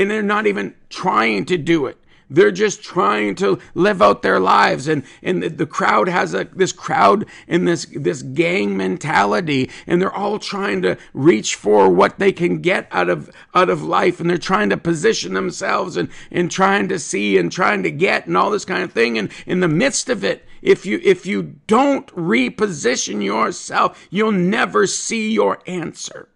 And 0.00 0.08
they're 0.12 0.22
not 0.22 0.46
even 0.46 0.76
trying 0.90 1.44
to 1.46 1.58
do 1.58 1.86
it. 1.86 1.98
They're 2.30 2.50
just 2.50 2.82
trying 2.82 3.36
to 3.36 3.58
live 3.74 4.02
out 4.02 4.22
their 4.22 4.38
lives, 4.38 4.86
and 4.86 5.02
and 5.22 5.42
the, 5.42 5.48
the 5.48 5.66
crowd 5.66 6.08
has 6.08 6.34
a 6.34 6.44
this 6.44 6.72
crowd 6.72 7.24
and 7.46 7.66
this 7.66 7.86
this 7.94 8.22
gang 8.22 8.76
mentality, 8.76 9.70
and 9.86 10.00
they're 10.00 10.12
all 10.12 10.38
trying 10.38 10.82
to 10.82 10.98
reach 11.14 11.54
for 11.54 11.88
what 11.88 12.18
they 12.18 12.32
can 12.32 12.60
get 12.60 12.86
out 12.90 13.08
of 13.08 13.30
out 13.54 13.70
of 13.70 13.82
life, 13.82 14.20
and 14.20 14.28
they're 14.28 14.36
trying 14.36 14.68
to 14.70 14.76
position 14.76 15.32
themselves 15.32 15.96
and 15.96 16.10
and 16.30 16.50
trying 16.50 16.88
to 16.88 16.98
see 16.98 17.38
and 17.38 17.50
trying 17.50 17.82
to 17.82 17.90
get 17.90 18.26
and 18.26 18.36
all 18.36 18.50
this 18.50 18.66
kind 18.66 18.82
of 18.82 18.92
thing. 18.92 19.16
And 19.16 19.30
in 19.46 19.60
the 19.60 19.68
midst 19.68 20.10
of 20.10 20.22
it, 20.22 20.46
if 20.60 20.84
you 20.84 21.00
if 21.02 21.24
you 21.24 21.56
don't 21.66 22.08
reposition 22.08 23.24
yourself, 23.24 24.06
you'll 24.10 24.32
never 24.32 24.86
see 24.86 25.32
your 25.32 25.60
answer. 25.66 26.28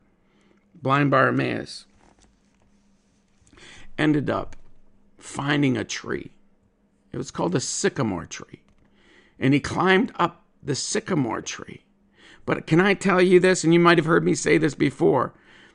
Blind 0.75 1.11
Bartimaeus 1.11 1.87
ended 3.99 4.31
up 4.31 4.57
finding 5.23 5.77
a 5.77 5.85
tree. 5.85 6.33
It 7.13 7.17
was 7.17 7.31
called 7.31 7.55
a 7.55 7.61
sycamore 7.61 8.27
tree. 8.27 8.63
And 9.39 9.55
he 9.55 9.61
climbed 9.61 10.13
up 10.19 10.45
the 10.63 10.75
sycamore 10.75 11.43
tree. 11.43 11.85
But 12.45 12.67
can 12.67 12.81
I 12.81 12.95
tell 12.95 13.23
you 13.23 13.39
this? 13.39 13.65
And 13.65 13.73
you 13.73 13.81
might 13.81 13.99
have 13.99 14.07
heard 14.07 14.25
me 14.25 14.35
say 14.35 14.59
this 14.59 14.75
before 14.75 15.33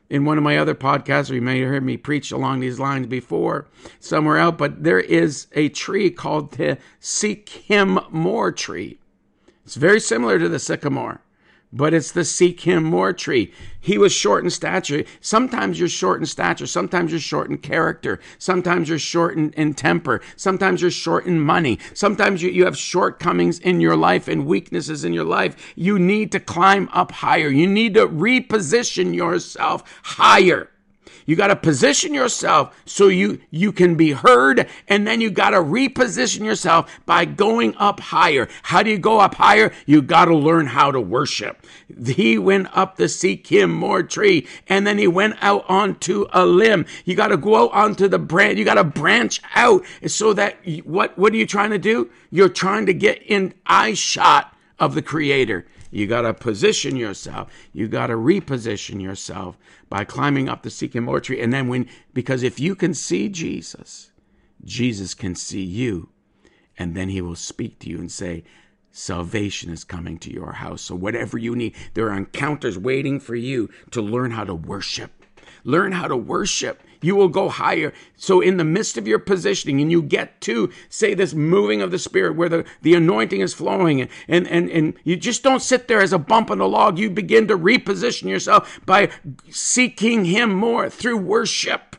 in 0.10 0.26
one 0.26 0.38
of 0.38 0.44
my 0.44 0.58
other 0.58 0.76
podcasts, 0.76 1.30
or 1.30 1.36
you 1.36 1.42
may 1.42 1.60
have 1.60 1.70
heard 1.70 1.84
me 1.84 1.98
preach 1.98 2.32
along 2.32 2.60
these 2.60 2.80
lines 2.80 3.08
before 3.08 3.68
somewhere 4.00 4.38
else. 4.38 4.56
But 4.58 4.84
there 4.84 5.00
is 5.00 5.48
a 5.54 5.70
tree 5.70 6.10
called 6.10 6.54
the 6.54 6.78
Seek 7.00 7.50
Him 7.50 8.00
More 8.10 8.52
tree. 8.52 9.00
It's 9.66 9.76
very 9.76 10.00
similar 10.00 10.40
to 10.40 10.50
the 10.50 10.60
sycamore 10.60 11.22
but 11.78 11.94
it's 11.94 12.12
the 12.12 12.26
seek 12.26 12.62
him 12.62 12.84
more 12.84 13.14
tree. 13.14 13.54
He 13.80 13.98
was 13.98 14.12
short 14.12 14.44
in 14.44 14.50
stature. 14.50 15.04
Sometimes 15.22 15.80
you're 15.80 15.88
short 15.88 16.20
in 16.20 16.26
stature. 16.26 16.66
Sometimes 16.66 17.12
you're 17.12 17.20
short 17.22 17.50
in 17.50 17.60
character. 17.60 18.20
Sometimes 18.38 18.90
you're 18.90 19.00
short 19.00 19.38
in, 19.38 19.52
in 19.52 19.74
temper. 19.74 20.20
Sometimes 20.36 20.82
you're 20.82 20.92
short 20.92 21.26
in 21.26 21.40
money. 21.40 21.80
Sometimes 21.94 22.42
you, 22.42 22.50
you 22.50 22.66
have 22.66 22.78
shortcomings 22.78 23.60
in 23.60 23.80
your 23.80 23.96
life 23.96 24.28
and 24.28 24.46
weaknesses 24.46 25.06
in 25.06 25.14
your 25.14 25.24
life. 25.24 25.74
You 25.76 26.00
need 26.00 26.32
to 26.34 26.40
climb 26.40 26.90
up 26.92 27.12
higher. 27.12 27.50
You 27.50 27.68
need 27.68 27.94
to 27.94 28.08
reposition 28.08 29.16
yourself 29.16 29.84
higher. 30.04 30.70
You 31.28 31.36
got 31.36 31.48
to 31.48 31.58
position 31.58 32.14
yourself 32.14 32.74
so 32.86 33.10
you 33.10 33.42
you 33.52 33.74
can 33.74 33.96
be 33.96 34.14
heard 34.14 34.66
and 34.88 35.06
then 35.06 35.20
you 35.20 35.30
got 35.30 35.50
to 35.50 35.58
reposition 35.58 36.46
yourself 36.46 36.90
by 37.06 37.26
going 37.26 37.76
up 37.76 38.00
higher. 38.00 38.48
How 38.64 38.82
do 38.82 38.90
you 38.90 38.98
go 38.98 39.20
up 39.20 39.36
higher? 39.36 39.74
You 39.86 40.02
got 40.02 40.26
to 40.26 40.36
learn 40.36 40.68
how 40.68 40.90
to 40.90 41.02
worship. 41.02 41.68
He 42.06 42.38
went 42.38 42.70
up 42.76 42.96
the 42.96 43.10
seek 43.10 43.48
him 43.48 43.74
more 43.74 44.04
tree 44.04 44.48
and 44.68 44.88
then 44.88 44.98
he 44.98 45.08
went 45.08 45.36
out 45.42 45.66
onto 45.68 46.28
a 46.32 46.46
limb. 46.46 46.86
You 47.04 47.16
got 47.16 47.28
to 47.28 47.38
go 47.38 47.66
out 47.66 47.74
onto 47.74 48.08
the 48.08 48.20
branch. 48.20 48.58
You 48.58 48.64
got 48.64 48.76
to 48.76 48.86
branch 48.86 49.42
out 49.54 49.84
so 50.08 50.32
that 50.32 50.56
what 50.86 51.18
what 51.18 51.34
are 51.34 51.38
you 51.38 51.46
trying 51.46 51.72
to 51.72 51.78
do? 51.78 52.10
You're 52.32 52.48
trying 52.48 52.86
to 52.86 52.94
get 52.94 53.22
in 53.24 53.54
eye 53.66 53.96
shot 53.96 54.56
of 54.80 54.96
the 54.96 55.02
creator. 55.02 55.66
You 55.92 56.08
got 56.08 56.22
to 56.22 56.34
position 56.34 56.96
yourself. 56.96 57.52
You 57.74 57.88
got 57.88 58.08
to 58.08 58.14
reposition 58.14 59.02
yourself 59.02 59.58
by 59.90 60.04
climbing 60.04 60.50
up 60.50 60.64
the 60.64 60.70
sycamore 60.70 61.20
tree. 61.20 61.42
And 61.42 61.54
then 61.54 61.68
when, 61.68 61.88
because 62.14 62.44
if 62.44 62.60
you 62.60 62.76
can 62.76 62.94
see 62.94 63.30
Jesus, 63.30 64.12
Jesus 64.64 65.14
can 65.14 65.36
see 65.36 65.64
you. 65.64 66.10
And 66.78 66.96
then 66.96 67.10
he 67.10 67.22
will 67.22 67.36
speak 67.36 67.80
to 67.80 67.90
you 67.90 67.98
and 67.98 68.12
say, 68.12 68.44
Salvation 68.92 69.72
is 69.72 69.84
coming 69.84 70.18
to 70.18 70.34
your 70.34 70.54
house. 70.54 70.82
So, 70.82 70.96
whatever 70.96 71.38
you 71.38 71.56
need, 71.56 71.76
there 71.94 72.10
are 72.10 72.18
encounters 72.18 72.80
waiting 72.80 73.20
for 73.20 73.36
you 73.36 73.70
to 73.92 74.02
learn 74.02 74.32
how 74.32 74.44
to 74.44 74.56
worship. 74.56 75.24
Learn 75.64 75.92
how 75.92 76.08
to 76.08 76.18
worship 76.18 76.82
you 77.02 77.16
will 77.16 77.28
go 77.28 77.50
higher. 77.50 77.94
So 78.16 78.42
in 78.42 78.58
the 78.58 78.64
midst 78.64 78.98
of 78.98 79.08
your 79.08 79.20
positioning 79.20 79.82
and 79.82 79.92
you 79.92 80.02
get 80.02 80.42
to 80.42 80.72
say 80.90 81.14
this 81.14 81.34
moving 81.34 81.82
of 81.82 81.92
the 81.92 82.00
spirit 82.00 82.36
where 82.36 82.50
the, 82.50 82.66
the 82.82 82.94
anointing 82.94 83.42
is 83.42 83.54
flowing 83.54 84.02
and, 84.02 84.10
and, 84.28 84.48
and, 84.48 84.70
and 84.70 84.94
you 85.04 85.16
just 85.16 85.44
don't 85.44 85.62
sit 85.62 85.88
there 85.88 86.02
as 86.02 86.14
a 86.14 86.20
bump 86.20 86.52
on 86.52 86.60
the 86.60 86.68
log. 86.68 86.98
You 86.98 87.10
begin 87.10 87.48
to 87.48 87.58
reposition 87.58 88.30
yourself 88.30 88.80
by 88.86 89.10
seeking 89.50 90.26
him 90.26 90.54
more 90.54 90.90
through 90.90 91.18
worship. 91.18 91.96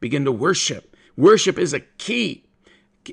Begin 0.00 0.24
to 0.24 0.32
worship. 0.32 0.96
Worship 1.16 1.58
is 1.58 1.72
a 1.72 1.80
key 1.80 2.44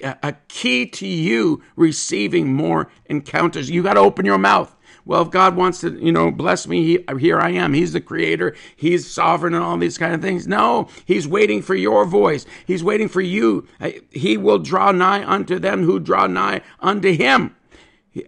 a 0.04 0.36
key 0.50 0.86
to 0.86 1.08
you 1.08 1.64
receiving 1.78 2.54
more 2.54 2.90
encounters. 3.06 3.70
You 3.70 3.82
got 3.82 3.94
to 3.94 4.02
open 4.02 4.26
your 4.26 4.38
mouth 4.38 4.75
well, 5.06 5.22
if 5.22 5.30
God 5.30 5.56
wants 5.56 5.82
to, 5.82 5.92
you 6.04 6.12
know, 6.12 6.32
bless 6.32 6.68
me, 6.68 6.84
he, 6.84 7.20
here 7.20 7.40
I 7.40 7.52
am. 7.52 7.74
He's 7.74 7.94
the 7.94 8.02
creator. 8.02 8.56
He's 8.76 9.10
sovereign 9.10 9.54
and 9.54 9.64
all 9.64 9.78
these 9.78 10.00
kind 10.00 10.16
of 10.16 10.22
things. 10.22 10.48
No, 10.48 10.88
he's 11.06 11.28
waiting 11.28 11.62
for 11.62 11.76
your 11.76 12.06
voice. 12.06 12.46
He's 12.66 12.84
waiting 12.84 13.08
for 13.08 13.22
you. 13.22 13.68
He 14.10 14.36
will 14.36 14.58
draw 14.58 14.92
nigh 14.92 15.24
unto 15.24 15.60
them 15.60 15.84
who 15.84 16.00
draw 16.00 16.26
nigh 16.26 16.62
unto 16.80 17.14
him. 17.14 17.56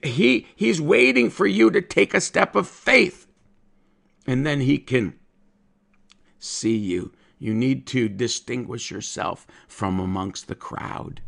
He, 0.03 0.45
he's 0.55 0.79
waiting 0.79 1.29
for 1.31 1.47
you 1.47 1.71
to 1.71 1.81
take 1.81 2.13
a 2.13 2.21
step 2.21 2.55
of 2.55 2.67
faith. 2.67 3.25
And 4.27 4.45
then 4.45 4.61
he 4.61 4.77
can 4.77 5.17
see 6.37 6.75
you. 6.75 7.13
You 7.39 7.53
need 7.53 7.87
to 7.87 8.09
distinguish 8.09 8.91
yourself 8.91 9.47
from 9.67 9.99
amongst 9.99 10.47
the 10.47 10.55
crowd. 10.55 11.21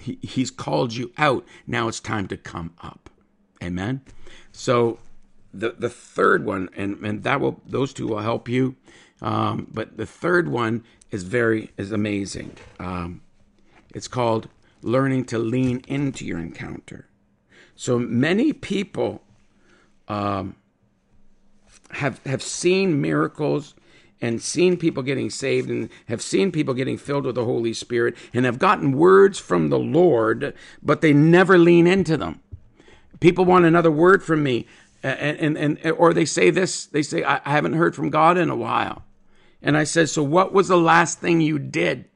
He, 0.00 0.18
he's 0.20 0.50
called 0.50 0.94
you 0.94 1.12
out. 1.16 1.46
Now 1.66 1.88
it's 1.88 2.00
time 2.00 2.26
to 2.28 2.36
come 2.36 2.74
up. 2.82 3.08
Amen. 3.62 4.02
So 4.56 4.98
the 5.52 5.76
the 5.78 5.90
third 5.90 6.46
one, 6.46 6.70
and 6.74 6.96
and 7.04 7.22
that 7.24 7.40
will 7.42 7.60
those 7.66 7.92
two 7.92 8.08
will 8.08 8.20
help 8.20 8.48
you. 8.48 8.74
Um, 9.20 9.68
but 9.70 9.98
the 9.98 10.06
third 10.06 10.48
one 10.48 10.82
is 11.10 11.24
very 11.24 11.72
is 11.76 11.92
amazing. 11.92 12.56
Um, 12.80 13.20
it's 13.94 14.08
called 14.08 14.48
learning 14.80 15.26
to 15.26 15.38
lean 15.38 15.82
into 15.86 16.24
your 16.24 16.38
encounter. 16.38 17.06
So 17.74 17.98
many 17.98 18.54
people 18.54 19.22
um, 20.08 20.56
have 21.90 22.24
have 22.24 22.42
seen 22.42 22.98
miracles 22.98 23.74
and 24.22 24.40
seen 24.40 24.78
people 24.78 25.02
getting 25.02 25.28
saved 25.28 25.68
and 25.68 25.90
have 26.08 26.22
seen 26.22 26.50
people 26.50 26.72
getting 26.72 26.96
filled 26.96 27.26
with 27.26 27.34
the 27.34 27.44
Holy 27.44 27.74
Spirit 27.74 28.16
and 28.32 28.46
have 28.46 28.58
gotten 28.58 28.96
words 28.96 29.38
from 29.38 29.68
the 29.68 29.78
Lord, 29.78 30.54
but 30.82 31.02
they 31.02 31.12
never 31.12 31.58
lean 31.58 31.86
into 31.86 32.16
them. 32.16 32.40
People 33.20 33.44
want 33.44 33.64
another 33.64 33.90
word 33.90 34.22
from 34.22 34.42
me. 34.42 34.66
And, 35.02 35.56
and, 35.56 35.78
and 35.78 35.92
or 35.92 36.12
they 36.12 36.24
say 36.24 36.50
this, 36.50 36.86
they 36.86 37.02
say, 37.02 37.22
I 37.22 37.40
haven't 37.44 37.74
heard 37.74 37.94
from 37.94 38.10
God 38.10 38.36
in 38.36 38.50
a 38.50 38.56
while. 38.56 39.04
And 39.62 39.76
I 39.76 39.84
said, 39.84 40.08
So 40.08 40.22
what 40.22 40.52
was 40.52 40.68
the 40.68 40.78
last 40.78 41.20
thing 41.20 41.40
you 41.40 41.58
did? 41.58 42.06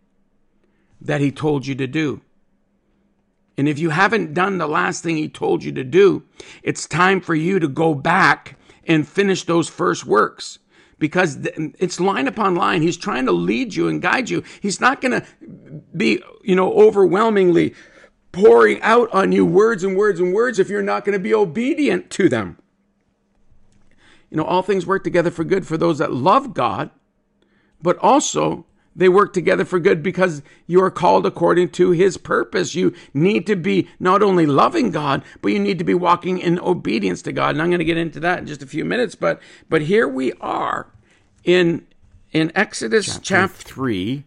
that 1.00 1.20
he 1.20 1.30
told 1.30 1.66
you 1.66 1.74
to 1.76 1.86
do. 1.86 2.20
And 3.56 3.68
if 3.68 3.78
you 3.78 3.90
haven't 3.90 4.34
done 4.34 4.58
the 4.58 4.66
last 4.66 5.02
thing 5.02 5.16
he 5.16 5.28
told 5.28 5.64
you 5.64 5.72
to 5.72 5.84
do, 5.84 6.24
it's 6.62 6.86
time 6.86 7.20
for 7.20 7.34
you 7.34 7.58
to 7.58 7.68
go 7.68 7.94
back 7.94 8.58
and 8.86 9.06
finish 9.06 9.44
those 9.44 9.68
first 9.68 10.06
works 10.06 10.58
because 10.98 11.38
it's 11.78 12.00
line 12.00 12.26
upon 12.26 12.54
line. 12.54 12.82
He's 12.82 12.96
trying 12.96 13.26
to 13.26 13.32
lead 13.32 13.74
you 13.74 13.88
and 13.88 14.00
guide 14.00 14.30
you. 14.30 14.42
He's 14.60 14.80
not 14.80 15.00
going 15.00 15.20
to 15.20 15.26
be, 15.96 16.22
you 16.42 16.54
know, 16.54 16.72
overwhelmingly 16.72 17.74
pouring 18.32 18.80
out 18.82 19.10
on 19.12 19.32
you 19.32 19.44
words 19.44 19.84
and 19.84 19.96
words 19.96 20.20
and 20.20 20.32
words 20.32 20.58
if 20.58 20.68
you're 20.68 20.82
not 20.82 21.04
going 21.04 21.16
to 21.16 21.22
be 21.22 21.34
obedient 21.34 22.10
to 22.10 22.28
them. 22.28 22.56
You 24.30 24.36
know, 24.36 24.44
all 24.44 24.62
things 24.62 24.86
work 24.86 25.02
together 25.02 25.30
for 25.30 25.44
good 25.44 25.66
for 25.66 25.76
those 25.76 25.98
that 25.98 26.12
love 26.12 26.54
God, 26.54 26.90
but 27.82 27.98
also 27.98 28.66
they 28.94 29.08
work 29.08 29.32
together 29.32 29.64
for 29.64 29.80
good 29.80 30.02
because 30.02 30.42
you 30.66 30.82
are 30.82 30.90
called 30.90 31.26
according 31.26 31.70
to 31.70 31.90
his 31.90 32.16
purpose. 32.16 32.74
You 32.74 32.94
need 33.14 33.46
to 33.46 33.56
be 33.56 33.88
not 33.98 34.22
only 34.22 34.46
loving 34.46 34.90
God, 34.90 35.24
but 35.42 35.52
you 35.52 35.58
need 35.58 35.78
to 35.78 35.84
be 35.84 35.94
walking 35.94 36.38
in 36.38 36.58
obedience 36.60 37.22
to 37.22 37.32
God. 37.32 37.50
And 37.50 37.62
I'm 37.62 37.70
going 37.70 37.78
to 37.78 37.84
get 37.84 37.96
into 37.96 38.20
that 38.20 38.40
in 38.40 38.46
just 38.46 38.62
a 38.62 38.66
few 38.66 38.84
minutes, 38.84 39.14
but 39.14 39.40
but 39.68 39.82
here 39.82 40.08
we 40.08 40.32
are 40.34 40.88
in 41.44 41.86
in 42.32 42.52
Exodus 42.54 43.06
chapter, 43.06 43.24
chapter 43.24 43.62
3 43.62 44.24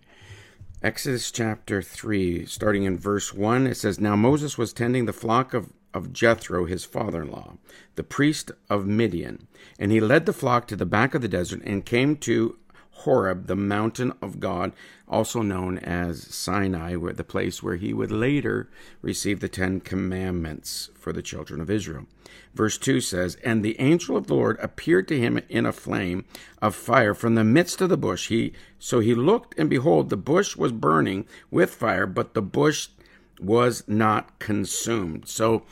Exodus 0.84 1.32
chapter 1.32 1.82
3, 1.82 2.46
starting 2.46 2.84
in 2.84 2.98
verse 2.98 3.34
1, 3.34 3.68
it 3.68 3.78
says, 3.78 4.02
Now 4.02 4.18
Moses 4.18 4.58
was 4.58 4.74
tending 4.74 5.06
the 5.06 5.14
flock 5.14 5.54
of, 5.54 5.72
of 5.94 6.12
Jethro, 6.12 6.66
his 6.66 6.84
father 6.84 7.22
in 7.22 7.32
law, 7.32 7.54
the 7.96 8.04
priest 8.04 8.52
of 8.70 8.86
Midian. 8.86 9.48
And 9.80 9.94
he 9.94 10.02
led 10.02 10.26
the 10.26 10.34
flock 10.34 10.68
to 10.68 10.76
the 10.76 10.86
back 10.86 11.16
of 11.16 11.22
the 11.22 11.30
desert 11.30 11.62
and 11.64 11.86
came 11.86 12.18
to 12.18 12.58
Horeb, 12.92 13.48
the 13.48 13.56
mountain 13.56 14.12
of 14.22 14.42
God, 14.42 14.74
also 15.14 15.42
known 15.42 15.78
as 15.78 16.24
Sinai, 16.24 16.96
where 16.96 17.14
the 17.14 17.24
place 17.24 17.62
where 17.62 17.76
he 17.76 17.94
would 17.94 18.12
later 18.12 18.70
receive 19.02 19.40
the 19.40 19.48
Ten 19.48 19.80
Commandments 19.80 20.90
for 20.96 21.14
the 21.14 21.22
children 21.22 21.62
of 21.62 21.70
Israel. 21.70 22.08
Verse 22.54 22.78
2 22.78 23.00
says, 23.00 23.36
And 23.44 23.64
the 23.64 23.80
angel 23.80 24.18
of 24.18 24.28
the 24.28 24.34
Lord 24.34 24.58
appeared 24.60 25.08
to 25.10 25.20
him 25.20 25.40
in 25.50 25.66
a 25.66 25.72
flame 25.72 26.26
of 26.62 26.76
fire 26.76 27.14
from 27.14 27.36
the 27.36 27.44
midst 27.44 27.80
of 27.82 27.90
the 27.90 27.98
bush. 27.98 28.30
He 28.30 28.54
so 28.80 29.00
he 29.00 29.14
looked, 29.16 29.58
and 29.58 29.70
behold, 29.70 30.10
the 30.10 30.18
bush 30.18 30.56
was 30.56 30.72
burning 30.72 31.26
with 31.52 31.74
fire, 31.74 32.06
but 32.06 32.34
the 32.34 32.42
bush 32.42 32.90
was 33.40 33.84
not 33.88 34.40
consumed. 34.40 35.28
So 35.28 35.64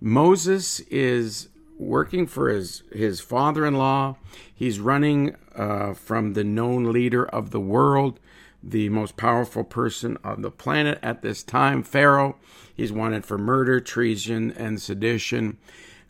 Moses 0.00 0.80
is 0.80 1.48
working 1.78 2.26
for 2.26 2.48
his 2.48 2.82
his 2.92 3.20
father-in-law. 3.20 4.16
He's 4.54 4.80
running 4.80 5.36
uh, 5.54 5.94
from 5.94 6.34
the 6.34 6.44
known 6.44 6.92
leader 6.92 7.24
of 7.26 7.50
the 7.50 7.60
world, 7.60 8.20
the 8.62 8.88
most 8.88 9.16
powerful 9.16 9.64
person 9.64 10.18
on 10.24 10.42
the 10.42 10.50
planet 10.50 10.98
at 11.02 11.22
this 11.22 11.42
time, 11.42 11.82
Pharaoh. 11.82 12.36
He's 12.74 12.92
wanted 12.92 13.24
for 13.24 13.38
murder, 13.38 13.80
treason, 13.80 14.50
and 14.52 14.80
sedition. 14.80 15.58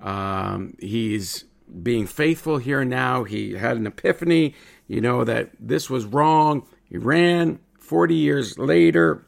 Um, 0.00 0.76
he's 0.78 1.44
being 1.82 2.06
faithful 2.06 2.58
here 2.58 2.84
now. 2.84 3.24
He 3.24 3.54
had 3.54 3.76
an 3.76 3.86
epiphany, 3.86 4.54
you 4.86 5.00
know, 5.00 5.24
that 5.24 5.50
this 5.60 5.90
was 5.90 6.04
wrong. 6.06 6.66
He 6.84 6.96
ran. 6.96 7.60
40 7.80 8.14
years 8.14 8.58
later, 8.58 9.24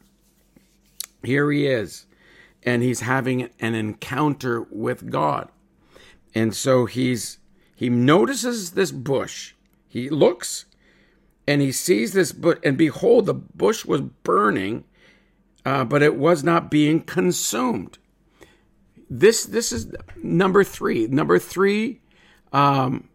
here 1.22 1.50
he 1.50 1.66
is, 1.66 2.04
and 2.62 2.82
he's 2.82 3.00
having 3.00 3.48
an 3.58 3.74
encounter 3.74 4.66
with 4.70 5.10
God. 5.10 5.48
And 6.34 6.54
so 6.54 6.84
he's 6.84 7.38
he 7.74 7.88
notices 7.88 8.72
this 8.72 8.92
bush. 8.92 9.54
He 9.88 10.10
looks 10.10 10.66
and 11.50 11.60
he 11.60 11.72
sees 11.72 12.12
this 12.12 12.30
bush, 12.30 12.58
and 12.62 12.78
behold, 12.78 13.26
the 13.26 13.34
bush 13.34 13.84
was 13.84 14.02
burning, 14.02 14.84
uh, 15.64 15.82
but 15.82 16.00
it 16.00 16.14
was 16.14 16.44
not 16.44 16.70
being 16.70 17.00
consumed. 17.00 17.98
This 19.10 19.46
this 19.46 19.72
is 19.72 19.92
number 20.22 20.62
three. 20.62 21.08
Number 21.08 21.40
three 21.40 22.02
um, 22.52 23.08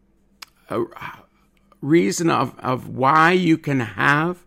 reason 1.80 2.30
of, 2.30 2.60
of 2.60 2.89
why 2.89 3.32
you 3.32 3.58
can 3.58 3.80
have 3.80 4.43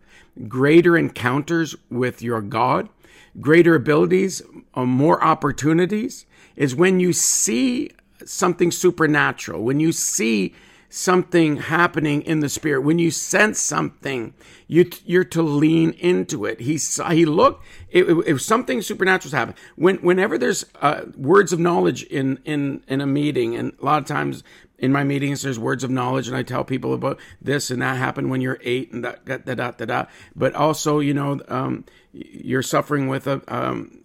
greater 0.46 0.94
encounters 0.94 1.74
with 1.88 2.20
your 2.20 2.42
God, 2.42 2.90
greater 3.40 3.74
abilities, 3.74 4.42
uh, 4.74 4.84
more 4.84 5.24
opportunities, 5.24 6.26
is 6.56 6.76
when 6.76 7.00
you 7.00 7.14
see 7.14 7.90
something 8.26 8.70
supernatural, 8.70 9.62
when 9.62 9.80
you 9.80 9.92
see 9.92 10.54
something 10.88 11.56
happening 11.56 12.22
in 12.22 12.40
the 12.40 12.48
spirit, 12.48 12.80
when 12.80 12.98
you 12.98 13.10
sense 13.10 13.58
something, 13.58 14.34
you 14.66 14.90
you're 15.04 15.24
to 15.24 15.42
lean 15.42 15.90
into 15.92 16.44
it. 16.44 16.60
He 16.60 16.78
saw, 16.78 17.10
he 17.10 17.24
looked. 17.26 17.64
If 17.90 18.40
something 18.40 18.82
supernatural 18.82 19.34
happening, 19.34 19.56
when 19.76 19.96
whenever 19.96 20.38
there's 20.38 20.64
uh, 20.80 21.02
words 21.16 21.52
of 21.52 21.60
knowledge 21.60 22.02
in 22.04 22.38
in 22.44 22.82
in 22.88 23.00
a 23.00 23.06
meeting, 23.06 23.54
and 23.54 23.72
a 23.80 23.84
lot 23.84 24.02
of 24.02 24.08
times 24.08 24.42
in 24.78 24.92
my 24.92 25.04
meetings 25.04 25.42
there's 25.42 25.58
words 25.58 25.84
of 25.84 25.90
knowledge, 25.90 26.28
and 26.28 26.36
I 26.36 26.42
tell 26.42 26.64
people 26.64 26.94
about 26.94 27.18
this 27.40 27.70
and 27.70 27.82
that 27.82 27.96
happened 27.96 28.30
when 28.30 28.40
you're 28.40 28.58
eight 28.62 28.92
and 28.92 29.04
that 29.04 29.24
da 29.24 29.38
da 29.38 29.54
da 29.54 29.70
da. 29.72 29.84
da. 29.84 30.04
But 30.34 30.54
also, 30.54 31.00
you 31.00 31.14
know, 31.14 31.40
um, 31.48 31.84
you're 32.12 32.62
suffering 32.62 33.08
with 33.08 33.26
a 33.26 33.42
um, 33.48 34.04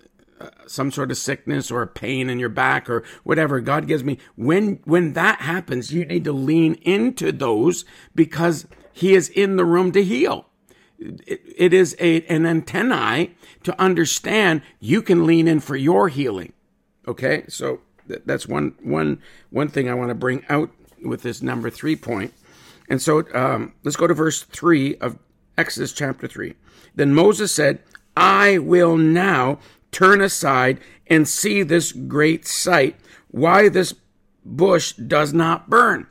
some 0.68 0.92
sort 0.92 1.12
of 1.12 1.18
sickness 1.18 1.72
or 1.72 1.82
a 1.82 1.88
pain 1.88 2.30
in 2.30 2.40
your 2.40 2.50
back 2.50 2.90
or 2.90 3.04
whatever 3.24 3.62
God 3.62 3.88
gives 3.88 4.04
me. 4.04 4.18
When 4.36 4.80
when 4.86 5.14
that 5.14 5.42
happens, 5.42 5.94
you 5.94 6.06
need 6.06 6.24
to 6.26 6.34
lean 6.34 6.76
into 6.82 7.32
those 7.32 7.86
because 8.14 8.68
He 8.92 9.14
is 9.14 9.30
in 9.30 9.56
the 9.56 9.66
room 9.66 9.92
to 9.94 10.04
heal. 10.04 10.48
it, 11.00 11.42
it 11.56 11.74
is 11.74 11.96
a, 12.00 12.24
an 12.26 12.46
antennae 12.46 13.36
to 13.64 13.80
understand 13.82 14.62
you 14.80 15.02
can 15.02 15.26
lean 15.26 15.48
in 15.48 15.60
for 15.60 15.76
your 15.76 16.10
healing. 16.10 16.54
Okay, 17.08 17.44
so 17.48 17.82
that's 18.08 18.48
one 18.48 18.76
one 18.82 19.22
one 19.50 19.68
thing 19.68 19.90
I 19.90 19.94
want 19.94 20.10
to 20.10 20.16
bring 20.16 20.46
out 20.50 20.72
with 21.04 21.22
this 21.22 21.42
number 21.42 21.70
three 21.70 21.96
point. 21.96 22.34
And 22.90 23.02
so 23.02 23.24
um, 23.34 23.74
let's 23.84 23.98
go 23.98 24.08
to 24.08 24.14
verse 24.14 24.44
three 24.44 24.96
of 24.98 25.18
Exodus 25.58 25.94
chapter 25.94 26.28
three. 26.28 26.56
Then 26.96 27.14
Moses 27.14 27.52
said, 27.52 27.80
"I 28.16 28.58
will 28.58 28.98
now 28.98 29.60
turn 29.94 30.20
aside 30.22 30.80
and 31.08 31.28
see 31.28 31.64
this 31.64 31.92
great 31.92 32.46
sight, 32.46 32.96
why 33.30 33.70
this 33.70 33.94
bush 34.44 34.94
does 34.94 35.34
not 35.34 35.70
burn. 35.70 36.08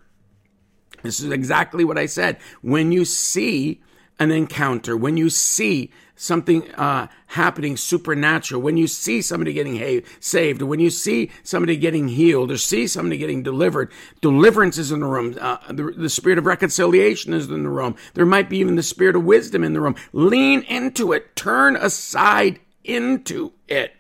This 1.02 1.20
is 1.20 1.30
exactly 1.30 1.84
what 1.84 1.98
I 1.98 2.06
said. 2.06 2.38
When 2.62 2.92
you 2.92 3.04
see 3.04 3.82
an 4.18 4.30
encounter, 4.30 4.96
when 4.96 5.16
you 5.16 5.28
see 5.30 5.90
something 6.14 6.70
uh, 6.74 7.08
happening 7.28 7.76
supernatural, 7.76 8.62
when 8.62 8.76
you 8.76 8.86
see 8.86 9.20
somebody 9.20 9.52
getting 9.52 9.78
ha- 9.78 10.06
saved, 10.20 10.62
when 10.62 10.78
you 10.78 10.90
see 10.90 11.30
somebody 11.42 11.76
getting 11.76 12.06
healed, 12.08 12.52
or 12.52 12.56
see 12.56 12.86
somebody 12.86 13.18
getting 13.18 13.42
delivered, 13.42 13.90
deliverance 14.20 14.78
is 14.78 14.92
in 14.92 15.00
the 15.00 15.06
room. 15.06 15.36
Uh, 15.40 15.58
the, 15.72 15.92
the 15.96 16.08
spirit 16.08 16.38
of 16.38 16.46
reconciliation 16.46 17.32
is 17.32 17.50
in 17.50 17.64
the 17.64 17.68
room. 17.68 17.96
There 18.14 18.26
might 18.26 18.48
be 18.48 18.58
even 18.58 18.76
the 18.76 18.82
spirit 18.82 19.16
of 19.16 19.24
wisdom 19.24 19.64
in 19.64 19.72
the 19.72 19.80
room. 19.80 19.96
Lean 20.12 20.62
into 20.62 21.12
it. 21.12 21.34
Turn 21.34 21.74
aside 21.74 22.60
into 22.84 23.52
it. 23.72 23.96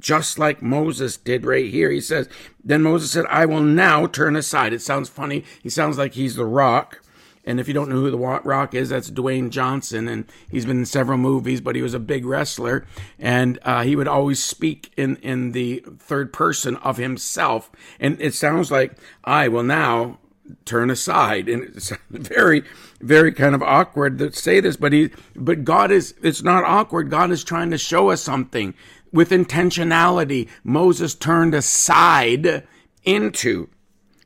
Just 0.00 0.38
like 0.38 0.60
Moses 0.60 1.16
did 1.16 1.46
right 1.46 1.70
here. 1.70 1.90
He 1.90 2.00
says, 2.00 2.28
Then 2.62 2.82
Moses 2.82 3.10
said, 3.10 3.26
I 3.26 3.46
will 3.46 3.62
now 3.62 4.06
turn 4.06 4.36
aside. 4.36 4.72
It 4.72 4.82
sounds 4.82 5.08
funny. 5.08 5.44
He 5.62 5.70
sounds 5.70 5.96
like 5.96 6.14
he's 6.14 6.36
the 6.36 6.44
rock. 6.44 7.00
And 7.46 7.60
if 7.60 7.68
you 7.68 7.74
don't 7.74 7.90
know 7.90 7.96
who 7.96 8.10
the 8.10 8.18
Rock 8.18 8.74
is, 8.74 8.88
that's 8.88 9.10
Dwayne 9.10 9.50
Johnson, 9.50 10.08
and 10.08 10.24
he's 10.50 10.64
been 10.64 10.78
in 10.78 10.86
several 10.86 11.18
movies. 11.18 11.60
But 11.60 11.76
he 11.76 11.82
was 11.82 11.92
a 11.92 11.98
big 11.98 12.24
wrestler, 12.24 12.86
and 13.18 13.58
uh, 13.62 13.82
he 13.82 13.96
would 13.96 14.08
always 14.08 14.42
speak 14.42 14.92
in 14.96 15.16
in 15.16 15.52
the 15.52 15.84
third 15.98 16.32
person 16.32 16.76
of 16.76 16.96
himself. 16.96 17.70
And 18.00 18.18
it 18.18 18.32
sounds 18.32 18.70
like 18.70 18.96
I 19.24 19.48
will 19.48 19.62
now 19.62 20.20
turn 20.64 20.88
aside, 20.88 21.48
and 21.48 21.64
it's 21.64 21.92
very 22.10 22.64
very 23.00 23.32
kind 23.32 23.54
of 23.54 23.62
awkward 23.62 24.18
to 24.18 24.32
say 24.32 24.60
this, 24.60 24.76
but 24.76 24.92
he, 24.92 25.10
but 25.36 25.64
God 25.64 25.90
is, 25.90 26.14
it's 26.22 26.42
not 26.42 26.64
awkward. 26.64 27.10
God 27.10 27.30
is 27.30 27.44
trying 27.44 27.70
to 27.70 27.78
show 27.78 28.10
us 28.10 28.22
something 28.22 28.72
with 29.14 29.30
intentionality. 29.30 30.48
Moses 30.62 31.14
turned 31.14 31.54
aside 31.54 32.66
into. 33.04 33.70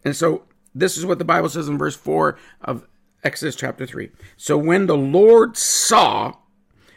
And 0.05 0.17
so 0.17 0.43
this 0.75 0.97
is 0.97 1.07
what 1.07 1.19
the 1.19 1.25
Bible 1.25 1.49
says 1.49 1.69
in 1.69 1.79
verse 1.79 1.97
4 1.97 2.37
of 2.63 2.89
Exodus 3.23 3.55
chapter 3.55 3.87
3. 3.87 4.11
So 4.37 4.59
when 4.59 4.87
the 4.87 4.97
Lord 4.97 5.57
saw 5.57 6.35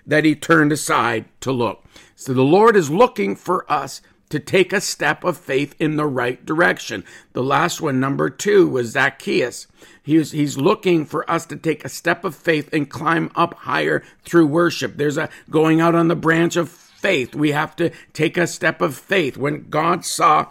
that 0.05 0.25
he 0.25 0.35
turned 0.35 0.71
aside 0.71 1.25
to 1.41 1.51
look. 1.51 1.83
So 2.15 2.33
the 2.33 2.41
Lord 2.41 2.75
is 2.75 2.89
looking 2.89 3.35
for 3.35 3.69
us 3.71 4.01
to 4.29 4.39
take 4.39 4.71
a 4.71 4.81
step 4.81 5.23
of 5.23 5.37
faith 5.37 5.75
in 5.77 5.97
the 5.97 6.05
right 6.05 6.45
direction. 6.45 7.03
The 7.33 7.43
last 7.43 7.81
one, 7.81 7.99
number 7.99 8.29
two, 8.29 8.67
was 8.67 8.91
Zacchaeus. 8.91 9.67
He's, 10.01 10.31
he's 10.31 10.57
looking 10.57 11.05
for 11.05 11.29
us 11.29 11.45
to 11.47 11.57
take 11.57 11.83
a 11.83 11.89
step 11.89 12.23
of 12.23 12.33
faith 12.33 12.73
and 12.73 12.89
climb 12.89 13.29
up 13.35 13.53
higher 13.55 14.03
through 14.23 14.47
worship. 14.47 14.95
There's 14.95 15.17
a 15.17 15.29
going 15.49 15.81
out 15.81 15.95
on 15.95 16.07
the 16.07 16.15
branch 16.15 16.55
of 16.55 16.69
faith. 17.01 17.35
We 17.35 17.51
have 17.51 17.75
to 17.77 17.91
take 18.13 18.37
a 18.37 18.47
step 18.47 18.81
of 18.81 18.95
faith. 18.95 19.37
When 19.37 19.69
God 19.69 20.05
saw 20.05 20.47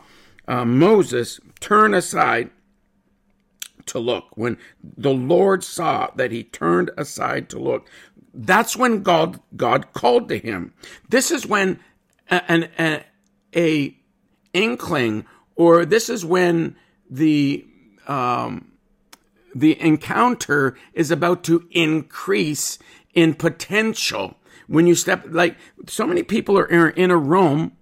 uh, 0.49 0.65
Moses 0.65 1.41
turn 1.61 1.95
aside 1.95 2.51
to 3.87 3.99
look, 3.99 4.37
when 4.37 4.59
the 4.83 5.13
Lord 5.13 5.63
saw 5.65 6.11
that 6.17 6.33
he 6.33 6.45
turned 6.45 6.91
aside 6.97 7.49
to 7.51 7.59
look, 7.59 7.89
that's 8.33 8.77
when 8.77 9.03
God 9.03 9.41
God 9.57 9.93
called 9.93 10.29
to 10.29 10.39
him. 10.39 10.73
This 11.09 11.31
is 11.31 11.47
when 11.47 11.81
an, 12.29 12.69
a 13.55 13.97
inkling, 14.53 15.27
or 15.57 15.85
this 15.85 16.09
is 16.09 16.25
when 16.25 16.77
the 17.09 17.67
um, 18.07 18.73
the 19.55 19.81
encounter 19.81 20.77
is 20.95 21.11
about 21.11 21.43
to 21.45 21.67
increase 21.71 22.79
in 23.15 23.35
potential. 23.35 24.37
When 24.71 24.87
you 24.87 24.95
step, 24.95 25.25
like 25.29 25.57
so 25.89 26.07
many 26.07 26.23
people 26.23 26.57
are 26.57 26.67
in 26.67 27.11
a 27.11 27.17
room 27.17 27.73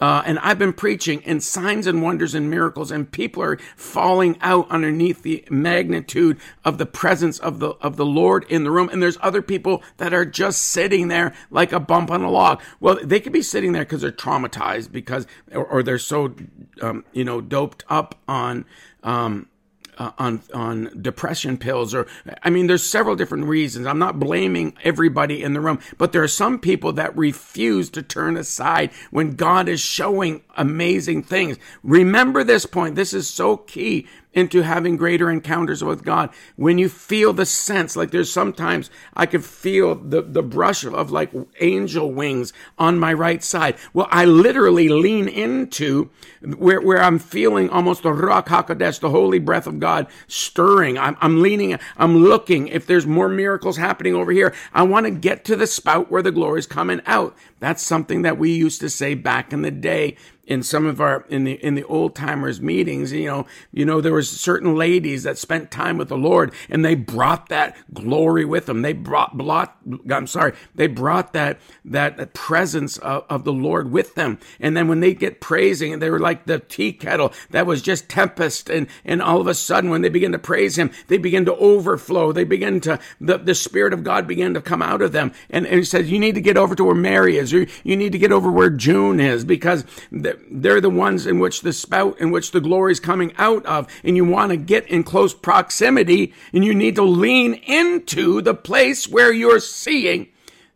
uh, 0.00 0.22
and 0.24 0.38
I've 0.38 0.58
been 0.58 0.72
preaching 0.72 1.22
and 1.26 1.42
signs 1.42 1.86
and 1.86 2.02
wonders 2.02 2.34
and 2.34 2.48
miracles, 2.48 2.90
and 2.90 3.10
people 3.10 3.42
are 3.42 3.58
falling 3.76 4.38
out 4.40 4.70
underneath 4.70 5.22
the 5.22 5.44
magnitude 5.50 6.38
of 6.64 6.78
the 6.78 6.86
presence 6.86 7.38
of 7.38 7.58
the 7.58 7.70
of 7.82 7.96
the 7.96 8.06
Lord 8.06 8.46
in 8.48 8.64
the 8.64 8.70
room. 8.70 8.88
And 8.88 9.02
there's 9.02 9.18
other 9.20 9.42
people 9.42 9.82
that 9.98 10.14
are 10.14 10.24
just 10.24 10.62
sitting 10.62 11.08
there 11.08 11.34
like 11.50 11.72
a 11.72 11.80
bump 11.80 12.10
on 12.10 12.22
a 12.22 12.30
log. 12.30 12.62
Well, 12.80 12.98
they 13.02 13.20
could 13.20 13.34
be 13.34 13.42
sitting 13.42 13.72
there 13.72 13.84
because 13.84 14.00
they're 14.00 14.10
traumatized 14.10 14.90
because, 14.90 15.26
or, 15.52 15.66
or 15.66 15.82
they're 15.82 15.98
so, 15.98 16.34
um, 16.80 17.04
you 17.12 17.24
know, 17.24 17.42
doped 17.42 17.84
up 17.88 18.14
on. 18.26 18.64
Um, 19.02 19.49
uh, 19.98 20.12
on 20.18 20.42
on 20.54 20.90
depression 21.00 21.56
pills 21.56 21.94
or 21.94 22.06
I 22.42 22.50
mean 22.50 22.66
there's 22.66 22.82
several 22.82 23.16
different 23.16 23.46
reasons. 23.46 23.86
I'm 23.86 23.98
not 23.98 24.18
blaming 24.18 24.74
everybody 24.82 25.42
in 25.42 25.52
the 25.52 25.60
room, 25.60 25.80
but 25.98 26.12
there 26.12 26.22
are 26.22 26.28
some 26.28 26.58
people 26.58 26.92
that 26.94 27.16
refuse 27.16 27.90
to 27.90 28.02
turn 28.02 28.36
aside 28.36 28.90
when 29.10 29.32
God 29.32 29.68
is 29.68 29.80
showing 29.80 30.42
amazing 30.56 31.22
things. 31.22 31.58
Remember 31.82 32.44
this 32.44 32.66
point. 32.66 32.94
This 32.94 33.12
is 33.12 33.28
so 33.28 33.56
key 33.56 34.06
into 34.32 34.62
having 34.62 34.96
greater 34.96 35.30
encounters 35.30 35.82
with 35.82 36.04
God. 36.04 36.30
When 36.56 36.78
you 36.78 36.88
feel 36.88 37.32
the 37.32 37.46
sense, 37.46 37.96
like 37.96 38.10
there's 38.10 38.32
sometimes 38.32 38.90
I 39.14 39.26
could 39.26 39.44
feel 39.44 39.94
the, 39.94 40.22
the 40.22 40.42
brush 40.42 40.84
of 40.84 41.10
like 41.10 41.32
angel 41.60 42.12
wings 42.12 42.52
on 42.78 42.98
my 42.98 43.12
right 43.12 43.42
side. 43.42 43.76
Well, 43.92 44.08
I 44.10 44.24
literally 44.24 44.88
lean 44.88 45.28
into 45.28 46.10
where, 46.42 46.80
where 46.80 47.02
I'm 47.02 47.18
feeling 47.18 47.68
almost 47.70 48.02
the 48.02 48.10
Ruach 48.10 48.46
HaKodesh, 48.46 49.00
the 49.00 49.10
holy 49.10 49.38
breath 49.38 49.66
of 49.66 49.80
God 49.80 50.06
stirring. 50.28 50.96
I'm, 50.96 51.16
I'm 51.20 51.42
leaning, 51.42 51.78
I'm 51.96 52.18
looking. 52.18 52.68
If 52.68 52.86
there's 52.86 53.06
more 53.06 53.28
miracles 53.28 53.76
happening 53.76 54.14
over 54.14 54.32
here, 54.32 54.54
I 54.72 54.84
want 54.84 55.06
to 55.06 55.10
get 55.10 55.44
to 55.46 55.56
the 55.56 55.66
spout 55.66 56.10
where 56.10 56.22
the 56.22 56.32
glory 56.32 56.60
is 56.60 56.66
coming 56.66 57.00
out. 57.06 57.36
That's 57.58 57.82
something 57.82 58.22
that 58.22 58.38
we 58.38 58.52
used 58.52 58.80
to 58.80 58.88
say 58.88 59.14
back 59.14 59.52
in 59.52 59.62
the 59.62 59.70
day 59.70 60.16
in 60.50 60.62
some 60.62 60.84
of 60.84 61.00
our 61.00 61.24
in 61.28 61.44
the 61.44 61.52
in 61.64 61.76
the 61.76 61.84
old 61.84 62.14
timers 62.14 62.60
meetings 62.60 63.12
you 63.12 63.26
know 63.26 63.46
you 63.72 63.84
know 63.84 64.00
there 64.00 64.12
was 64.12 64.28
certain 64.28 64.74
ladies 64.76 65.22
that 65.22 65.38
spent 65.38 65.70
time 65.70 65.96
with 65.96 66.08
the 66.08 66.16
lord 66.16 66.52
and 66.68 66.84
they 66.84 66.94
brought 66.94 67.48
that 67.48 67.76
glory 67.94 68.44
with 68.44 68.66
them. 68.66 68.82
They 68.82 68.92
brought 68.92 69.36
brought 69.36 69.76
i'm 70.10 70.26
sorry 70.26 70.52
they 70.74 70.86
brought 70.86 71.32
that 71.32 71.60
that 71.84 72.34
presence 72.34 72.98
of, 72.98 73.24
of 73.28 73.44
the 73.44 73.52
lord 73.52 73.90
with 73.90 74.14
them. 74.14 74.38
And 74.58 74.76
then 74.76 74.88
when 74.88 75.00
they 75.00 75.14
get 75.14 75.40
praising 75.40 75.92
and 75.92 76.02
they 76.02 76.10
were 76.10 76.18
like 76.18 76.46
the 76.46 76.58
tea 76.58 76.92
kettle 76.92 77.32
that 77.50 77.66
was 77.66 77.82
just 77.82 78.08
tempest 78.08 78.68
and 78.70 78.86
and 79.04 79.22
all 79.22 79.40
of 79.40 79.46
a 79.46 79.54
sudden 79.54 79.90
when 79.90 80.02
they 80.02 80.08
begin 80.08 80.32
to 80.32 80.38
praise 80.38 80.76
him 80.76 80.90
they 81.08 81.18
begin 81.18 81.44
to 81.44 81.54
overflow. 81.56 82.32
They 82.32 82.44
begin 82.44 82.80
to 82.82 82.98
the, 83.20 83.38
the 83.38 83.54
spirit 83.54 83.92
of 83.92 84.04
god 84.04 84.26
began 84.26 84.54
to 84.54 84.60
come 84.60 84.82
out 84.82 85.02
of 85.02 85.12
them. 85.12 85.32
And, 85.48 85.66
and 85.66 85.76
he 85.76 85.84
says 85.84 86.10
you 86.10 86.18
need 86.18 86.34
to 86.34 86.40
get 86.40 86.56
over 86.56 86.74
to 86.74 86.84
where 86.84 86.94
mary 86.94 87.36
is. 87.36 87.54
Or 87.54 87.66
you 87.84 87.96
need 87.96 88.12
to 88.12 88.18
get 88.18 88.32
over 88.32 88.50
where 88.50 88.70
june 88.70 89.20
is 89.20 89.44
because 89.44 89.84
the, 90.10 90.39
they're 90.50 90.80
the 90.80 90.90
ones 90.90 91.26
in 91.26 91.38
which 91.38 91.62
the 91.62 91.72
spout 91.72 92.20
in 92.20 92.30
which 92.30 92.50
the 92.50 92.60
glory 92.60 92.92
is 92.92 93.00
coming 93.00 93.32
out 93.38 93.64
of. 93.66 93.86
And 94.04 94.16
you 94.16 94.24
want 94.24 94.50
to 94.50 94.56
get 94.56 94.86
in 94.88 95.04
close 95.04 95.34
proximity 95.34 96.32
and 96.52 96.64
you 96.64 96.74
need 96.74 96.96
to 96.96 97.02
lean 97.02 97.54
into 97.54 98.40
the 98.40 98.54
place 98.54 99.08
where 99.08 99.32
you're 99.32 99.60
seeing 99.60 100.28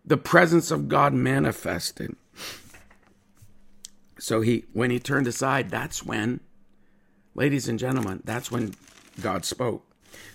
the 0.05 0.17
presence 0.17 0.71
of 0.71 0.89
God 0.89 1.13
manifested. 1.15 2.17
So 4.19 4.41
he, 4.41 4.65
when 4.73 4.91
he 4.91 4.99
turned 4.99 5.27
aside, 5.27 5.71
that's 5.71 6.03
when, 6.03 6.41
ladies 7.35 7.69
and 7.69 7.79
gentlemen, 7.79 8.23
that's 8.25 8.51
when 8.51 8.75
God 9.21 9.45
spoke. 9.45 9.85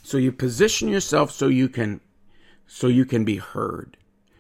So 0.04 0.18
you 0.18 0.32
position 0.32 0.90
yourself 0.90 1.32
so 1.32 1.48
you 1.48 1.70
can, 1.70 2.02
so 2.68 2.88
you 2.88 3.06
can 3.06 3.26
be 3.26 3.38
heard. 3.38 3.98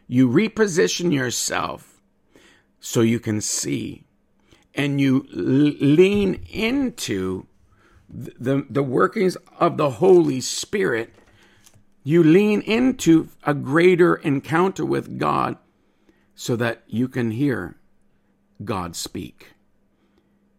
You 0.07 0.29
reposition 0.29 1.13
yourself 1.13 2.01
so 2.79 3.01
you 3.01 3.19
can 3.19 3.41
see 3.41 4.05
and 4.75 4.99
you 5.01 5.27
lean 5.31 6.35
into 6.49 7.45
the, 8.09 8.65
the 8.69 8.83
workings 8.83 9.37
of 9.59 9.77
the 9.77 9.89
Holy 9.91 10.41
Spirit, 10.41 11.13
you 12.03 12.23
lean 12.23 12.61
into 12.61 13.29
a 13.43 13.53
greater 13.53 14.15
encounter 14.15 14.85
with 14.85 15.19
God 15.19 15.57
so 16.35 16.55
that 16.55 16.83
you 16.87 17.07
can 17.07 17.31
hear 17.31 17.75
God 18.63 18.95
speak. 18.95 19.53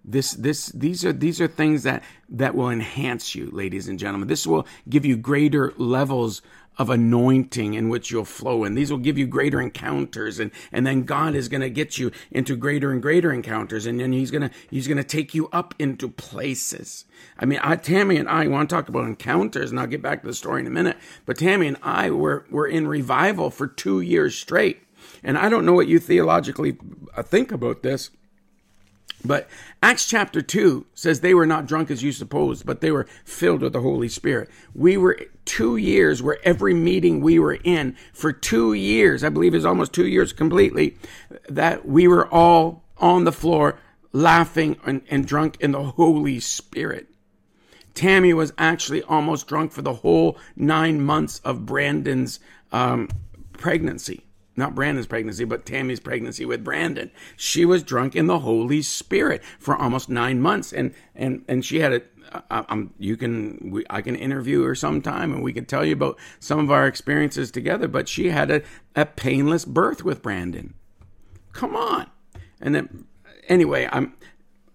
This, 0.05 0.33
this, 0.33 0.67
these 0.67 1.05
are, 1.05 1.13
these 1.13 1.41
are 1.41 1.49
things 1.49 1.83
that, 1.83 2.03
that 2.31 2.55
will 2.55 2.71
enhance 2.71 3.35
you, 3.35 3.51
ladies 3.51 3.89
and 3.89 3.99
gentlemen. 3.99 4.29
This 4.29 4.47
will 4.47 4.67
give 4.89 5.05
you 5.05 5.17
greater 5.17 5.73
levels 5.77 6.43
of 6.81 6.89
anointing 6.89 7.75
in 7.75 7.91
which 7.91 8.11
you'll 8.11 8.25
flow 8.25 8.65
in. 8.65 8.75
These 8.75 8.91
will 8.91 8.97
give 8.97 9.19
you 9.19 9.27
greater 9.27 9.61
encounters 9.61 10.41
and, 10.41 10.51
and 10.73 10.87
then 10.87 11.03
God 11.03 11.35
is 11.35 11.47
going 11.47 11.61
to 11.61 11.69
get 11.69 11.99
you 11.99 12.11
into 12.31 12.57
greater 12.57 12.91
and 12.91 13.03
greater 13.03 13.31
encounters 13.31 13.85
and 13.85 14.01
then 14.01 14.15
he's 14.15 14.31
going 14.31 14.49
to, 14.49 14.51
he's 14.71 14.89
going 14.89 14.97
to 14.97 15.05
take 15.05 15.35
you 15.35 15.51
up 15.53 15.75
into 15.79 16.09
places. 16.09 17.05
I 17.39 17.45
mean, 17.45 17.61
I, 17.63 17.77
Tammy 17.77 18.17
and 18.17 18.31
I 18.31 18.47
want 18.47 18.71
to 18.71 18.75
talk 18.75 18.89
about 18.89 19.05
encounters 19.05 19.71
and 19.71 19.79
I'll 19.79 19.87
get 19.87 20.01
back 20.01 20.23
to 20.23 20.29
the 20.29 20.33
story 20.33 20.63
in 20.63 20.67
a 20.67 20.71
minute, 20.71 20.97
but 21.27 21.37
Tammy 21.37 21.67
and 21.67 21.77
I 21.83 22.09
were, 22.09 22.47
were 22.51 22.67
in 22.67 22.87
revival 22.87 23.51
for 23.51 23.67
two 23.67 24.01
years 24.01 24.35
straight. 24.35 24.83
And 25.23 25.37
I 25.37 25.51
don't 25.51 25.67
know 25.67 25.75
what 25.75 25.87
you 25.87 25.99
theologically 25.99 26.79
uh, 27.15 27.23
think 27.23 27.53
about 27.53 27.83
this, 27.83 28.11
but 29.25 29.49
Acts 29.83 30.07
chapter 30.07 30.41
2 30.41 30.87
says 30.95 31.21
they 31.21 31.35
were 31.35 31.47
not 31.47 31.67
drunk 31.67 31.91
as 31.91 32.03
you 32.03 32.13
suppose, 32.13 32.63
but 32.63 32.81
they 32.81 32.91
were 32.91 33.07
filled 33.25 33.63
with 33.63 33.73
the 33.73 33.81
Holy 33.81 34.09
Spirit. 34.09 34.49
We 34.75 34.97
were 34.97 35.19
two 35.45 35.77
years 35.77 36.23
where 36.23 36.39
every 36.43 36.75
meeting 36.75 37.21
we 37.21 37.39
were 37.39 37.59
in 37.65 37.97
for 38.13 38.33
two 38.33 38.73
years, 38.73 39.23
I 39.23 39.29
believe 39.29 39.55
is 39.55 39.65
almost 39.65 39.93
two 39.93 40.07
years 40.07 40.33
completely, 40.33 40.97
that 41.49 41.87
we 41.87 42.09
were 42.09 42.29
all 42.29 42.85
on 42.99 43.25
the 43.25 43.33
floor 43.33 43.79
laughing 44.13 44.79
and, 44.85 45.03
and 45.11 45.27
drunk 45.27 45.57
in 45.61 45.73
the 45.73 45.83
Holy 45.83 46.41
Spirit. 46.41 47.09
Tammy 47.95 48.33
was 48.33 48.53
actually 48.57 49.03
almost 49.03 49.47
drunk 49.47 49.73
for 49.73 49.83
the 49.83 49.95
whole 49.95 50.39
nine 50.57 51.01
months 51.01 51.41
of 51.45 51.67
Brandon's 51.67 52.41
um, 52.73 53.09
pregnancy 53.53 54.25
not 54.61 54.77
Brandon's 54.77 55.09
pregnancy, 55.09 55.45
but 55.45 55.67
Tammy's 55.67 55.99
pregnancy 55.99 56.45
with 56.45 56.63
Brandon. 56.63 57.11
She 57.37 57.65
was 57.65 57.83
drunk 57.83 58.15
in 58.15 58.27
the 58.27 58.41
Holy 58.41 58.83
Spirit 58.83 59.43
for 59.59 59.75
almost 59.75 60.09
nine 60.09 60.41
months, 60.41 60.73
and 60.73 60.95
and 61.17 61.45
and 61.49 61.65
she 61.65 61.81
had 61.81 61.93
a. 61.95 62.03
I'm, 62.49 62.95
you 62.97 63.17
can 63.17 63.73
we, 63.73 63.85
I 63.91 64.03
can 64.03 64.15
interview 64.15 64.63
her 64.63 64.77
sometime, 64.77 65.35
and 65.35 65.43
we 65.43 65.53
can 65.53 65.65
tell 65.65 65.85
you 65.85 65.95
about 65.95 66.17
some 66.39 66.61
of 66.61 66.71
our 66.71 66.87
experiences 66.87 67.51
together. 67.51 67.89
But 67.89 68.09
she 68.09 68.29
had 68.29 68.53
a, 68.53 68.63
a 68.95 69.05
painless 69.05 69.65
birth 69.65 70.05
with 70.05 70.23
Brandon. 70.23 70.75
Come 71.53 71.75
on, 71.75 72.09
and 72.61 72.73
then 72.73 73.07
anyway, 73.49 73.89
I'm 73.91 74.15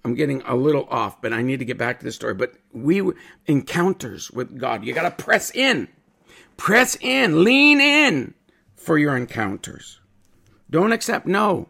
I'm 0.04 0.16
getting 0.16 0.42
a 0.42 0.56
little 0.56 0.86
off, 0.90 1.22
but 1.22 1.32
I 1.32 1.42
need 1.42 1.60
to 1.60 1.66
get 1.66 1.78
back 1.78 2.00
to 2.00 2.06
the 2.06 2.12
story. 2.12 2.34
But 2.34 2.56
we 2.74 3.02
encounters 3.46 4.30
with 4.32 4.60
God. 4.60 4.84
You 4.84 4.94
got 4.94 5.18
to 5.18 5.24
press 5.24 5.50
in, 5.56 5.88
press 6.58 6.98
in, 7.00 7.46
lean 7.46 7.80
in 7.80 8.34
for 8.86 8.98
your 8.98 9.18
encounters. 9.18 10.00
Don't 10.70 10.92
accept 10.92 11.26
no. 11.26 11.70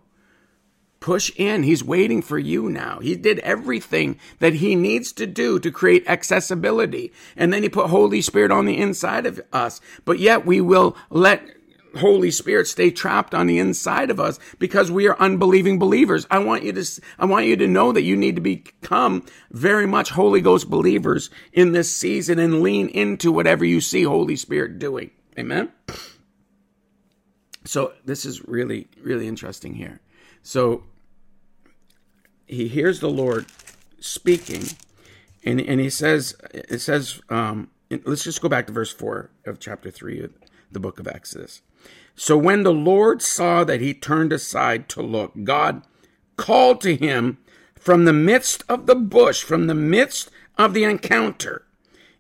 Push 1.00 1.32
in. 1.36 1.64
He's 1.64 1.84
waiting 1.84 2.22
for 2.22 2.40
you 2.40 2.70
now. 2.70 3.00
He 3.00 3.16
did 3.16 3.40
everything 3.40 4.20
that 4.40 4.56
he 4.56 4.76
needs 4.76 5.12
to 5.14 5.28
do 5.28 5.60
to 5.60 5.72
create 5.72 6.08
accessibility. 6.08 7.14
And 7.36 7.54
then 7.54 7.64
he 7.64 7.70
put 7.70 7.90
Holy 7.90 8.22
Spirit 8.22 8.52
on 8.52 8.66
the 8.66 8.78
inside 8.78 9.26
of 9.26 9.40
us. 9.54 9.82
But 10.04 10.20
yet 10.20 10.46
we 10.46 10.62
will 10.62 10.98
let 11.10 11.48
Holy 11.98 12.32
Spirit 12.32 12.68
stay 12.68 12.92
trapped 12.92 13.34
on 13.34 13.48
the 13.48 13.60
inside 13.60 14.10
of 14.10 14.20
us 14.20 14.40
because 14.60 14.92
we 14.92 15.08
are 15.08 15.20
unbelieving 15.20 15.80
believers. 15.80 16.26
I 16.30 16.40
want 16.40 16.64
you 16.64 16.74
to, 16.74 17.02
I 17.20 17.26
want 17.26 17.46
you 17.46 17.56
to 17.58 17.68
know 17.68 17.92
that 17.92 18.02
you 18.02 18.16
need 18.18 18.36
to 18.36 18.42
become 18.42 19.26
very 19.52 19.86
much 19.86 20.10
Holy 20.10 20.42
Ghost 20.42 20.70
believers 20.70 21.30
in 21.54 21.72
this 21.72 21.96
season 21.96 22.40
and 22.40 22.62
lean 22.62 22.88
into 22.90 23.32
whatever 23.32 23.64
you 23.64 23.80
see 23.80 24.04
Holy 24.04 24.36
Spirit 24.36 24.80
doing. 24.80 25.12
Amen. 25.38 25.72
So 27.66 27.94
this 28.06 28.26
is 28.26 28.48
really, 28.48 28.88
really 29.02 29.28
interesting 29.28 29.74
here. 29.74 30.00
So 30.44 30.84
he 32.46 32.68
hears 32.68 33.00
the 33.00 33.10
Lord 33.10 33.48
speaking, 34.00 34.64
and, 35.44 35.60
and 35.60 35.80
he 35.80 35.90
says, 35.90 36.36
it 36.54 36.80
says, 36.80 37.22
um, 37.30 37.70
let's 38.06 38.24
just 38.24 38.42
go 38.42 38.50
back 38.50 38.68
to 38.68 38.74
verse 38.74 38.94
4 38.94 39.30
of 39.46 39.60
chapter 39.60 39.90
3 39.90 40.22
of 40.22 40.34
the 40.72 40.80
book 40.80 41.00
of 41.00 41.08
Exodus. 41.08 41.62
So 42.16 42.38
when 42.38 42.64
the 42.64 42.74
Lord 42.74 43.22
saw 43.22 43.64
that 43.64 43.82
he 43.82 43.94
turned 43.94 44.32
aside 44.32 44.88
to 44.90 45.02
look, 45.02 45.34
God 45.44 45.82
called 46.38 46.82
to 46.82 46.96
him 46.96 47.40
from 47.76 48.06
the 48.06 48.14
midst 48.14 48.64
of 48.70 48.86
the 48.86 48.96
bush, 48.96 49.44
from 49.44 49.68
the 49.68 49.76
midst 49.76 50.30
of 50.58 50.74
the 50.74 50.84
encounter. 50.84 51.66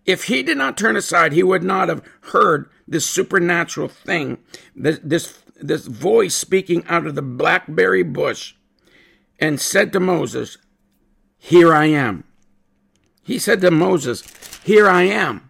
If 0.06 0.26
he 0.26 0.44
did 0.44 0.58
not 0.58 0.78
turn 0.78 0.96
aside, 0.96 1.34
he 1.34 1.44
would 1.44 1.64
not 1.64 1.90
have 1.90 2.04
heard 2.32 2.70
this 2.88 3.06
supernatural 3.06 3.88
thing, 3.88 4.38
this, 4.76 5.00
this, 5.04 5.40
this 5.62 5.88
voice 5.88 6.36
speaking 6.36 6.84
out 6.88 7.06
of 7.08 7.16
the 7.16 7.22
blackberry 7.22 8.04
bush, 8.04 8.56
and 9.40 9.60
said 9.60 9.92
to 9.94 10.00
Moses, 10.00 10.58
Here 11.38 11.74
I 11.74 11.86
am. 11.86 12.24
He 13.24 13.40
said 13.40 13.62
to 13.62 13.72
Moses, 13.72 14.24
Here 14.64 14.88
I 14.88 15.04
am. 15.04 15.50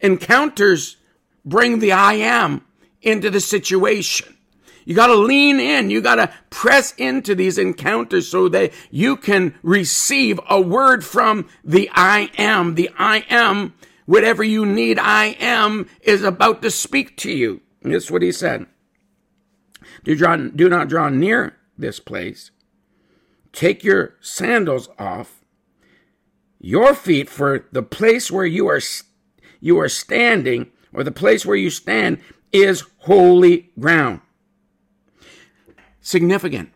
Encounters 0.00 0.96
bring 1.44 1.80
the 1.80 1.92
I 1.92 2.14
am 2.14 2.64
into 3.02 3.30
the 3.30 3.40
situation. 3.40 4.36
You 4.88 4.94
got 4.94 5.08
to 5.08 5.16
lean 5.16 5.60
in. 5.60 5.90
You 5.90 6.00
got 6.00 6.14
to 6.14 6.32
press 6.48 6.94
into 6.96 7.34
these 7.34 7.58
encounters 7.58 8.26
so 8.26 8.48
that 8.48 8.72
you 8.90 9.16
can 9.16 9.54
receive 9.62 10.40
a 10.48 10.58
word 10.58 11.04
from 11.04 11.46
the 11.62 11.90
I 11.92 12.30
am. 12.38 12.74
The 12.74 12.88
I 12.98 13.26
am, 13.28 13.74
whatever 14.08 14.42
you 14.42 14.64
need, 14.64 14.98
I 14.98 15.36
am 15.38 15.86
is 16.00 16.22
about 16.22 16.62
to 16.62 16.70
speak 16.70 17.16
to 17.18 17.30
you. 17.30 17.60
And 17.82 17.92
that's 17.94 18.10
what 18.10 18.22
he 18.22 18.32
said. 18.32 18.66
Do, 20.02 20.16
draw, 20.16 20.36
do 20.36 20.68
not 20.68 20.88
draw 20.88 21.08
near 21.08 21.56
this 21.76 22.00
place. 22.00 22.50
Take 23.52 23.84
your 23.84 24.16
sandals 24.20 24.88
off 24.98 25.44
your 26.60 26.94
feet 26.94 27.28
for 27.28 27.66
the 27.70 27.82
place 27.82 28.30
where 28.30 28.46
you 28.46 28.66
are 28.68 28.80
you 29.60 29.78
are 29.78 29.88
standing 29.88 30.70
or 30.92 31.04
the 31.04 31.12
place 31.12 31.46
where 31.46 31.56
you 31.56 31.70
stand 31.70 32.18
is 32.52 32.84
holy 32.98 33.70
ground 33.78 34.20
significant. 36.08 36.72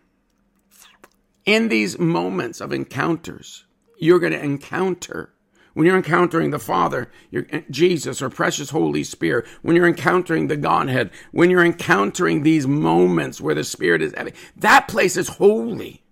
In 1.47 1.69
these 1.69 1.99
moments 1.99 2.61
of 2.61 2.71
encounters, 2.71 3.65
you're 3.99 4.21
going 4.21 4.33
to 4.33 4.45
encounter 4.45 5.33
when 5.75 5.87
you're 5.87 5.97
encountering 5.97 6.51
the 6.51 6.59
Father, 6.59 7.11
your, 7.31 7.47
eh, 7.51 7.63
Jesus 7.71 8.21
or 8.21 8.29
precious 8.29 8.71
Holy 8.71 9.05
Spirit, 9.05 9.47
when 9.63 9.77
you're 9.77 9.89
encountering 9.89 10.49
the 10.49 10.57
Godhead, 10.57 11.11
when 11.31 11.51
you're 11.51 11.65
encountering 11.65 12.43
these 12.43 12.67
moments 12.67 13.41
where 13.41 13.55
the 13.55 13.65
Spirit 13.65 14.03
is 14.03 14.13
at, 14.15 14.33
that 14.57 14.89
place 14.89 15.17
is 15.17 15.29
holy. 15.29 16.03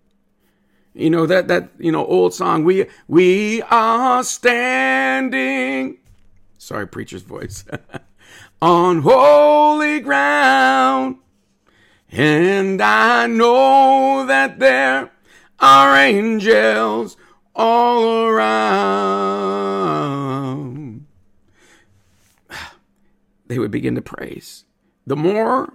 You 0.93 1.11
know 1.11 1.25
that 1.27 1.47
that 1.49 1.71
you 1.79 1.93
know 1.93 2.05
old 2.05 2.35
song 2.35 2.65
we 2.65 2.87
we 3.07 3.63
are 3.63 4.25
standing. 4.25 5.99
Sorry, 6.59 6.87
preacher's 6.87 7.23
voice. 7.23 7.65
on 8.63 9.01
holy 9.03 10.01
ground. 10.01 11.17
And 12.13 12.83
I 12.83 13.27
know 13.27 14.27
that 14.27 14.59
there 14.59 15.11
are 15.61 15.97
angels 15.97 17.17
all 17.55 18.27
around. 18.27 19.51
They 23.47 23.59
would 23.59 23.73
begin 23.73 23.97
to 23.97 24.03
praise. 24.03 24.65
The 25.07 25.17
more 25.17 25.73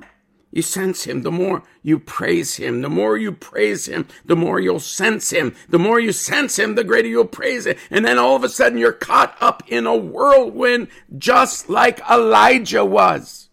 you 0.56 0.62
sense 0.62 1.04
him, 1.04 1.24
the 1.24 1.32
more 1.34 1.64
you 1.84 2.00
praise 2.00 2.56
him. 2.56 2.82
The 2.82 2.90
more 2.90 3.18
you 3.18 3.34
praise 3.34 3.88
him, 3.88 4.08
the 4.24 4.38
more 4.38 4.58
you'll 4.58 4.80
sense 4.80 5.32
him. 5.32 5.54
The 5.68 5.78
more 5.78 6.00
you 6.00 6.14
sense 6.14 6.58
him, 6.58 6.76
the 6.76 6.86
greater 6.86 7.10
you'll 7.10 7.26
praise 7.26 7.66
it. 7.66 7.78
And 7.92 8.06
then 8.06 8.18
all 8.18 8.38
of 8.38 8.44
a 8.46 8.48
sudden 8.48 8.78
you're 8.78 8.94
caught 8.94 9.36
up 9.42 9.64
in 9.68 9.86
a 9.86 9.94
whirlwind 9.94 10.88
just 11.18 11.70
like 11.70 12.00
Elijah 12.10 12.86
was. 12.86 13.50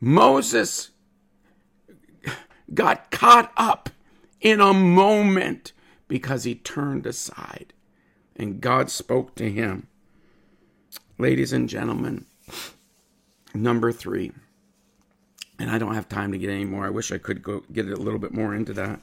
Moses 0.00 0.90
got 2.74 3.10
caught 3.10 3.50
up 3.56 3.88
in 4.42 4.60
a 4.60 4.74
moment 4.74 5.72
because 6.08 6.44
he 6.44 6.54
turned 6.54 7.06
aside 7.06 7.72
and 8.36 8.60
God 8.60 8.90
spoke 8.90 9.34
to 9.36 9.50
him. 9.50 9.88
Ladies 11.18 11.52
and 11.52 11.68
gentlemen, 11.68 12.26
number 13.54 13.92
three, 13.92 14.32
and 15.58 15.70
I 15.70 15.78
don't 15.78 15.94
have 15.94 16.08
time 16.08 16.32
to 16.32 16.38
get 16.38 16.50
any 16.50 16.64
more. 16.64 16.86
I 16.86 16.90
wish 16.90 17.10
I 17.10 17.18
could 17.18 17.42
go 17.42 17.64
get 17.72 17.88
a 17.88 17.96
little 17.96 18.20
bit 18.20 18.32
more 18.32 18.54
into 18.54 18.72
that. 18.74 19.00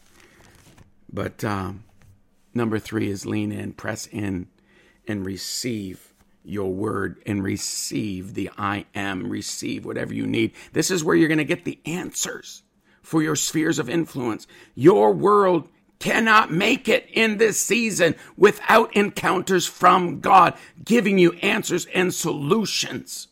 But 1.11 1.43
um, 1.43 1.83
number 2.53 2.79
three 2.79 3.09
is 3.09 3.25
lean 3.25 3.51
in, 3.51 3.73
press 3.73 4.07
in, 4.07 4.47
and 5.07 5.25
receive 5.25 6.13
your 6.43 6.71
word 6.71 7.21
and 7.25 7.43
receive 7.43 8.33
the 8.33 8.49
I 8.57 8.85
am, 8.95 9.29
receive 9.29 9.83
whatever 9.83 10.13
you 10.13 10.25
need. 10.25 10.53
This 10.71 10.91
is 10.91 11.03
where 11.03 11.15
you're 11.15 11.27
going 11.27 11.37
to 11.39 11.43
get 11.43 11.65
the 11.65 11.79
answers 11.85 12.63
for 13.01 13.21
your 13.21 13.35
spheres 13.35 13.79
of 13.79 13.89
influence. 13.89 14.47
Your 14.75 15.11
world 15.11 15.67
cannot 15.99 16.51
make 16.51 16.87
it 16.87 17.07
in 17.11 17.37
this 17.37 17.59
season 17.59 18.15
without 18.37 18.95
encounters 18.95 19.65
from 19.65 20.19
God 20.19 20.55
giving 20.83 21.17
you 21.17 21.33
answers 21.33 21.85
and 21.87 22.13
solutions. 22.13 23.27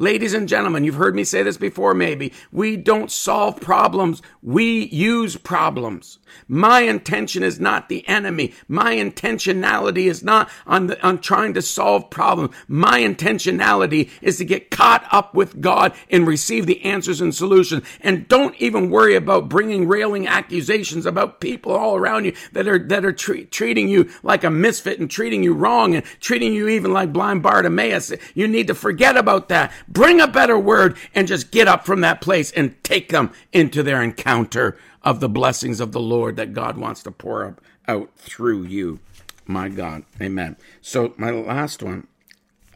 Ladies 0.00 0.32
and 0.32 0.48
gentlemen, 0.48 0.84
you've 0.84 0.94
heard 0.94 1.16
me 1.16 1.24
say 1.24 1.42
this 1.42 1.56
before 1.56 1.92
maybe. 1.92 2.32
We 2.52 2.76
don't 2.76 3.10
solve 3.10 3.60
problems. 3.60 4.22
We 4.42 4.84
use 4.84 5.36
problems. 5.36 6.20
My 6.46 6.82
intention 6.82 7.42
is 7.42 7.58
not 7.58 7.88
the 7.88 8.06
enemy. 8.06 8.54
My 8.68 8.94
intentionality 8.94 10.06
is 10.06 10.22
not 10.22 10.50
on, 10.68 10.86
the, 10.86 11.04
on 11.04 11.18
trying 11.18 11.52
to 11.54 11.62
solve 11.62 12.10
problems. 12.10 12.54
My 12.68 13.00
intentionality 13.00 14.10
is 14.22 14.38
to 14.38 14.44
get 14.44 14.70
caught 14.70 15.04
up 15.10 15.34
with 15.34 15.60
God 15.60 15.94
and 16.10 16.28
receive 16.28 16.66
the 16.66 16.84
answers 16.84 17.20
and 17.20 17.34
solutions. 17.34 17.84
And 18.00 18.28
don't 18.28 18.54
even 18.60 18.90
worry 18.90 19.16
about 19.16 19.48
bringing 19.48 19.88
railing 19.88 20.28
accusations 20.28 21.06
about 21.06 21.40
people 21.40 21.72
all 21.72 21.96
around 21.96 22.24
you 22.24 22.34
that 22.52 22.68
are, 22.68 22.78
that 22.78 23.04
are 23.04 23.12
tre- 23.12 23.46
treating 23.46 23.88
you 23.88 24.08
like 24.22 24.44
a 24.44 24.50
misfit 24.50 25.00
and 25.00 25.10
treating 25.10 25.42
you 25.42 25.54
wrong 25.54 25.96
and 25.96 26.04
treating 26.20 26.54
you 26.54 26.68
even 26.68 26.92
like 26.92 27.12
blind 27.12 27.42
Bartimaeus. 27.42 28.12
You 28.34 28.46
need 28.46 28.68
to 28.68 28.76
forget 28.76 29.16
about 29.16 29.48
that 29.48 29.72
bring 29.88 30.20
a 30.20 30.28
better 30.28 30.58
word, 30.58 30.96
and 31.14 31.26
just 31.26 31.50
get 31.50 31.68
up 31.68 31.84
from 31.84 32.00
that 32.02 32.20
place 32.20 32.50
and 32.52 32.82
take 32.84 33.08
them 33.08 33.32
into 33.52 33.82
their 33.82 34.02
encounter 34.02 34.76
of 35.02 35.20
the 35.20 35.28
blessings 35.28 35.80
of 35.80 35.92
the 35.92 36.00
Lord 36.00 36.36
that 36.36 36.52
God 36.52 36.76
wants 36.76 37.02
to 37.04 37.10
pour 37.10 37.56
out 37.86 38.10
through 38.16 38.64
you. 38.64 39.00
My 39.46 39.68
God. 39.68 40.04
Amen. 40.20 40.56
So, 40.82 41.14
my 41.16 41.30
last 41.30 41.82
one 41.82 42.06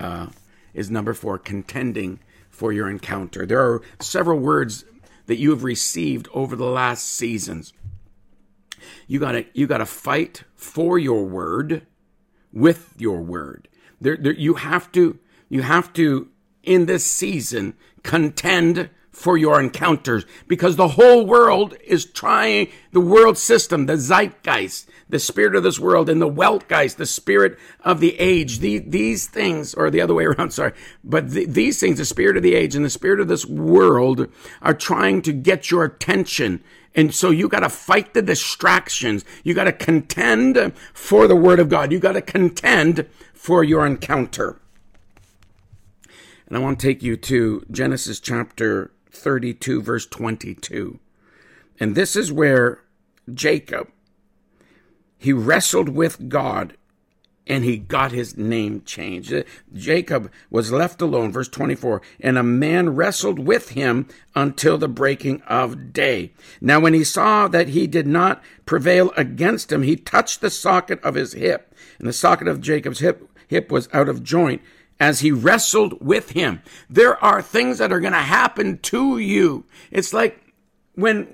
uh, 0.01 0.29
is 0.73 0.91
number 0.91 1.13
four 1.13 1.39
contending 1.39 2.19
for 2.51 2.73
your 2.73 2.89
encounter. 2.89 3.45
There 3.45 3.61
are 3.61 3.83
several 4.01 4.39
words 4.39 4.85
that 5.27 5.37
you 5.37 5.51
have 5.51 5.65
received 5.65 6.29
over 6.33 6.57
the 6.57 6.67
last 6.67 7.05
seasons. 7.05 7.73
You 9.07 9.21
gotta, 9.21 9.45
you 9.53 9.67
gotta 9.67 9.87
fight 9.87 10.45
for 10.55 10.99
your 10.99 11.25
word 11.25 11.87
with 12.53 12.95
your 12.97 13.21
word. 13.21 13.69
There, 14.01 14.17
there, 14.17 14.33
you 14.33 14.55
have 14.55 14.91
to, 14.93 15.19
you 15.49 15.63
have 15.63 15.93
to 15.95 16.29
in 16.63 16.87
this 16.87 17.05
season 17.05 17.75
contend 18.03 18.91
for 19.13 19.37
your 19.37 19.61
encounters 19.61 20.25
because 20.49 20.77
the 20.77 20.89
whole 20.89 21.27
world 21.27 21.77
is 21.85 22.07
trying 22.07 22.69
the 22.93 23.01
world 23.01 23.37
system, 23.37 23.87
the 23.87 23.97
zeitgeist, 23.97 24.89
the 25.09 25.19
spirit 25.19 25.55
of 25.55 25.63
this 25.63 25.79
world, 25.79 26.09
and 26.09 26.21
the 26.21 26.31
weltgeist, 26.31 26.97
the 26.97 27.07
spirit 27.07 27.59
of 27.85 28.01
the 28.01 28.19
age. 28.19 28.61
The, 28.61 28.79
these 28.79 29.27
things, 29.27 29.75
or 29.75 29.91
the 29.91 30.01
other 30.01 30.15
way 30.15 30.25
around, 30.27 30.53
sorry, 30.53 30.73
but 31.05 31.31
the, 31.31 31.45
these 31.45 31.79
things, 31.79 31.99
the 31.99 32.05
spirit 32.07 32.39
of 32.39 32.43
the 32.43 32.55
age 32.55 32.75
and 32.75 32.85
the 32.85 32.91
spirit 32.91 33.21
of 33.21 33.29
this 33.29 33.45
world, 33.45 34.27
are 34.63 34.75
trying 34.75 35.21
to 35.23 35.33
get 35.33 35.71
your 35.71 35.85
attention. 35.85 36.65
And 36.95 37.15
so 37.15 37.31
you 37.31 37.49
got 37.49 37.61
to 37.61 37.69
fight 37.69 38.15
the 38.15 38.23
distractions. 38.23 39.25
You 39.45 39.55
got 39.55 39.65
to 39.65 39.73
contend 39.73 40.73
for 40.95 41.27
the 41.27 41.37
word 41.37 41.61
of 41.61 41.69
God. 41.69 41.93
You 41.93 41.99
got 41.99 42.13
to 42.13 42.23
contend 42.23 43.07
for 43.35 43.63
your 43.63 43.87
encounter. 43.87 44.62
And 46.53 46.59
I 46.59 46.63
want 46.63 46.79
to 46.81 46.87
take 46.87 47.03
you 47.03 47.17
to 47.17 47.65
Genesis 47.71 48.21
chapter 48.21 48.93
32, 49.11 49.81
verse 49.81 50.05
22. 50.05 50.99
And 51.81 51.95
this 51.95 52.15
is 52.15 52.31
where 52.31 52.83
Jacob, 53.33 53.91
he 55.17 55.33
wrestled 55.33 55.89
with 55.89 56.29
God 56.29 56.77
and 57.47 57.65
he 57.65 57.79
got 57.79 58.13
his 58.13 58.37
name 58.37 58.83
changed. 58.83 59.33
Uh, 59.33 59.45
Jacob 59.73 60.31
was 60.51 60.71
left 60.71 61.01
alone, 61.01 61.33
verse 61.33 61.49
24, 61.49 62.03
and 62.21 62.37
a 62.37 62.43
man 62.43 62.91
wrestled 62.91 63.39
with 63.39 63.71
him 63.71 64.07
until 64.35 64.77
the 64.77 64.89
breaking 64.89 65.41
of 65.49 65.95
day. 65.95 66.33
Now, 66.61 66.81
when 66.81 66.93
he 66.93 67.03
saw 67.03 67.49
that 67.49 67.69
he 67.69 67.87
did 67.87 68.07
not 68.07 68.43
prevail 68.67 69.11
against 69.17 69.73
him, 69.73 69.85
he 69.85 69.97
touched 69.97 70.43
the 70.43 70.51
socket 70.51 71.03
of 71.03 71.15
his 71.15 71.33
hip, 71.33 71.75
and 71.99 72.07
the 72.07 72.13
socket 72.13 72.47
of 72.47 72.61
Jacob's 72.61 73.01
hip, 73.01 73.27
hip 73.49 73.73
was 73.73 73.89
out 73.95 74.11
of 74.11 74.23
joint 74.23 74.61
as 75.01 75.21
he 75.21 75.33
wrestled 75.33 76.05
with 76.05 76.31
him. 76.31 76.63
There 76.89 77.23
are 77.23 77.43
things 77.43 77.79
that 77.79 77.93
are 77.93 78.01
going 78.01 78.13
to 78.13 78.19
happen 78.19 78.79
to 78.79 79.19
you. 79.19 79.65
It's 79.91 80.13
like 80.13 80.41
when 80.95 81.33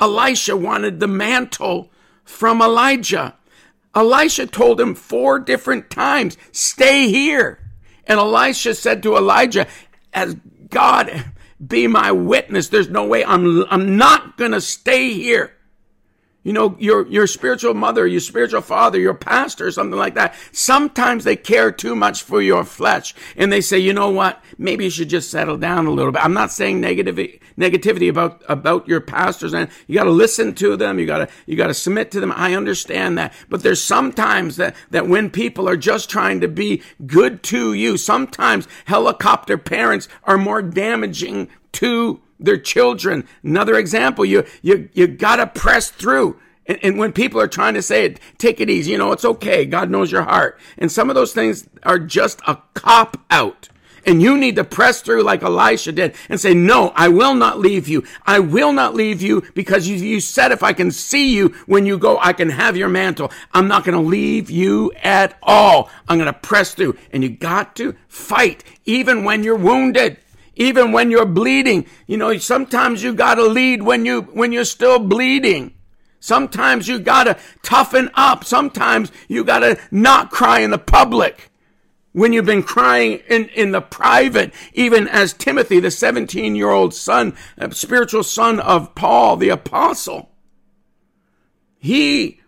Elisha 0.00 0.56
wanted 0.56 1.00
the 1.00 1.08
mantle 1.08 1.90
from 2.24 2.60
Elijah. 2.60 3.36
Elisha 3.94 4.46
told 4.46 4.80
him 4.80 4.94
four 4.94 5.38
different 5.38 5.90
times, 5.90 6.36
stay 6.50 7.08
here. 7.08 7.58
And 8.06 8.18
Elisha 8.18 8.74
said 8.74 9.02
to 9.02 9.16
Elijah, 9.16 9.66
as 10.12 10.36
God 10.68 11.32
be 11.64 11.86
my 11.86 12.10
witness, 12.10 12.68
there's 12.68 12.88
no 12.88 13.06
way 13.06 13.24
I'm, 13.24 13.64
I'm 13.70 13.96
not 13.96 14.36
going 14.36 14.52
to 14.52 14.60
stay 14.60 15.12
here. 15.12 15.54
You 16.44 16.52
know, 16.52 16.76
your, 16.78 17.06
your 17.06 17.26
spiritual 17.26 17.74
mother, 17.74 18.06
your 18.06 18.20
spiritual 18.20 18.62
father, 18.62 18.98
your 18.98 19.14
pastor, 19.14 19.70
something 19.70 19.98
like 19.98 20.14
that. 20.14 20.34
Sometimes 20.50 21.24
they 21.24 21.36
care 21.36 21.70
too 21.70 21.94
much 21.94 22.22
for 22.22 22.42
your 22.42 22.64
flesh 22.64 23.14
and 23.36 23.52
they 23.52 23.60
say, 23.60 23.78
you 23.78 23.92
know 23.92 24.10
what? 24.10 24.42
Maybe 24.58 24.84
you 24.84 24.90
should 24.90 25.08
just 25.08 25.30
settle 25.30 25.56
down 25.56 25.86
a 25.86 25.90
little 25.90 26.10
bit. 26.10 26.24
I'm 26.24 26.32
not 26.32 26.50
saying 26.50 26.80
negative, 26.80 27.16
negativity 27.56 28.10
about, 28.10 28.42
about 28.48 28.88
your 28.88 29.00
pastors 29.00 29.54
and 29.54 29.68
you 29.86 29.94
got 29.94 30.04
to 30.04 30.10
listen 30.10 30.54
to 30.56 30.76
them. 30.76 30.98
You 30.98 31.06
got 31.06 31.18
to, 31.18 31.28
you 31.46 31.56
got 31.56 31.68
to 31.68 31.74
submit 31.74 32.10
to 32.12 32.20
them. 32.20 32.32
I 32.34 32.54
understand 32.54 33.18
that. 33.18 33.32
But 33.48 33.62
there's 33.62 33.82
sometimes 33.82 34.56
that, 34.56 34.74
that 34.90 35.06
when 35.06 35.30
people 35.30 35.68
are 35.68 35.76
just 35.76 36.10
trying 36.10 36.40
to 36.40 36.48
be 36.48 36.82
good 37.06 37.44
to 37.44 37.72
you, 37.72 37.96
sometimes 37.96 38.66
helicopter 38.86 39.56
parents 39.58 40.08
are 40.24 40.38
more 40.38 40.62
damaging 40.62 41.48
to 41.72 42.20
their 42.44 42.58
children. 42.58 43.26
Another 43.42 43.76
example, 43.76 44.24
you, 44.24 44.44
you, 44.62 44.88
you 44.92 45.06
gotta 45.06 45.46
press 45.46 45.90
through. 45.90 46.38
And, 46.66 46.78
and, 46.82 46.98
when 46.98 47.12
people 47.12 47.40
are 47.40 47.48
trying 47.48 47.74
to 47.74 47.82
say 47.82 48.04
it, 48.04 48.20
take 48.38 48.60
it 48.60 48.70
easy, 48.70 48.92
you 48.92 48.98
know, 48.98 49.10
it's 49.10 49.24
okay. 49.24 49.64
God 49.64 49.90
knows 49.90 50.12
your 50.12 50.22
heart. 50.22 50.60
And 50.78 50.92
some 50.92 51.10
of 51.10 51.16
those 51.16 51.32
things 51.32 51.68
are 51.82 51.98
just 51.98 52.40
a 52.46 52.58
cop 52.74 53.16
out. 53.30 53.68
And 54.04 54.20
you 54.20 54.36
need 54.36 54.56
to 54.56 54.64
press 54.64 55.00
through 55.00 55.22
like 55.22 55.42
Elisha 55.42 55.92
did 55.92 56.14
and 56.28 56.40
say, 56.40 56.54
no, 56.54 56.92
I 56.94 57.08
will 57.08 57.34
not 57.34 57.58
leave 57.58 57.88
you. 57.88 58.04
I 58.26 58.40
will 58.40 58.72
not 58.72 58.94
leave 58.94 59.22
you 59.22 59.42
because 59.54 59.86
you, 59.86 59.96
you 59.96 60.20
said 60.20 60.50
if 60.50 60.62
I 60.62 60.72
can 60.72 60.90
see 60.90 61.34
you 61.34 61.48
when 61.66 61.86
you 61.86 61.98
go, 61.98 62.18
I 62.18 62.32
can 62.32 62.48
have 62.50 62.76
your 62.76 62.88
mantle. 62.88 63.30
I'm 63.52 63.68
not 63.68 63.84
going 63.84 63.96
to 63.96 64.08
leave 64.08 64.50
you 64.50 64.92
at 65.02 65.38
all. 65.42 65.88
I'm 66.08 66.18
going 66.18 66.32
to 66.32 66.38
press 66.38 66.74
through. 66.74 66.96
And 67.12 67.22
you 67.22 67.30
got 67.30 67.76
to 67.76 67.94
fight 68.08 68.64
even 68.84 69.24
when 69.24 69.44
you're 69.44 69.56
wounded 69.56 70.18
even 70.54 70.92
when 70.92 71.10
you're 71.10 71.26
bleeding. 71.26 71.86
You 72.06 72.16
know, 72.16 72.36
sometimes 72.38 73.02
you 73.02 73.14
gotta 73.14 73.44
lead 73.44 73.82
when 73.82 74.04
you, 74.04 74.22
when 74.22 74.52
you're 74.52 74.64
still 74.64 74.98
bleeding. 74.98 75.74
Sometimes 76.20 76.86
you 76.86 76.98
gotta 76.98 77.36
toughen 77.62 78.10
up. 78.14 78.44
Sometimes 78.44 79.10
you 79.28 79.44
gotta 79.44 79.78
not 79.90 80.30
cry 80.30 80.60
in 80.60 80.70
the 80.70 80.78
public 80.78 81.50
when 82.12 82.32
you've 82.32 82.46
been 82.46 82.62
crying 82.62 83.20
in, 83.28 83.48
in 83.48 83.72
the 83.72 83.80
private, 83.80 84.52
even 84.74 85.08
as 85.08 85.32
Timothy, 85.32 85.80
the 85.80 85.90
17 85.90 86.54
year 86.54 86.70
old 86.70 86.94
son, 86.94 87.34
uh, 87.58 87.70
spiritual 87.70 88.22
son 88.22 88.60
of 88.60 88.94
Paul, 88.94 89.36
the 89.36 89.48
apostle. 89.48 90.30
He 91.78 92.40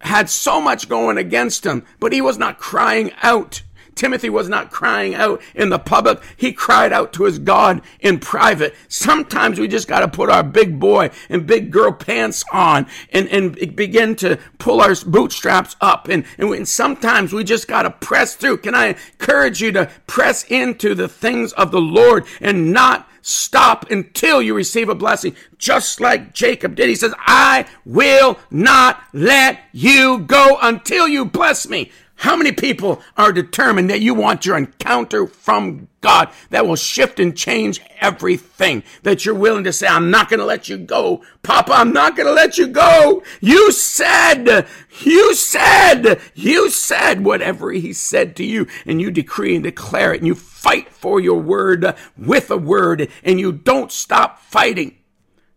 had 0.00 0.30
so 0.30 0.60
much 0.60 0.88
going 0.88 1.18
against 1.18 1.64
him, 1.64 1.84
but 2.00 2.12
he 2.12 2.20
was 2.20 2.38
not 2.38 2.58
crying 2.58 3.12
out. 3.22 3.62
Timothy 3.94 4.30
was 4.30 4.48
not 4.48 4.70
crying 4.70 5.14
out 5.14 5.42
in 5.54 5.68
the 5.68 5.78
public. 5.78 6.22
He 6.36 6.52
cried 6.52 6.92
out 6.92 7.12
to 7.14 7.24
his 7.24 7.38
God 7.38 7.82
in 8.00 8.18
private. 8.18 8.74
Sometimes 8.88 9.58
we 9.58 9.68
just 9.68 9.88
got 9.88 10.00
to 10.00 10.08
put 10.08 10.30
our 10.30 10.42
big 10.42 10.78
boy 10.78 11.10
and 11.28 11.46
big 11.46 11.70
girl 11.70 11.92
pants 11.92 12.44
on 12.52 12.86
and, 13.12 13.28
and 13.28 13.76
begin 13.76 14.16
to 14.16 14.38
pull 14.58 14.80
our 14.80 14.94
bootstraps 15.06 15.76
up. 15.80 16.08
And, 16.08 16.24
and 16.38 16.68
sometimes 16.68 17.32
we 17.32 17.44
just 17.44 17.68
got 17.68 17.82
to 17.82 17.90
press 17.90 18.36
through. 18.36 18.58
Can 18.58 18.74
I 18.74 18.96
encourage 19.18 19.60
you 19.60 19.72
to 19.72 19.90
press 20.06 20.44
into 20.44 20.94
the 20.94 21.08
things 21.08 21.52
of 21.52 21.70
the 21.70 21.80
Lord 21.80 22.26
and 22.40 22.72
not 22.72 23.08
stop 23.22 23.90
until 23.90 24.40
you 24.40 24.54
receive 24.54 24.88
a 24.88 24.94
blessing, 24.94 25.34
just 25.58 26.00
like 26.00 26.32
Jacob 26.32 26.74
did. 26.74 26.88
He 26.88 26.94
says, 26.94 27.14
I 27.18 27.66
will 27.84 28.38
not 28.50 29.02
let 29.12 29.60
you 29.72 30.20
go 30.20 30.58
until 30.60 31.06
you 31.06 31.24
bless 31.24 31.68
me. 31.68 31.92
How 32.20 32.36
many 32.36 32.52
people 32.52 33.00
are 33.16 33.32
determined 33.32 33.88
that 33.88 34.02
you 34.02 34.12
want 34.12 34.44
your 34.44 34.58
encounter 34.58 35.26
from 35.26 35.88
God 36.02 36.28
that 36.50 36.66
will 36.66 36.76
shift 36.76 37.18
and 37.18 37.34
change 37.34 37.80
everything? 37.98 38.82
That 39.04 39.24
you're 39.24 39.34
willing 39.34 39.64
to 39.64 39.72
say, 39.72 39.86
I'm 39.86 40.10
not 40.10 40.28
going 40.28 40.40
to 40.40 40.44
let 40.44 40.68
you 40.68 40.76
go. 40.76 41.22
Papa, 41.42 41.72
I'm 41.72 41.94
not 41.94 42.16
going 42.16 42.26
to 42.26 42.34
let 42.34 42.58
you 42.58 42.66
go. 42.66 43.22
You 43.40 43.72
said, 43.72 44.66
you 45.00 45.34
said, 45.34 46.20
you 46.34 46.68
said 46.68 47.24
whatever 47.24 47.72
he 47.72 47.94
said 47.94 48.36
to 48.36 48.44
you 48.44 48.66
and 48.84 49.00
you 49.00 49.10
decree 49.10 49.54
and 49.54 49.64
declare 49.64 50.12
it 50.12 50.18
and 50.18 50.26
you 50.26 50.34
fight 50.34 50.90
for 50.90 51.20
your 51.20 51.40
word 51.40 51.94
with 52.18 52.50
a 52.50 52.58
word 52.58 53.08
and 53.24 53.40
you 53.40 53.50
don't 53.50 53.90
stop 53.90 54.40
fighting. 54.40 54.98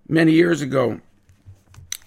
Many 0.08 0.32
years 0.32 0.62
ago, 0.62 1.02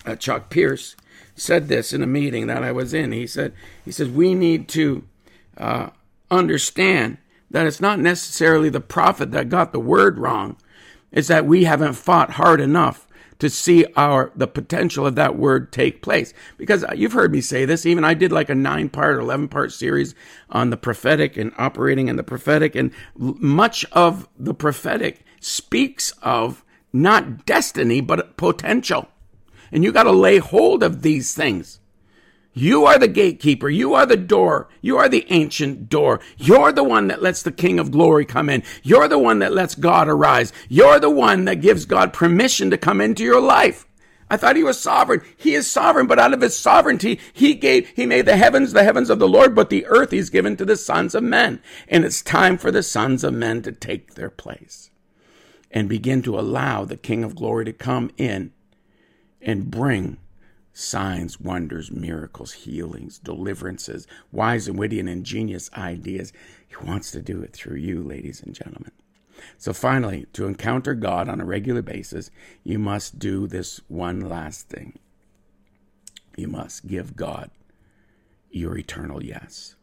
uh, 0.07 0.17
Chuck 0.17 0.49
Pierce, 0.49 0.97
said 1.37 1.69
this 1.69 1.93
in 1.93 2.03
a 2.03 2.07
meeting 2.07 2.47
that 2.47 2.65
I 2.65 2.73
was 2.73 2.93
in. 2.93 3.13
He 3.13 3.27
said, 3.27 3.53
he 3.85 3.93
says, 3.93 4.09
we 4.09 4.35
need 4.35 4.69
to 4.71 5.05
uh, 5.57 5.91
understand 6.31 7.19
that 7.51 7.67
it's 7.67 7.81
not 7.81 8.01
necessarily 8.01 8.69
the 8.69 8.81
prophet 8.81 9.31
that 9.31 9.49
got 9.49 9.73
the 9.73 9.81
word 9.81 10.19
wrong. 10.19 10.57
It's 11.13 11.29
that 11.29 11.47
we 11.47 11.65
haven't 11.65 11.93
fought 11.93 12.33
hard 12.33 12.61
enough 12.61 13.07
to 13.39 13.51
see 13.51 13.85
our 13.97 14.33
the 14.35 14.47
potential 14.47 15.07
of 15.07 15.15
that 15.15 15.37
word 15.37 15.71
take 15.71 16.03
place. 16.03 16.33
Because 16.57 16.85
you've 16.95 17.13
heard 17.13 17.33
me 17.33 17.41
say 17.41 17.65
this. 17.65 17.87
Even 17.87 18.05
I 18.05 18.15
did 18.15 18.33
like 18.33 18.49
a 18.49 18.55
nine 18.55 18.89
part, 18.89 19.19
eleven 19.19 19.49
part 19.49 19.73
series 19.73 20.15
on 20.51 20.71
the 20.71 20.77
prophetic 20.77 21.37
and 21.37 21.53
operating 21.59 22.09
in 22.09 22.17
the 22.17 22.23
prophetic, 22.23 22.75
and 22.75 22.93
much 23.17 23.85
of 23.93 24.29
the 24.39 24.55
prophetic 24.55 25.25
speaks 25.41 26.13
of 26.23 26.65
not 26.93 27.45
destiny 27.47 28.01
but 28.01 28.37
potential. 28.37 29.09
And 29.73 29.85
you 29.85 29.93
got 29.93 30.05
to 30.05 30.13
lay 30.13 30.39
hold 30.39 30.83
of 30.83 31.03
these 31.03 31.35
things. 31.35 31.81
You 32.59 32.87
are 32.87 32.99
the 32.99 33.07
gatekeeper. 33.07 33.69
You 33.69 33.93
are 33.93 34.07
the 34.07 34.17
door. 34.17 34.69
You 34.81 34.97
are 34.97 35.11
the 35.11 35.27
ancient 35.29 35.91
door. 35.91 36.21
You're 36.39 36.73
the 36.73 36.83
one 36.83 37.09
that 37.09 37.21
lets 37.21 37.43
the 37.43 37.53
King 37.53 37.79
of 37.79 37.91
glory 37.91 38.25
come 38.25 38.49
in. 38.49 38.63
You're 38.83 39.09
the 39.09 39.19
one 39.19 39.41
that 39.41 39.53
lets 39.53 39.75
God 39.75 40.09
arise. 40.09 40.55
You're 40.71 40.99
the 40.99 41.11
one 41.11 41.45
that 41.45 41.61
gives 41.61 41.85
God 41.85 42.15
permission 42.15 42.71
to 42.71 42.79
come 42.79 43.03
into 43.03 43.23
your 43.23 43.43
life. 43.43 43.87
I 44.31 44.39
thought 44.39 44.57
he 44.57 44.65
was 44.65 44.81
sovereign. 44.81 45.21
He 45.37 45.55
is 45.55 45.71
sovereign, 45.71 46.07
but 46.07 46.19
out 46.19 46.33
of 46.33 46.41
his 46.41 46.59
sovereignty, 46.59 47.21
he 47.35 47.55
gave, 47.55 47.91
he 47.91 48.07
made 48.07 48.25
the 48.25 48.39
heavens 48.39 48.73
the 48.73 48.85
heavens 48.85 49.11
of 49.11 49.19
the 49.19 49.29
Lord, 49.29 49.55
but 49.55 49.69
the 49.69 49.85
earth 49.85 50.11
he's 50.11 50.31
given 50.31 50.57
to 50.57 50.65
the 50.65 50.77
sons 50.77 51.15
of 51.15 51.23
men. 51.23 51.61
And 51.89 52.07
it's 52.07 52.23
time 52.23 52.57
for 52.57 52.71
the 52.71 52.83
sons 52.83 53.23
of 53.23 53.35
men 53.35 53.61
to 53.63 53.73
take 53.73 54.15
their 54.15 54.31
place 54.31 54.91
and 55.71 55.91
begin 55.91 56.23
to 56.23 56.39
allow 56.39 56.87
the 56.87 56.97
King 56.97 57.23
of 57.23 57.37
glory 57.37 57.67
to 57.67 57.73
come 57.75 58.11
in 58.17 58.53
and 59.47 59.71
bring 59.71 60.19
signs, 60.75 61.41
wonders, 61.41 61.91
miracles, 61.91 62.53
healings, 62.53 63.19
deliverances, 63.19 64.07
wise 64.31 64.69
and 64.69 64.79
witty 64.79 65.01
and 65.01 65.09
ingenious 65.09 65.71
ideas. 65.73 66.33
He 66.69 66.77
wants 66.85 67.13
to 67.13 67.23
do 67.23 67.41
it 67.41 67.55
through 67.55 67.77
you, 67.77 68.03
ladies 68.03 68.43
and 68.43 68.55
gentlemen. 68.55 68.93
So, 69.57 69.73
finally, 69.73 70.27
to 70.33 70.47
encounter 70.47 70.95
God 70.95 71.29
on 71.29 71.41
a 71.41 71.45
regular 71.45 71.83
basis, 71.83 72.31
you 72.65 72.79
must 72.79 73.19
do 73.19 73.47
this 73.47 73.81
one 73.89 74.21
last 74.21 74.69
thing. 74.69 74.99
You 76.37 76.49
must 76.49 76.87
give 76.87 77.17
God 77.17 77.51
your 78.51 78.77
eternal 78.77 79.23
yes. 79.23 79.77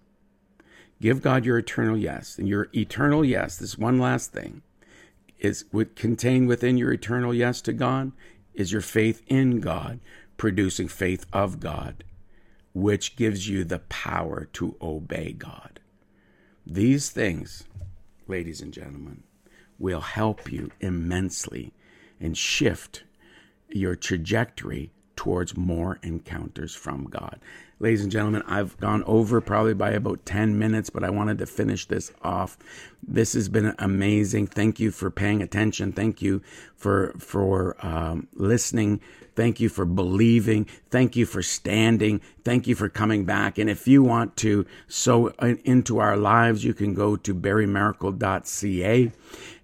Give 1.01 1.21
God 1.21 1.45
your 1.45 1.57
eternal 1.57 1.97
yes. 1.97 2.37
And 2.37 2.47
your 2.47 2.67
eternal 2.75 3.23
yes, 3.23 3.57
this 3.57 3.77
one 3.77 3.99
last 3.99 4.31
thing, 4.31 4.61
is 5.39 5.65
would 5.71 5.95
contain 5.95 6.47
within 6.47 6.77
your 6.77 6.93
eternal 6.93 7.33
yes 7.33 7.61
to 7.61 7.73
God 7.73 8.11
is 8.53 8.71
your 8.71 8.81
faith 8.81 9.21
in 9.27 9.59
God, 9.59 9.99
producing 10.37 10.87
faith 10.87 11.25
of 11.33 11.59
God, 11.59 12.03
which 12.73 13.15
gives 13.15 13.47
you 13.47 13.63
the 13.63 13.79
power 13.79 14.45
to 14.53 14.75
obey 14.81 15.33
God. 15.33 15.79
These 16.65 17.09
things, 17.09 17.65
ladies 18.27 18.61
and 18.61 18.73
gentlemen, 18.73 19.23
will 19.77 20.01
help 20.01 20.51
you 20.51 20.71
immensely 20.79 21.73
and 22.19 22.37
shift 22.37 23.03
your 23.69 23.95
trajectory 23.95 24.91
towards 25.15 25.55
more 25.55 25.99
encounters 26.03 26.75
from 26.75 27.05
God. 27.05 27.39
Ladies 27.79 28.03
and 28.03 28.11
gentlemen, 28.11 28.43
I've 28.47 28.77
gone 28.77 29.03
over 29.05 29.41
probably 29.41 29.73
by 29.73 29.91
about 29.91 30.25
10 30.25 30.57
minutes, 30.57 30.89
but 30.89 31.03
I 31.03 31.09
wanted 31.09 31.37
to 31.39 31.45
finish 31.45 31.85
this 31.85 32.11
off. 32.21 32.57
This 33.05 33.33
has 33.33 33.49
been 33.49 33.75
amazing. 33.77 34.47
Thank 34.47 34.79
you 34.79 34.91
for 34.91 35.11
paying 35.11 35.41
attention. 35.41 35.91
Thank 35.91 36.21
you 36.21 36.41
for, 36.75 37.13
for 37.19 37.75
um, 37.85 38.27
listening. 38.33 39.01
Thank 39.35 39.59
you 39.59 39.67
for 39.67 39.85
believing. 39.85 40.65
Thank 40.91 41.15
you 41.15 41.25
for 41.25 41.41
standing. 41.41 42.21
Thank 42.43 42.67
you 42.67 42.75
for 42.75 42.87
coming 42.87 43.25
back. 43.25 43.57
And 43.57 43.69
if 43.69 43.87
you 43.87 44.03
want 44.03 44.37
to 44.37 44.65
sow 44.87 45.27
into 45.65 45.97
our 45.97 46.15
lives, 46.15 46.63
you 46.63 46.73
can 46.73 46.93
go 46.93 47.15
to 47.17 47.33
barrymaracle.ca. 47.35 49.11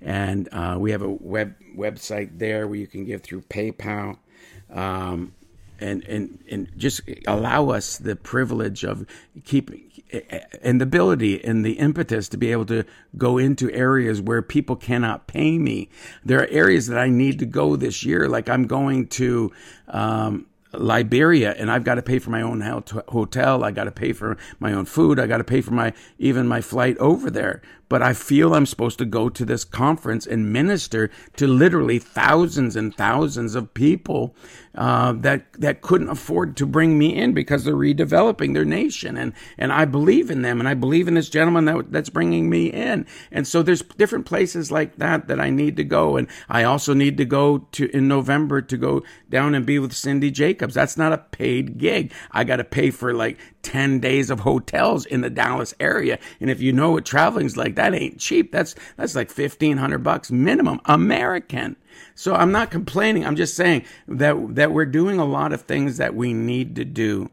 And 0.01 0.49
uh, 0.51 0.77
we 0.79 0.91
have 0.91 1.03
a 1.03 1.09
web 1.09 1.55
website 1.77 2.39
there 2.39 2.67
where 2.67 2.79
you 2.79 2.87
can 2.87 3.05
give 3.05 3.21
through 3.21 3.43
PayPal. 3.43 4.17
Um, 4.71 5.33
and 5.79 6.03
and 6.03 6.43
and 6.49 6.71
just 6.77 7.01
allow 7.27 7.69
us 7.69 7.97
the 7.97 8.15
privilege 8.15 8.83
of 8.83 9.05
keeping 9.45 9.89
and 10.61 10.81
the 10.81 10.83
ability 10.83 11.43
and 11.43 11.63
the 11.63 11.73
impetus 11.73 12.27
to 12.29 12.37
be 12.37 12.51
able 12.51 12.65
to 12.65 12.83
go 13.17 13.37
into 13.37 13.71
areas 13.71 14.21
where 14.21 14.41
people 14.41 14.75
cannot 14.75 15.27
pay 15.27 15.57
me. 15.57 15.89
There 16.25 16.41
are 16.41 16.47
areas 16.47 16.87
that 16.87 16.97
I 16.97 17.09
need 17.09 17.39
to 17.39 17.45
go 17.45 17.75
this 17.75 18.03
year, 18.03 18.27
like 18.27 18.49
I'm 18.49 18.65
going 18.65 19.07
to 19.07 19.51
um, 19.87 20.47
Liberia 20.73 21.53
and 21.53 21.71
I've 21.71 21.83
got 21.83 21.95
to 21.95 22.01
pay 22.01 22.19
for 22.19 22.29
my 22.29 22.41
own 22.41 22.61
hotel. 22.61 23.63
I 23.63 23.71
got 23.71 23.85
to 23.85 23.91
pay 23.91 24.13
for 24.13 24.37
my 24.59 24.73
own 24.73 24.85
food. 24.85 25.19
I 25.19 25.27
got 25.27 25.37
to 25.37 25.43
pay 25.43 25.61
for 25.61 25.71
my, 25.71 25.93
even 26.17 26.47
my 26.47 26.61
flight 26.61 26.97
over 26.97 27.29
there. 27.29 27.61
But 27.89 28.01
I 28.01 28.13
feel 28.13 28.53
I'm 28.53 28.65
supposed 28.65 28.99
to 28.99 29.05
go 29.05 29.29
to 29.29 29.43
this 29.43 29.63
conference 29.63 30.25
and 30.25 30.53
minister 30.53 31.09
to 31.35 31.47
literally 31.47 31.99
thousands 31.99 32.75
and 32.75 32.95
thousands 32.95 33.55
of 33.55 33.73
people 33.73 34.35
uh, 34.75 35.13
that 35.13 35.51
that 35.53 35.81
couldn't 35.81 36.09
afford 36.09 36.55
to 36.57 36.65
bring 36.65 36.97
me 36.97 37.15
in 37.15 37.33
because 37.33 37.63
they're 37.63 37.73
redeveloping 37.73 38.53
their 38.53 38.65
nation, 38.65 39.17
and 39.17 39.33
and 39.57 39.73
I 39.73 39.85
believe 39.85 40.29
in 40.29 40.41
them, 40.43 40.59
and 40.59 40.69
I 40.69 40.73
believe 40.73 41.07
in 41.07 41.15
this 41.15 41.29
gentleman 41.29 41.65
that 41.65 41.91
that's 41.91 42.09
bringing 42.09 42.49
me 42.49 42.67
in, 42.67 43.05
and 43.31 43.47
so 43.47 43.63
there's 43.63 43.81
different 43.81 44.25
places 44.25 44.71
like 44.71 44.97
that 44.97 45.27
that 45.27 45.39
I 45.39 45.49
need 45.49 45.75
to 45.77 45.83
go, 45.83 46.15
and 46.15 46.27
I 46.47 46.63
also 46.63 46.93
need 46.93 47.17
to 47.17 47.25
go 47.25 47.67
to 47.71 47.89
in 47.95 48.07
November 48.07 48.61
to 48.61 48.77
go 48.77 49.03
down 49.29 49.55
and 49.55 49.65
be 49.65 49.79
with 49.79 49.93
Cindy 49.93 50.31
Jacobs. 50.31 50.75
That's 50.75 50.97
not 50.97 51.13
a 51.13 51.17
paid 51.17 51.77
gig. 51.77 52.13
I 52.31 52.43
got 52.43 52.57
to 52.57 52.63
pay 52.63 52.91
for 52.91 53.13
like 53.13 53.37
10 53.63 53.99
days 53.99 54.29
of 54.29 54.41
hotels 54.41 55.05
in 55.05 55.21
the 55.21 55.29
Dallas 55.29 55.73
area. 55.79 56.19
And 56.39 56.49
if 56.49 56.61
you 56.61 56.71
know 56.71 56.91
what 56.91 57.05
traveling's 57.05 57.57
like, 57.57 57.75
that 57.79 57.95
ain't 57.95 58.19
cheap. 58.19 58.51
That's, 58.51 58.75
that's 58.97 59.15
like 59.15 59.29
1500 59.29 59.99
bucks 59.99 60.29
minimum 60.29 60.81
American. 60.83 61.77
So 62.13 62.35
I'm 62.35 62.51
not 62.51 62.71
complaining. 62.71 63.25
I'm 63.25 63.37
just 63.37 63.55
saying 63.55 63.85
that, 64.09 64.55
that 64.55 64.73
we're 64.73 64.85
doing 64.85 65.17
a 65.17 65.23
lot 65.23 65.53
of 65.53 65.61
things 65.61 65.95
that 65.95 66.13
we 66.13 66.33
need 66.33 66.75
to 66.75 66.83
do. 66.83 67.31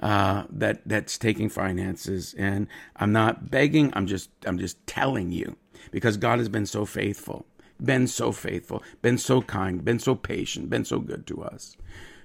Uh, 0.00 0.44
that 0.48 0.80
that's 0.86 1.18
taking 1.18 1.48
finances, 1.48 2.32
and 2.38 2.68
I'm 2.94 3.10
not 3.10 3.50
begging. 3.50 3.92
I'm 3.96 4.06
just 4.06 4.30
I'm 4.46 4.56
just 4.56 4.86
telling 4.86 5.32
you 5.32 5.56
because 5.90 6.16
God 6.16 6.38
has 6.38 6.48
been 6.48 6.66
so 6.66 6.86
faithful, 6.86 7.46
been 7.82 8.06
so 8.06 8.30
faithful, 8.30 8.80
been 9.02 9.18
so 9.18 9.42
kind, 9.42 9.84
been 9.84 9.98
so 9.98 10.14
patient, 10.14 10.70
been 10.70 10.84
so 10.84 11.00
good 11.00 11.26
to 11.26 11.42
us. 11.42 11.76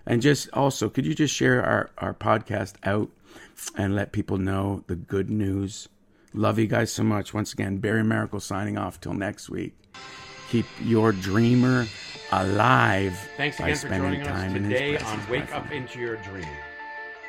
And 0.05 0.21
just 0.21 0.49
also, 0.53 0.87
could 0.87 1.07
you 1.07 1.15
just 1.15 1.33
share 1.33 1.65
our, 1.65 1.89
our 1.97 2.13
podcast 2.13 2.75
out 2.83 3.09
and 3.75 3.95
let 3.95 4.11
people 4.11 4.37
know 4.37 4.83
the 4.87 4.95
good 4.95 5.29
news. 5.29 5.87
Love 6.35 6.57
you 6.57 6.65
guys 6.65 6.91
so 6.91 7.03
much. 7.03 7.33
Once 7.33 7.53
again, 7.53 7.77
Barry 7.77 8.01
Maracle 8.01 8.41
signing 8.41 8.75
off 8.75 8.99
till 8.99 9.13
next 9.13 9.49
week. 9.49 9.73
Keep 10.49 10.65
your 10.81 11.11
dreamer 11.11 11.85
alive. 12.31 13.15
Thanks 13.37 13.59
again 13.59 13.75
for 13.75 13.87
joining 13.89 14.27
us 14.27 14.53
today 14.53 14.97
on 14.97 15.29
Wake 15.29 15.53
Up 15.53 15.71
Into 15.71 15.99
Your 15.99 16.15
Dream. 16.17 16.47